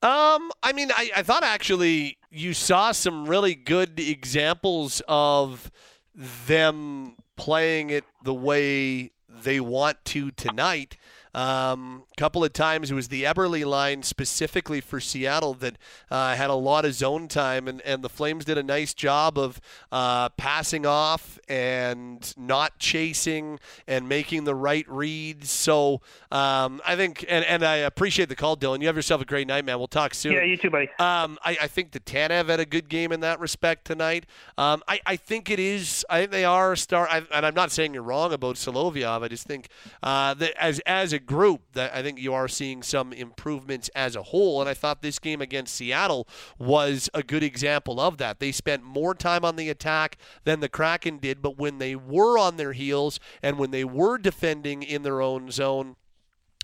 [0.01, 5.71] Um, I mean, I, I thought actually you saw some really good examples of
[6.13, 10.97] them playing it the way they want to tonight.
[11.35, 15.77] Um, couple of times it was the Eberle line specifically for Seattle that
[16.09, 19.37] uh, had a lot of zone time, and, and the Flames did a nice job
[19.37, 19.59] of
[19.91, 25.49] uh, passing off and not chasing and making the right reads.
[25.51, 25.99] So
[26.31, 28.79] um, I think, and, and I appreciate the call, Dylan.
[28.79, 29.77] You have yourself a great night, man.
[29.77, 30.31] We'll talk soon.
[30.31, 30.89] Yeah, you too, buddy.
[30.99, 34.25] Um, I, I think the Tanev had a good game in that respect tonight.
[34.57, 36.05] Um, I, I think it is.
[36.09, 37.09] I think they are a star.
[37.09, 39.21] I, and I'm not saying you're wrong about Solovyov.
[39.21, 39.67] I just think
[40.01, 44.15] uh, that as as a group, that I think you are seeing some improvements as
[44.15, 44.61] a whole.
[44.61, 46.27] And I thought this game against Seattle
[46.57, 48.39] was a good example of that.
[48.39, 52.37] They spent more time on the attack than the Kraken did, but when they were
[52.37, 55.95] on their heels and when they were defending in their own zone.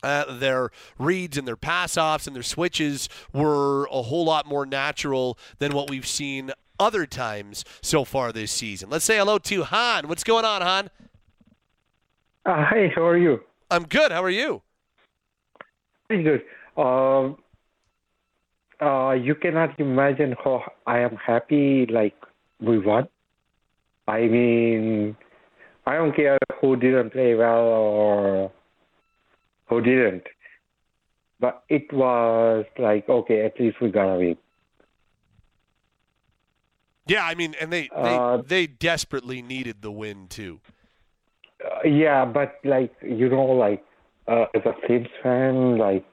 [0.03, 4.65] Uh, their reads and their pass offs and their switches were a whole lot more
[4.65, 8.89] natural than what we've seen other times so far this season.
[8.89, 10.07] Let's say hello to Han.
[10.07, 10.89] What's going on, Han?
[12.43, 13.39] Uh, hi, how are you?
[13.71, 14.11] I'm good.
[14.11, 14.61] How are you?
[16.09, 16.41] Very good.
[16.77, 17.31] Uh,
[18.83, 22.15] uh, you cannot imagine how I am happy, like,
[22.59, 23.07] we won.
[24.07, 25.15] I mean,
[25.85, 28.51] I don't care who didn't play well or
[29.67, 30.23] who didn't.
[31.39, 34.37] But it was like, okay, at least we got a win.
[37.07, 40.59] Yeah, I mean, and they they, uh, they desperately needed the win too.
[41.63, 43.83] Uh, yeah, but like you know, like
[44.27, 46.05] uh, as a Flames fan, like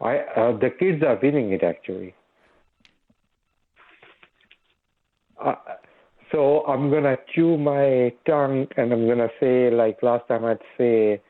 [0.00, 2.14] I uh, the kids are winning it actually.
[5.42, 5.54] Uh,
[6.30, 11.20] so I'm gonna chew my tongue and I'm gonna say like last time I'd say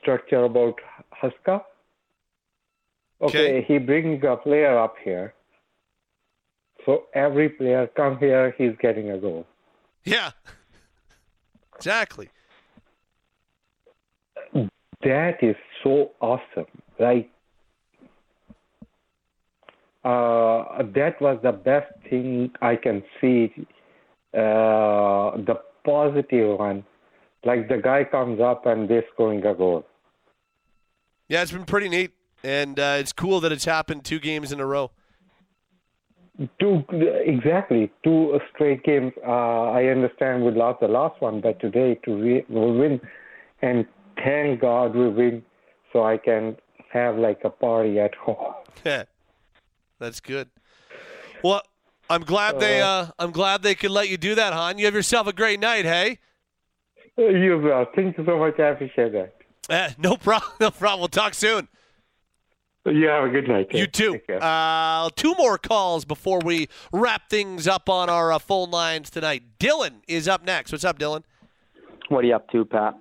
[0.00, 0.74] structure about
[1.22, 1.62] Huska.
[3.22, 5.34] Okay, okay, he brings a player up here.
[6.86, 9.46] So every player come here, he's getting a goal.
[10.04, 10.30] Yeah.
[11.76, 12.28] Exactly.
[15.02, 16.66] That is so awesome.
[16.98, 17.30] Like
[20.04, 23.52] uh, that was the best thing I can see.
[24.32, 26.84] Uh, the positive one,
[27.44, 29.86] like the guy comes up and they're scoring a goal.
[31.28, 32.12] Yeah, it's been pretty neat,
[32.42, 34.90] and uh, it's cool that it's happened two games in a row.
[36.58, 36.82] Two
[37.26, 39.12] exactly two straight games.
[39.26, 43.00] Uh, I understand we lost the last one, but today to re- we win,
[43.60, 43.84] and
[44.16, 45.42] thank God we win,
[45.92, 46.56] so I can
[46.92, 48.54] have like a party at home.
[48.84, 49.02] Yeah,
[49.98, 50.48] that's good.
[51.44, 51.60] Well,
[52.08, 52.80] I'm glad they.
[52.80, 54.78] Uh, I'm glad they could let you do that, Han.
[54.78, 55.84] You have yourself a great night.
[55.84, 56.18] Hey.
[57.18, 57.84] You will.
[57.94, 58.58] Thank you so much.
[58.58, 59.34] I appreciate that.
[59.68, 60.50] Eh, no problem.
[60.60, 61.00] No problem.
[61.00, 61.68] We'll talk soon.
[62.90, 63.68] You have a good night.
[63.72, 64.20] You too.
[64.28, 69.42] Uh, two more calls before we wrap things up on our uh, phone lines tonight.
[69.60, 70.72] Dylan is up next.
[70.72, 71.22] What's up, Dylan?
[72.08, 72.94] What are you up to, Pat?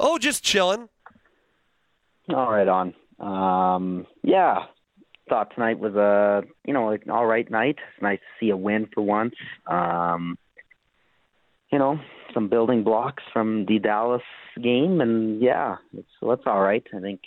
[0.00, 0.88] Oh, just chilling.
[2.28, 2.94] All right, on.
[3.20, 4.64] Um, yeah,
[5.28, 7.76] thought tonight was a you know an all right night.
[7.78, 9.34] It's nice to see a win for once.
[9.66, 10.36] Um,
[11.70, 12.00] you know,
[12.32, 14.22] some building blocks from the Dallas
[14.60, 16.84] game, and yeah, it's that's all right.
[16.94, 17.20] I think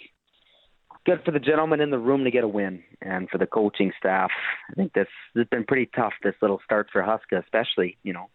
[1.08, 3.92] good for the gentlemen in the room to get a win, and for the coaching
[3.98, 4.30] staff.
[4.70, 6.12] I think this, this has been pretty tough.
[6.22, 8.30] This little start for Huska, especially you know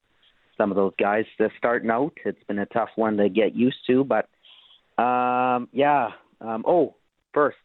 [0.56, 2.14] some of those guys just starting out.
[2.24, 4.28] It's been a tough one to get used to, but
[5.02, 6.08] um, yeah.
[6.40, 6.96] Um, oh,
[7.32, 7.58] first,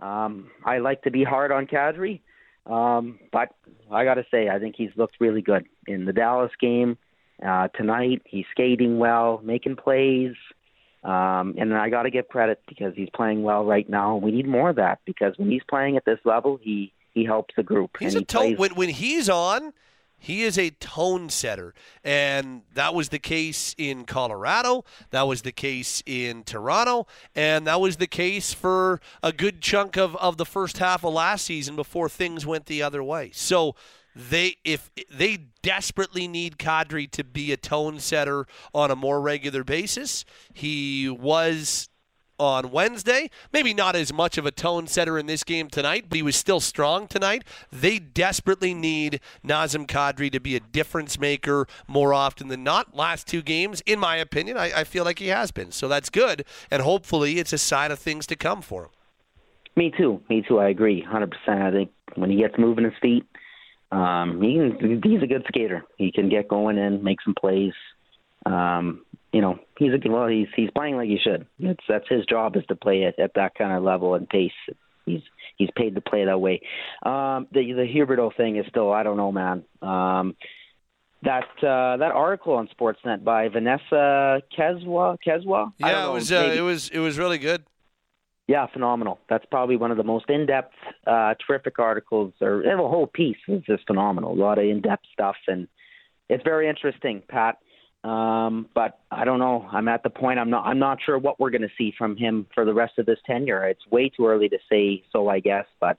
[0.00, 2.20] um, I like to be hard on Kadri,
[2.64, 3.50] um, but
[3.90, 6.96] I got to say I think he's looked really good in the Dallas game
[7.46, 8.22] uh, tonight.
[8.24, 10.34] He's skating well, making plays.
[11.06, 14.16] Um, and I got to give credit because he's playing well right now.
[14.16, 17.54] We need more of that because when he's playing at this level, he he helps
[17.56, 17.96] the group.
[18.00, 19.72] He's a tone when when he's on.
[20.18, 24.84] He is a tone setter, and that was the case in Colorado.
[25.10, 29.96] That was the case in Toronto, and that was the case for a good chunk
[29.96, 33.30] of, of the first half of last season before things went the other way.
[33.34, 33.76] So
[34.16, 39.62] they if they desperately need Kadri to be a tone setter on a more regular
[39.62, 40.24] basis.
[40.54, 41.90] He was
[42.38, 43.30] on Wednesday.
[43.52, 46.36] Maybe not as much of a tone setter in this game tonight, but he was
[46.36, 47.44] still strong tonight.
[47.72, 52.94] They desperately need Nazem Kadri to be a difference maker more often than not.
[52.94, 55.72] Last two games, in my opinion, I, I feel like he has been.
[55.72, 58.90] So that's good, and hopefully it's a sign of things to come for him.
[59.76, 60.22] Me too.
[60.30, 60.58] Me too.
[60.58, 61.62] I agree, hundred percent.
[61.62, 63.26] I think when he gets moving his feet,
[63.96, 65.84] um, he can, he's a good skater.
[65.96, 67.72] He can get going and make some plays.
[68.44, 70.12] Um, you know, he's a good.
[70.12, 71.46] Well, he's he's playing like he should.
[71.58, 74.52] It's that's his job is to play at, at that kind of level and pace.
[75.04, 75.22] He's
[75.56, 76.60] he's paid to play that way.
[77.04, 79.64] Um, the the Huberdeau thing is still I don't know, man.
[79.82, 80.36] Um,
[81.22, 85.72] that uh, that article on Sportsnet by Vanessa Keswa Keswa.
[85.78, 87.64] Yeah, it was uh, it was it was really good.
[88.48, 89.18] Yeah, phenomenal.
[89.28, 90.72] That's probably one of the most in-depth,
[91.06, 94.32] uh, terrific articles, or the whole piece is just phenomenal.
[94.32, 95.66] A lot of in-depth stuff, and
[96.28, 97.58] it's very interesting, Pat.
[98.04, 99.66] Um, but I don't know.
[99.72, 100.38] I'm at the point.
[100.38, 100.64] I'm not.
[100.64, 103.18] I'm not sure what we're going to see from him for the rest of this
[103.26, 103.64] tenure.
[103.64, 105.64] It's way too early to say so, I guess.
[105.80, 105.98] But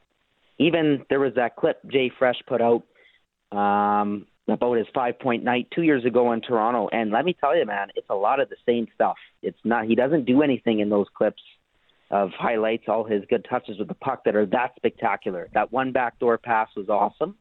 [0.58, 2.84] even there was that clip Jay Fresh put out.
[3.52, 6.88] Um, about his five point night two years ago in Toronto.
[6.92, 9.18] And let me tell you, man, it's a lot of the same stuff.
[9.42, 11.42] It's not he doesn't do anything in those clips
[12.10, 15.50] of highlights, all his good touches with the puck that are that spectacular.
[15.54, 17.36] That one backdoor pass was awesome.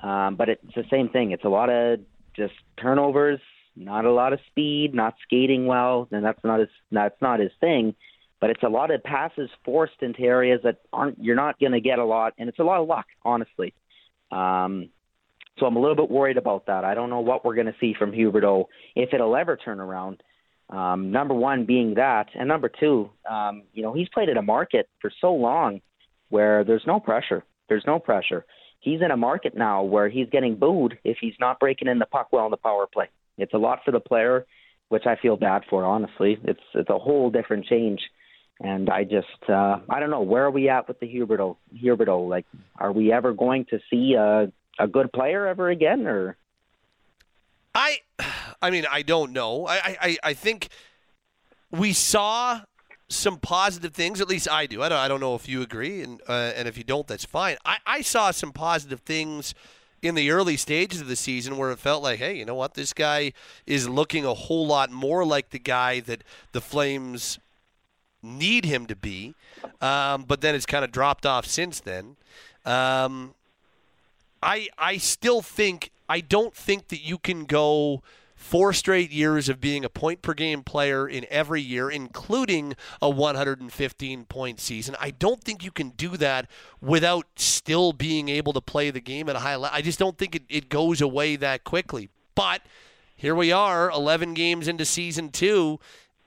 [0.00, 1.32] Um, but it's the same thing.
[1.32, 2.00] It's a lot of
[2.36, 3.40] just turnovers,
[3.74, 7.50] not a lot of speed, not skating well, and that's not his that's not his
[7.60, 7.94] thing.
[8.40, 11.80] But it's a lot of passes forced into areas that aren't you're not going to
[11.80, 13.74] get a lot, and it's a lot of luck, honestly.
[14.30, 14.90] Um,
[15.58, 16.84] so I'm a little bit worried about that.
[16.84, 20.22] I don't know what we're going to see from Huberdeau if it'll ever turn around.
[20.70, 24.42] Um, number one being that, and number two, um, you know, he's played in a
[24.42, 25.80] market for so long
[26.28, 27.42] where there's no pressure.
[27.68, 28.44] There's no pressure.
[28.80, 32.06] He's in a market now where he's getting booed if he's not breaking in the
[32.06, 33.08] puck well in the power play.
[33.38, 34.46] It's a lot for the player,
[34.88, 35.84] which I feel bad for.
[35.84, 38.00] Honestly, it's it's a whole different change.
[38.60, 41.56] And I just, uh, I don't know, where are we at with the Huberdeau?
[41.72, 42.44] Huberdeau, like,
[42.76, 46.36] are we ever going to see a a good player ever again, or?
[47.74, 47.98] I,
[48.60, 49.66] I mean, I don't know.
[49.66, 50.68] I, I, I think
[51.70, 52.62] we saw
[53.08, 54.20] some positive things.
[54.20, 54.82] At least I do.
[54.82, 54.98] I don't.
[54.98, 57.56] I don't know if you agree, and uh, and if you don't, that's fine.
[57.64, 59.54] I, I saw some positive things
[60.02, 62.74] in the early stages of the season where it felt like, hey, you know what,
[62.74, 63.32] this guy
[63.66, 66.22] is looking a whole lot more like the guy that
[66.52, 67.38] the Flames
[68.22, 69.34] need him to be.
[69.80, 72.16] Um, but then it's kind of dropped off since then.
[72.64, 73.34] Um,
[74.42, 78.02] I I still think I don't think that you can go
[78.38, 83.10] four straight years of being a point per game player in every year, including a
[83.10, 84.94] 115 point season.
[85.00, 86.48] I don't think you can do that
[86.80, 89.76] without still being able to play the game at a high level.
[89.76, 92.08] I just don't think it, it goes away that quickly.
[92.36, 92.62] But
[93.16, 95.80] here we are, 11 games into season two,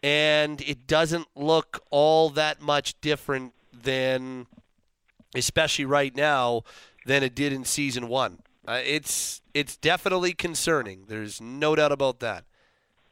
[0.03, 4.47] and it doesn't look all that much different than,
[5.33, 6.63] especially right now,
[7.05, 8.39] than it did in season one.
[8.67, 11.05] Uh, it's it's definitely concerning.
[11.07, 12.45] There's no doubt about that.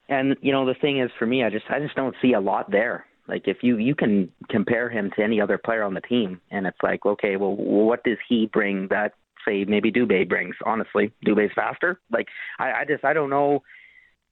[0.07, 2.39] And you know the thing is for me, I just I just don't see a
[2.39, 3.05] lot there.
[3.27, 6.67] Like if you you can compare him to any other player on the team, and
[6.67, 9.13] it's like okay, well, what does he bring that
[9.47, 10.55] say maybe Dubé brings?
[10.65, 11.99] Honestly, Dubé's faster.
[12.11, 12.27] Like
[12.59, 13.63] I, I just I don't know.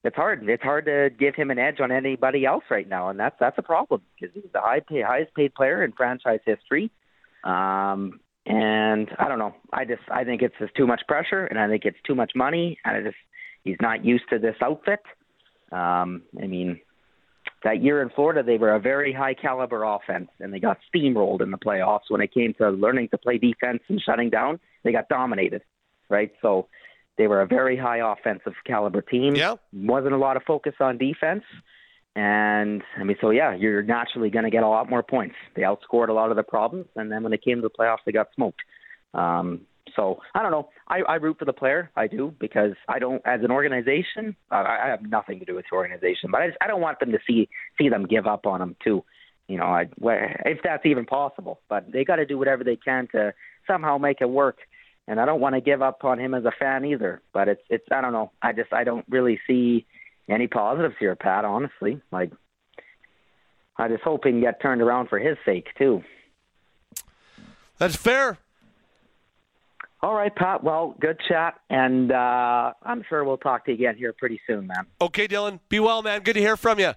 [0.04, 0.48] It's hard.
[0.48, 3.58] It's hard to give him an edge on anybody else right now, and that's that's
[3.58, 6.90] a problem because he's the high pay, highest paid player in franchise history.
[7.42, 9.54] Um, and I don't know.
[9.72, 12.32] I just I think it's just too much pressure, and I think it's too much
[12.34, 13.16] money, and I just
[13.62, 15.00] he's not used to this outfit.
[15.70, 16.80] Um, I mean,
[17.62, 21.42] that year in Florida, they were a very high caliber offense, and they got steamrolled
[21.42, 22.08] in the playoffs.
[22.08, 25.62] When it came to learning to play defense and shutting down, they got dominated,
[26.08, 26.32] right?
[26.40, 26.68] So
[27.18, 29.34] they were a very high offensive caliber team.
[29.34, 29.56] Yeah.
[29.74, 31.44] Wasn't a lot of focus on defense.
[32.18, 35.36] And I mean, so yeah, you're naturally going to get a lot more points.
[35.54, 37.98] They outscored a lot of the problems, and then when they came to the playoffs,
[38.04, 38.60] they got smoked.
[39.14, 39.60] Um,
[39.94, 40.68] so I don't know.
[40.88, 41.92] I, I root for the player.
[41.94, 45.66] I do because I don't, as an organization, I, I have nothing to do with
[45.70, 47.48] the organization, but I just I don't want them to see
[47.80, 49.04] see them give up on them too.
[49.46, 49.86] You know, I,
[50.44, 51.60] if that's even possible.
[51.68, 53.32] But they got to do whatever they can to
[53.64, 54.58] somehow make it work.
[55.06, 57.22] And I don't want to give up on him as a fan either.
[57.32, 58.32] But it's it's I don't know.
[58.42, 59.86] I just I don't really see
[60.28, 61.44] any positives here, Pat.
[61.44, 62.32] Honestly, like
[63.76, 66.02] I just hope he can get turned around for his sake too.
[67.78, 68.38] That's fair.
[70.00, 70.62] All right, Pat.
[70.62, 74.66] Well, good chat, and uh, I'm sure we'll talk to you again here pretty soon,
[74.68, 74.86] man.
[75.00, 75.58] Okay, Dylan.
[75.68, 76.22] Be well, man.
[76.22, 76.92] Good to hear from you.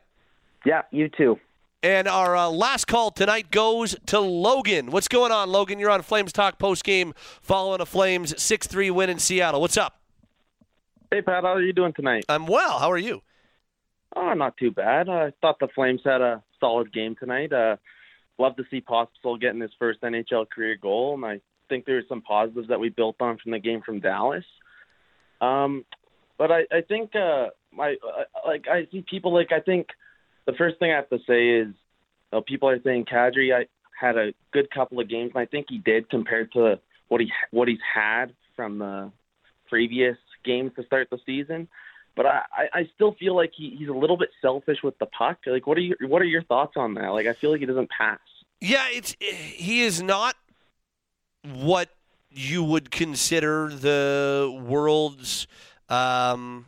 [0.65, 1.39] Yeah, you too.
[1.81, 4.91] And our uh, last call tonight goes to Logan.
[4.91, 5.79] What's going on, Logan?
[5.79, 9.61] You're on Flames Talk post game following a Flames 6 3 win in Seattle.
[9.61, 10.00] What's up?
[11.13, 12.23] Hey, Pat, how are you doing tonight?
[12.29, 12.79] I'm well.
[12.79, 13.21] How are you?
[14.15, 15.09] Oh, not too bad.
[15.09, 17.51] I thought the Flames had a solid game tonight.
[17.51, 17.75] Uh,
[18.39, 22.21] love to see Pospisil getting his first NHL career goal, and I think there's some
[22.21, 24.45] positives that we built on from the game from Dallas.
[25.41, 25.83] Um,
[26.37, 29.87] but I, I think uh, my uh, like I see people like I think
[30.45, 31.73] the first thing I have to say is you
[32.31, 33.65] know, people are saying Kadri I
[33.99, 36.79] had a good couple of games, and I think he did compared to
[37.09, 39.11] what he what he's had from the
[39.67, 41.67] previous games to start the season.
[42.15, 42.41] But I,
[42.73, 45.37] I still feel like he, he's a little bit selfish with the puck.
[45.45, 47.07] Like, what are you what are your thoughts on that?
[47.09, 48.19] Like, I feel like he doesn't pass.
[48.59, 50.35] Yeah, it's he is not
[51.43, 51.89] what
[52.29, 55.47] you would consider the world's
[55.89, 56.67] um,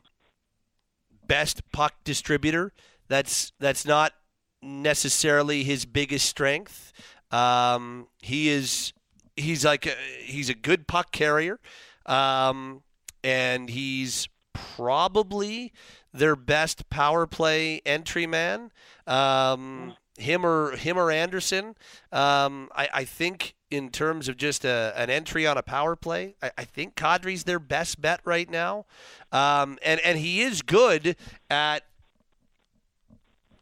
[1.27, 2.71] best puck distributor.
[3.07, 4.13] That's that's not
[4.61, 6.93] necessarily his biggest strength.
[7.31, 8.93] Um, he is
[9.35, 11.59] he's like a, he's a good puck carrier,
[12.05, 12.83] um,
[13.23, 15.73] and he's probably
[16.13, 18.71] their best power play entry man.
[19.07, 21.75] Um, him or him or Andersson.
[22.11, 26.35] Um, I, I think in terms of just a, an entry on a power play,
[26.41, 28.85] I, I think Kadri's their best bet right now,
[29.31, 31.15] um, and and he is good
[31.49, 31.83] at.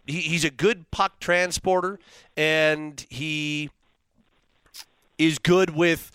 [0.06, 2.00] He, he's a good puck transporter,
[2.36, 3.70] and he
[5.18, 6.12] is good with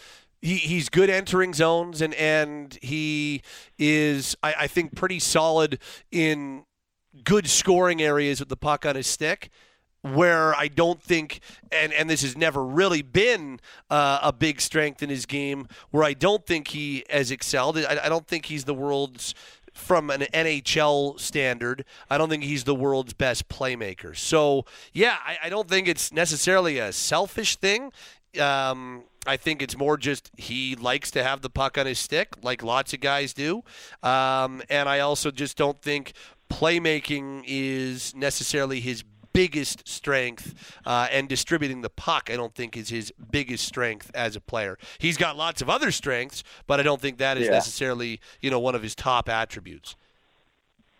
[0.47, 3.43] he, he's good entering zones and and he
[3.78, 5.78] is I, I think pretty solid
[6.10, 6.64] in
[7.24, 9.51] good scoring areas with the puck on his stick
[10.02, 11.40] where I don't think,
[11.73, 13.59] and, and this has never really been
[13.90, 17.77] uh, a big strength in his game, where I don't think he has excelled.
[17.78, 19.35] I, I don't think he's the world's,
[19.77, 24.16] from an NHL standard, I don't think he's the world's best playmaker.
[24.16, 27.93] So, yeah, I, I don't think it's necessarily a selfish thing.
[28.39, 32.35] Um, I think it's more just he likes to have the puck on his stick,
[32.43, 33.65] like lots of guys do.
[34.03, 36.13] Um, and I also just don't think
[36.49, 39.03] playmaking is necessarily his
[39.33, 40.55] biggest strength,
[40.87, 44.79] uh, and distributing the puck, I don't think is his biggest strength as a player.
[44.99, 47.51] He's got lots of other strengths, but I don't think that is Yeah.
[47.51, 49.95] necessarily you know one of his top attributes.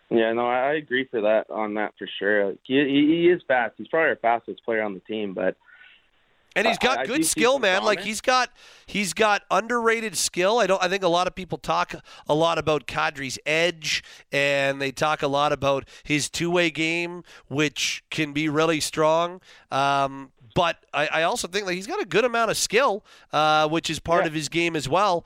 [0.09, 2.53] Yeah, no, I agree for that on that for sure.
[2.63, 3.73] He, he is fast.
[3.77, 5.57] He's probably our fastest player on the team, but
[6.57, 7.83] And he's got I- I good see skill, man.
[7.83, 8.49] Like he's got
[8.85, 10.57] he's got underrated skill.
[10.57, 10.81] I don't.
[10.83, 11.93] I think a lot of people talk
[12.27, 17.23] a lot about Kadri's edge, and they talk a lot about his two way game,
[17.47, 19.39] which can be really strong.
[19.71, 23.67] Um, but I, I also think that he's got a good amount of skill, uh,
[23.69, 25.25] which is part of his game as well.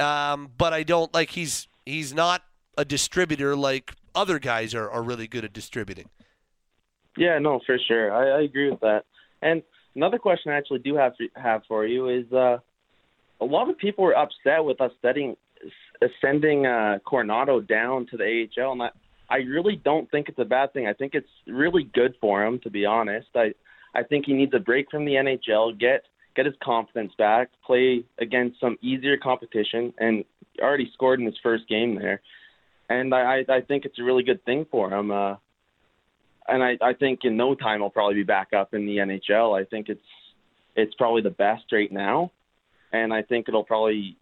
[0.00, 2.42] Um, but I don't like he's he's not
[2.76, 6.10] a distributor like other guys are, are really good at distributing.
[7.16, 8.12] Yeah, no, for sure.
[8.12, 9.04] I, I agree with that.
[9.40, 9.62] And
[9.96, 12.58] another question I actually do have have for you is uh,
[13.40, 15.36] a lot of people were upset with us setting,
[16.20, 18.90] sending uh, Coronato down to the AHL, and I,
[19.28, 20.86] I really don't think it's a bad thing.
[20.86, 23.28] I think it's really good for him, to be honest.
[23.34, 23.54] I
[23.94, 26.02] I think he needs a break from the NHL, get
[26.36, 30.24] get his confidence back, play against some easier competition, and
[30.60, 32.20] already scored in his first game there.
[32.88, 35.10] And I I think it's a really good thing for him.
[35.10, 35.36] Uh,
[36.48, 39.58] and I, I think in no time he'll probably be back up in the NHL.
[39.58, 40.00] I think it's
[40.74, 42.32] it's probably the best right now,
[42.92, 44.16] and I think it'll probably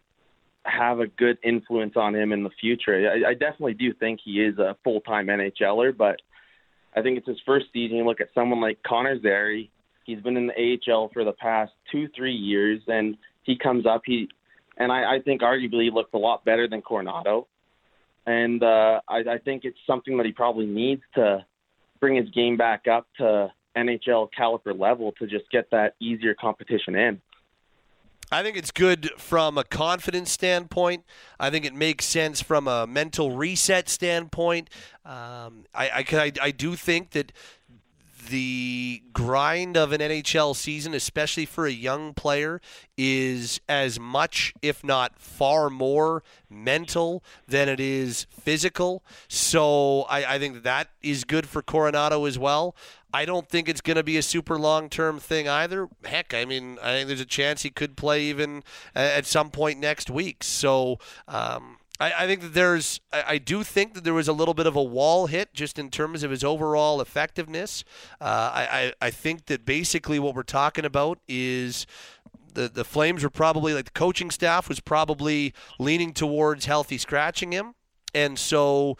[0.64, 3.10] have a good influence on him in the future.
[3.10, 6.20] I, I definitely do think he is a full time NHLer, but
[6.96, 7.98] I think it's his first season.
[7.98, 9.70] You look at someone like Connor Zary;
[10.04, 14.02] he's been in the AHL for the past two three years, and he comes up
[14.06, 14.28] he
[14.76, 17.46] and I, I think arguably he looks a lot better than Coronato.
[18.26, 21.44] And uh, I, I think it's something that he probably needs to
[22.04, 26.94] bring his game back up to NHL caliber level to just get that easier competition
[26.94, 27.18] in.
[28.30, 31.04] I think it's good from a confidence standpoint.
[31.40, 34.68] I think it makes sense from a mental reset standpoint.
[35.06, 37.32] Um, I, I, I, I do think that
[38.28, 42.60] the grind of an NHL season, especially for a young player,
[42.96, 49.04] is as much, if not far more, mental than it is physical.
[49.28, 52.74] So I, I think that is good for Coronato as well.
[53.12, 55.88] I don't think it's going to be a super long term thing either.
[56.04, 58.64] Heck, I mean, I think there's a chance he could play even
[58.94, 60.42] at some point next week.
[60.42, 60.98] So,
[61.28, 64.54] um, I, I think that there's, I, I do think that there was a little
[64.54, 67.84] bit of a wall hit just in terms of his overall effectiveness.
[68.20, 68.68] Uh, I,
[69.00, 71.86] I, I think that basically what we're talking about is
[72.54, 77.52] the the Flames were probably like the coaching staff was probably leaning towards healthy scratching
[77.52, 77.74] him,
[78.14, 78.96] and so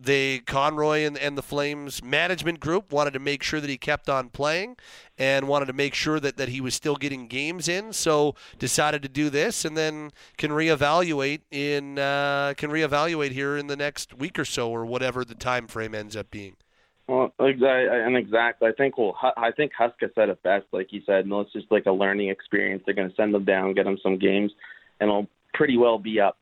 [0.00, 4.08] the Conroy and, and the Flames management group wanted to make sure that he kept
[4.08, 4.76] on playing
[5.18, 7.92] and wanted to make sure that, that he was still getting games in.
[7.92, 13.66] So decided to do this and then can reevaluate in uh, can reevaluate here in
[13.66, 16.56] the next week or so or whatever the time frame ends up being.
[17.06, 18.68] Well, exactly, and exactly.
[18.68, 20.64] I think well, I think Huska said it best.
[20.72, 22.82] Like he said, no, it's just like a learning experience.
[22.86, 24.52] They're going to send them down, get them some games,
[25.00, 26.38] and it'll pretty well be up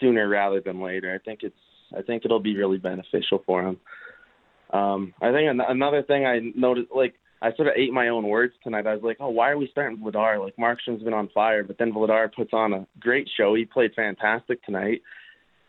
[0.00, 1.12] sooner rather than later.
[1.12, 1.56] I think it's
[1.96, 3.76] I think it'll be really beneficial for him.
[4.70, 8.26] Um, I think an- another thing I noticed, like I sort of ate my own
[8.26, 8.86] words tonight.
[8.86, 10.42] I was like, oh, why are we starting Vladar?
[10.42, 13.54] Like Markstrom's been on fire, but then Vladar puts on a great show.
[13.54, 15.02] He played fantastic tonight.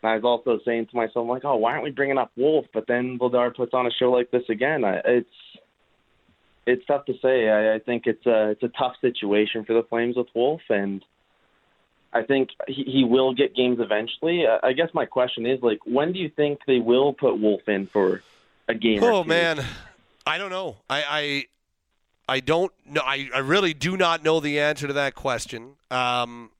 [0.02, 2.66] And I was also saying to myself, like, oh, why aren't we bringing up Wolf?
[2.72, 4.84] But then Vladar puts on a show like this again.
[4.84, 5.28] I, it's
[6.66, 7.48] it's tough to say.
[7.48, 11.04] I, I think it's a it's a tough situation for the Flames with Wolf, and
[12.18, 14.44] I think he, he will get games eventually.
[14.44, 17.68] Uh, I guess my question is, like, when do you think they will put Wolf
[17.68, 18.22] in for
[18.68, 19.02] a game?
[19.02, 19.64] Oh man,
[20.26, 20.78] I don't know.
[20.90, 21.04] I
[22.28, 23.02] I, I don't know.
[23.04, 25.76] I, I really do not know the answer to that question.
[25.90, 26.50] Um,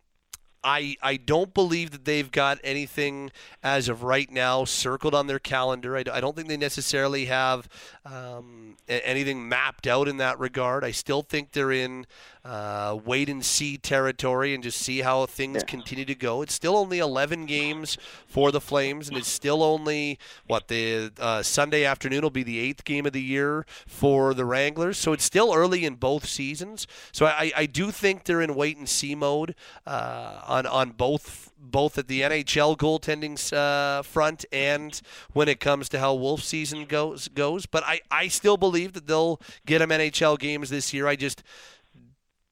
[0.62, 3.30] I I don't believe that they've got anything
[3.62, 5.96] as of right now circled on their calendar.
[5.96, 7.68] I, I don't think they necessarily have
[8.04, 10.84] um, anything mapped out in that regard.
[10.84, 12.06] I still think they're in
[12.48, 16.40] uh, wait and see territory and just see how things continue to go.
[16.40, 21.42] It's still only 11 games for the Flames, and it's still only what the uh,
[21.42, 24.96] Sunday afternoon will be the eighth game of the year for the Wranglers.
[24.96, 26.86] So it's still early in both seasons.
[27.12, 29.54] So I, I do think they're in wait and see mode
[29.86, 35.00] uh, on on both both at the NHL goaltending uh, front and
[35.32, 37.66] when it comes to how Wolf season goes goes.
[37.66, 41.06] But I, I still believe that they'll get them NHL games this year.
[41.06, 41.42] I just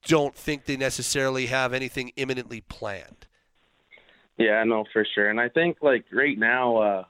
[0.06, 3.26] don't think they necessarily have anything imminently planned.
[4.38, 5.30] Yeah, no, for sure.
[5.30, 7.04] And I think like right now, uh,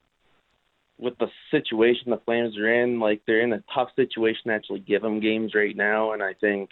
[0.97, 4.79] with the situation the Flames are in, like they're in a tough situation to actually
[4.79, 6.13] give them games right now.
[6.13, 6.69] And I think,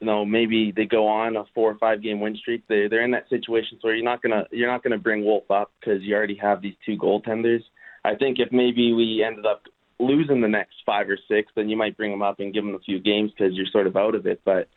[0.00, 2.66] you know, maybe they go on a four or five game win streak.
[2.68, 5.70] They they're in that situation, so you're not gonna you're not gonna bring Wolf up
[5.78, 7.62] because you already have these two goaltenders.
[8.04, 9.62] I think if maybe we ended up
[9.98, 12.74] losing the next five or six, then you might bring them up and give them
[12.74, 14.40] a few games because you're sort of out of it.
[14.44, 14.68] But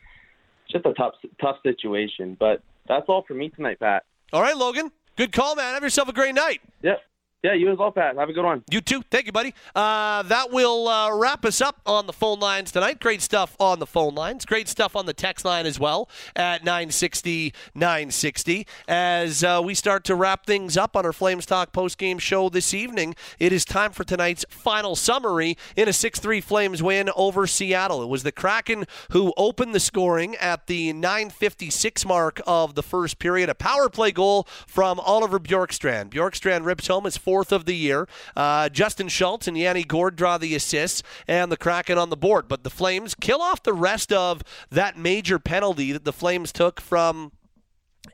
[0.70, 2.36] just a tough tough situation.
[2.38, 4.04] But that's all for me tonight, Pat.
[4.32, 4.90] All right, Logan.
[5.16, 5.74] Good call, man.
[5.74, 6.60] Have yourself a great night.
[6.82, 7.00] Yep.
[7.44, 8.16] Yeah, you as well, Pat.
[8.16, 8.64] Have a good one.
[8.68, 9.00] You too.
[9.12, 9.54] Thank you, buddy.
[9.72, 12.98] Uh, that will uh, wrap us up on the phone lines tonight.
[12.98, 14.44] Great stuff on the phone lines.
[14.44, 18.66] Great stuff on the text line as well at 960 960.
[18.88, 22.74] As uh, we start to wrap things up on our Flames Talk post-game show this
[22.74, 27.46] evening, it is time for tonight's final summary in a 6 3 Flames win over
[27.46, 28.02] Seattle.
[28.02, 33.20] It was the Kraken who opened the scoring at the 956 mark of the first
[33.20, 33.48] period.
[33.48, 36.10] A power play goal from Oliver Bjorkstrand.
[36.10, 38.08] Bjorkstrand rips home his fourth of the year.
[38.34, 42.48] Uh, Justin Schultz and Yanni Gourde draw the assists, and the Kraken on the board.
[42.48, 46.80] But the Flames kill off the rest of that major penalty that the Flames took
[46.80, 47.32] from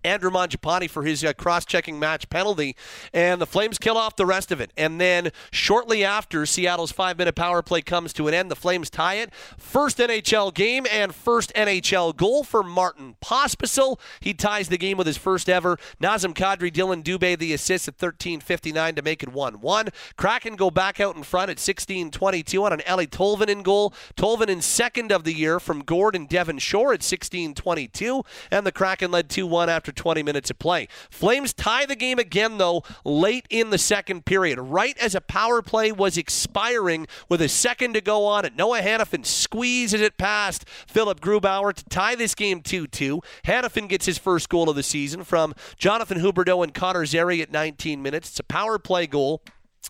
[0.05, 2.77] Andrew Mangiapane for his uh, cross-checking match penalty,
[3.13, 4.73] and the Flames kill off the rest of it.
[4.77, 9.15] And then shortly after Seattle's five-minute power play comes to an end, the Flames tie
[9.15, 9.33] it.
[9.57, 13.99] First NHL game and first NHL goal for Martin Pospisil.
[14.21, 15.79] He ties the game with his first ever.
[16.01, 19.89] Nazem Kadri, Dillon Dubé the assist at 13:59 to make it 1-1.
[20.17, 23.95] Kraken go back out in front at 16:22 on an Eeli Tolvanen goal.
[24.17, 29.11] Tolvanen second of the year from Gourde and Devin Shore at 16:22, and the Kraken
[29.11, 30.89] led 2-1 after 20 minutes of play.
[31.11, 35.63] Flames tie the game again, though, late in the second period, right as a power
[35.63, 38.57] play was expiring with a second to go on it.
[38.57, 43.21] Noah Hanifin squeezes it past Philipp Grubauer to tie this game 2 2.
[43.45, 47.51] Hanifin gets his first goal of the season from Jonathan Huberdeau and Connor Zary at
[47.51, 48.31] 19 minutes.
[48.31, 49.43] It's a power play goal.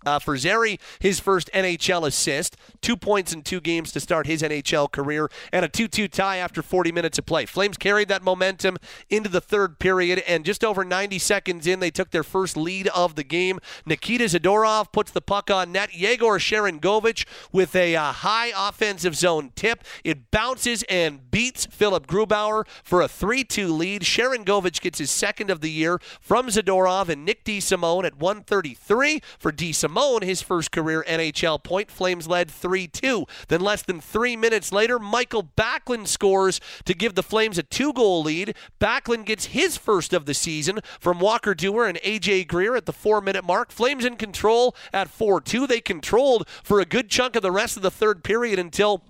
[0.05, 4.43] Uh, for Zary, his first NHL assist, two points in two games to start his
[4.43, 7.47] NHL career, and a 2 2 tie after 40 minutes of play.
[7.47, 8.77] Flames carried that momentum
[9.09, 12.89] into the third period, and just over 90 seconds in, they took their first lead
[12.89, 13.61] of the game.
[13.87, 15.95] Nikita Zadorov puts the puck on net.
[15.95, 19.85] Yegor Sharangovich with a uh, high offensive zone tip.
[20.03, 24.03] It bounces and beats Philipp Grubauer for a 3 2 lead.
[24.03, 29.53] Sharangovich gets his second of the year from Zadorov and Nick DeSimone at 133 for
[29.53, 29.84] DeSimone.
[29.85, 31.91] Simone, his first career NHL point.
[31.91, 33.27] Flames led 3 2.
[33.49, 37.93] Then, less than three minutes later, Mikael Backlund scores to give the Flames a two
[37.93, 38.57] goal lead.
[38.81, 42.95] Backlund gets his first of the season from Walker Duehr and AJ Greer at the
[42.95, 43.71] four minute mark.
[43.71, 45.67] Flames in control at 4 2.
[45.67, 49.05] They controlled for a good chunk of the rest of the third period until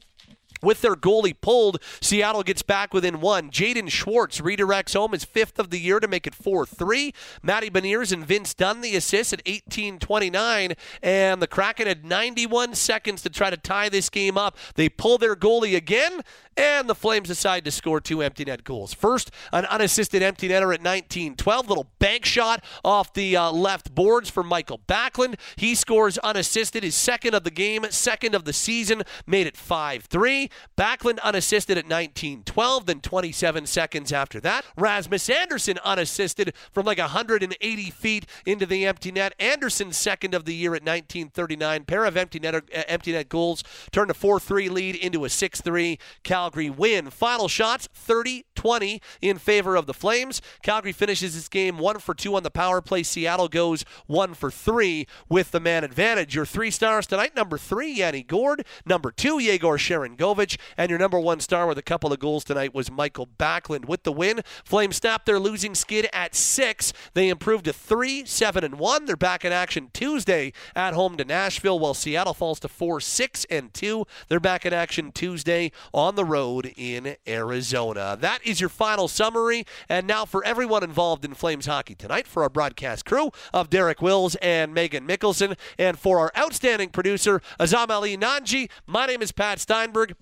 [0.65, 3.51] with their goalie pulled, Seattle gets back within one.
[3.51, 7.13] Jaden Schwartz redirects home his fifth of the year to make it 4 3.
[7.43, 10.77] Matty Beniers and Vince Dunn the assist at 18.29.
[11.03, 14.57] And the Kraken had 91 seconds to try to tie this game up.
[14.75, 16.23] They pull their goalie again,
[16.57, 18.95] and the Flames decide to score two empty net goals.
[18.95, 21.69] First, an unassisted empty netter at 19-12.
[21.69, 25.39] Little bank shot off the uh, left boards for Mikael Backlund.
[25.57, 30.51] He scores unassisted, his second of the game, second of the season, made it 5-3.
[30.77, 32.87] Backlund unassisted at 19-12.
[32.87, 39.11] Then 27 seconds after that, Rasmus Andersson unassisted from like 180 feet into the empty
[39.11, 39.35] net.
[39.39, 41.85] Andersson's second of the year at 1939.
[41.85, 43.63] Pair of empty net, uh, empty net goals
[43.93, 45.99] turned a 4-3 lead into a 6-3
[46.45, 47.09] Calgary win.
[47.09, 50.43] Final shots 30-20 in favor of the Flames.
[50.63, 53.03] Calgary finishes this game 1 for 2 on the power play.
[53.03, 56.35] Seattle goes 1 for 3 with the man advantage.
[56.35, 61.19] Your three stars tonight, number 3 Yanni Gourde, number 2 Yegor Sharangovich, and your number
[61.19, 63.87] 1 star with a couple of goals tonight was Mikael Backlund.
[63.87, 66.93] With the win, Flames snap their losing skid at 6.
[67.15, 69.07] They improved to 3 7 and 1.
[69.07, 73.47] They're back in action Tuesday at home to Nashville while Seattle falls to 4 6
[73.47, 74.07] and 2.
[74.29, 78.17] They're back in action Tuesday on the road in Arizona.
[78.21, 79.65] That is your final summary.
[79.89, 84.03] And now for everyone involved in Flames hockey tonight, for our broadcast crew of Derek
[84.03, 89.31] Wills and Meghan Mikkelson, and for our outstanding producer, Azam Ali Nanji, my name is
[89.33, 90.15] Pat Steinberg.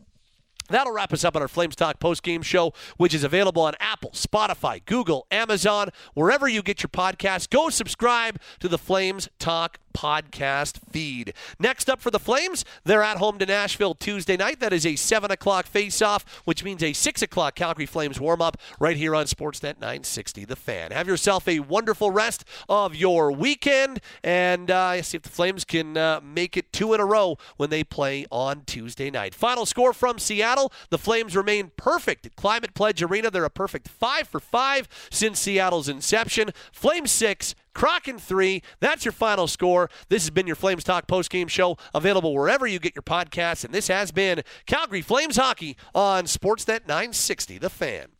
[0.69, 4.11] That'll wrap us up on our Flames Talk post-game show, which is available on Apple,
[4.11, 7.51] Spotify, Google, Amazon, wherever you get your podcast.
[7.51, 11.35] Go subscribe to the Flames Talk podcast feed.
[11.59, 14.61] Next up for the Flames, they're at home to Nashville Tuesday night.
[14.61, 18.97] That is a 7 o'clock face-off, which means a 6 o'clock Calgary Flames warm-up right
[18.97, 20.91] here on Sportsnet 960 The Fan.
[20.93, 25.97] Have yourself a wonderful rest of your weekend, and uh, see if the Flames can
[25.97, 29.35] uh, make it two in a row when they play on Tuesday night.
[29.35, 33.31] Final score from Seattle, the Flames remain perfect at Climate Pledge Arena.
[33.31, 36.51] They're a perfect 5 for 5 since Seattle's inception.
[36.73, 38.63] Flames 6, Kraken 3.
[38.81, 39.91] That's your final score.
[40.09, 43.65] This has been your Flames Talk post-game show, available wherever you get your podcasts.
[43.65, 48.12] And this has been Calgary Flames Hockey on Sportsnet 960, The Fan.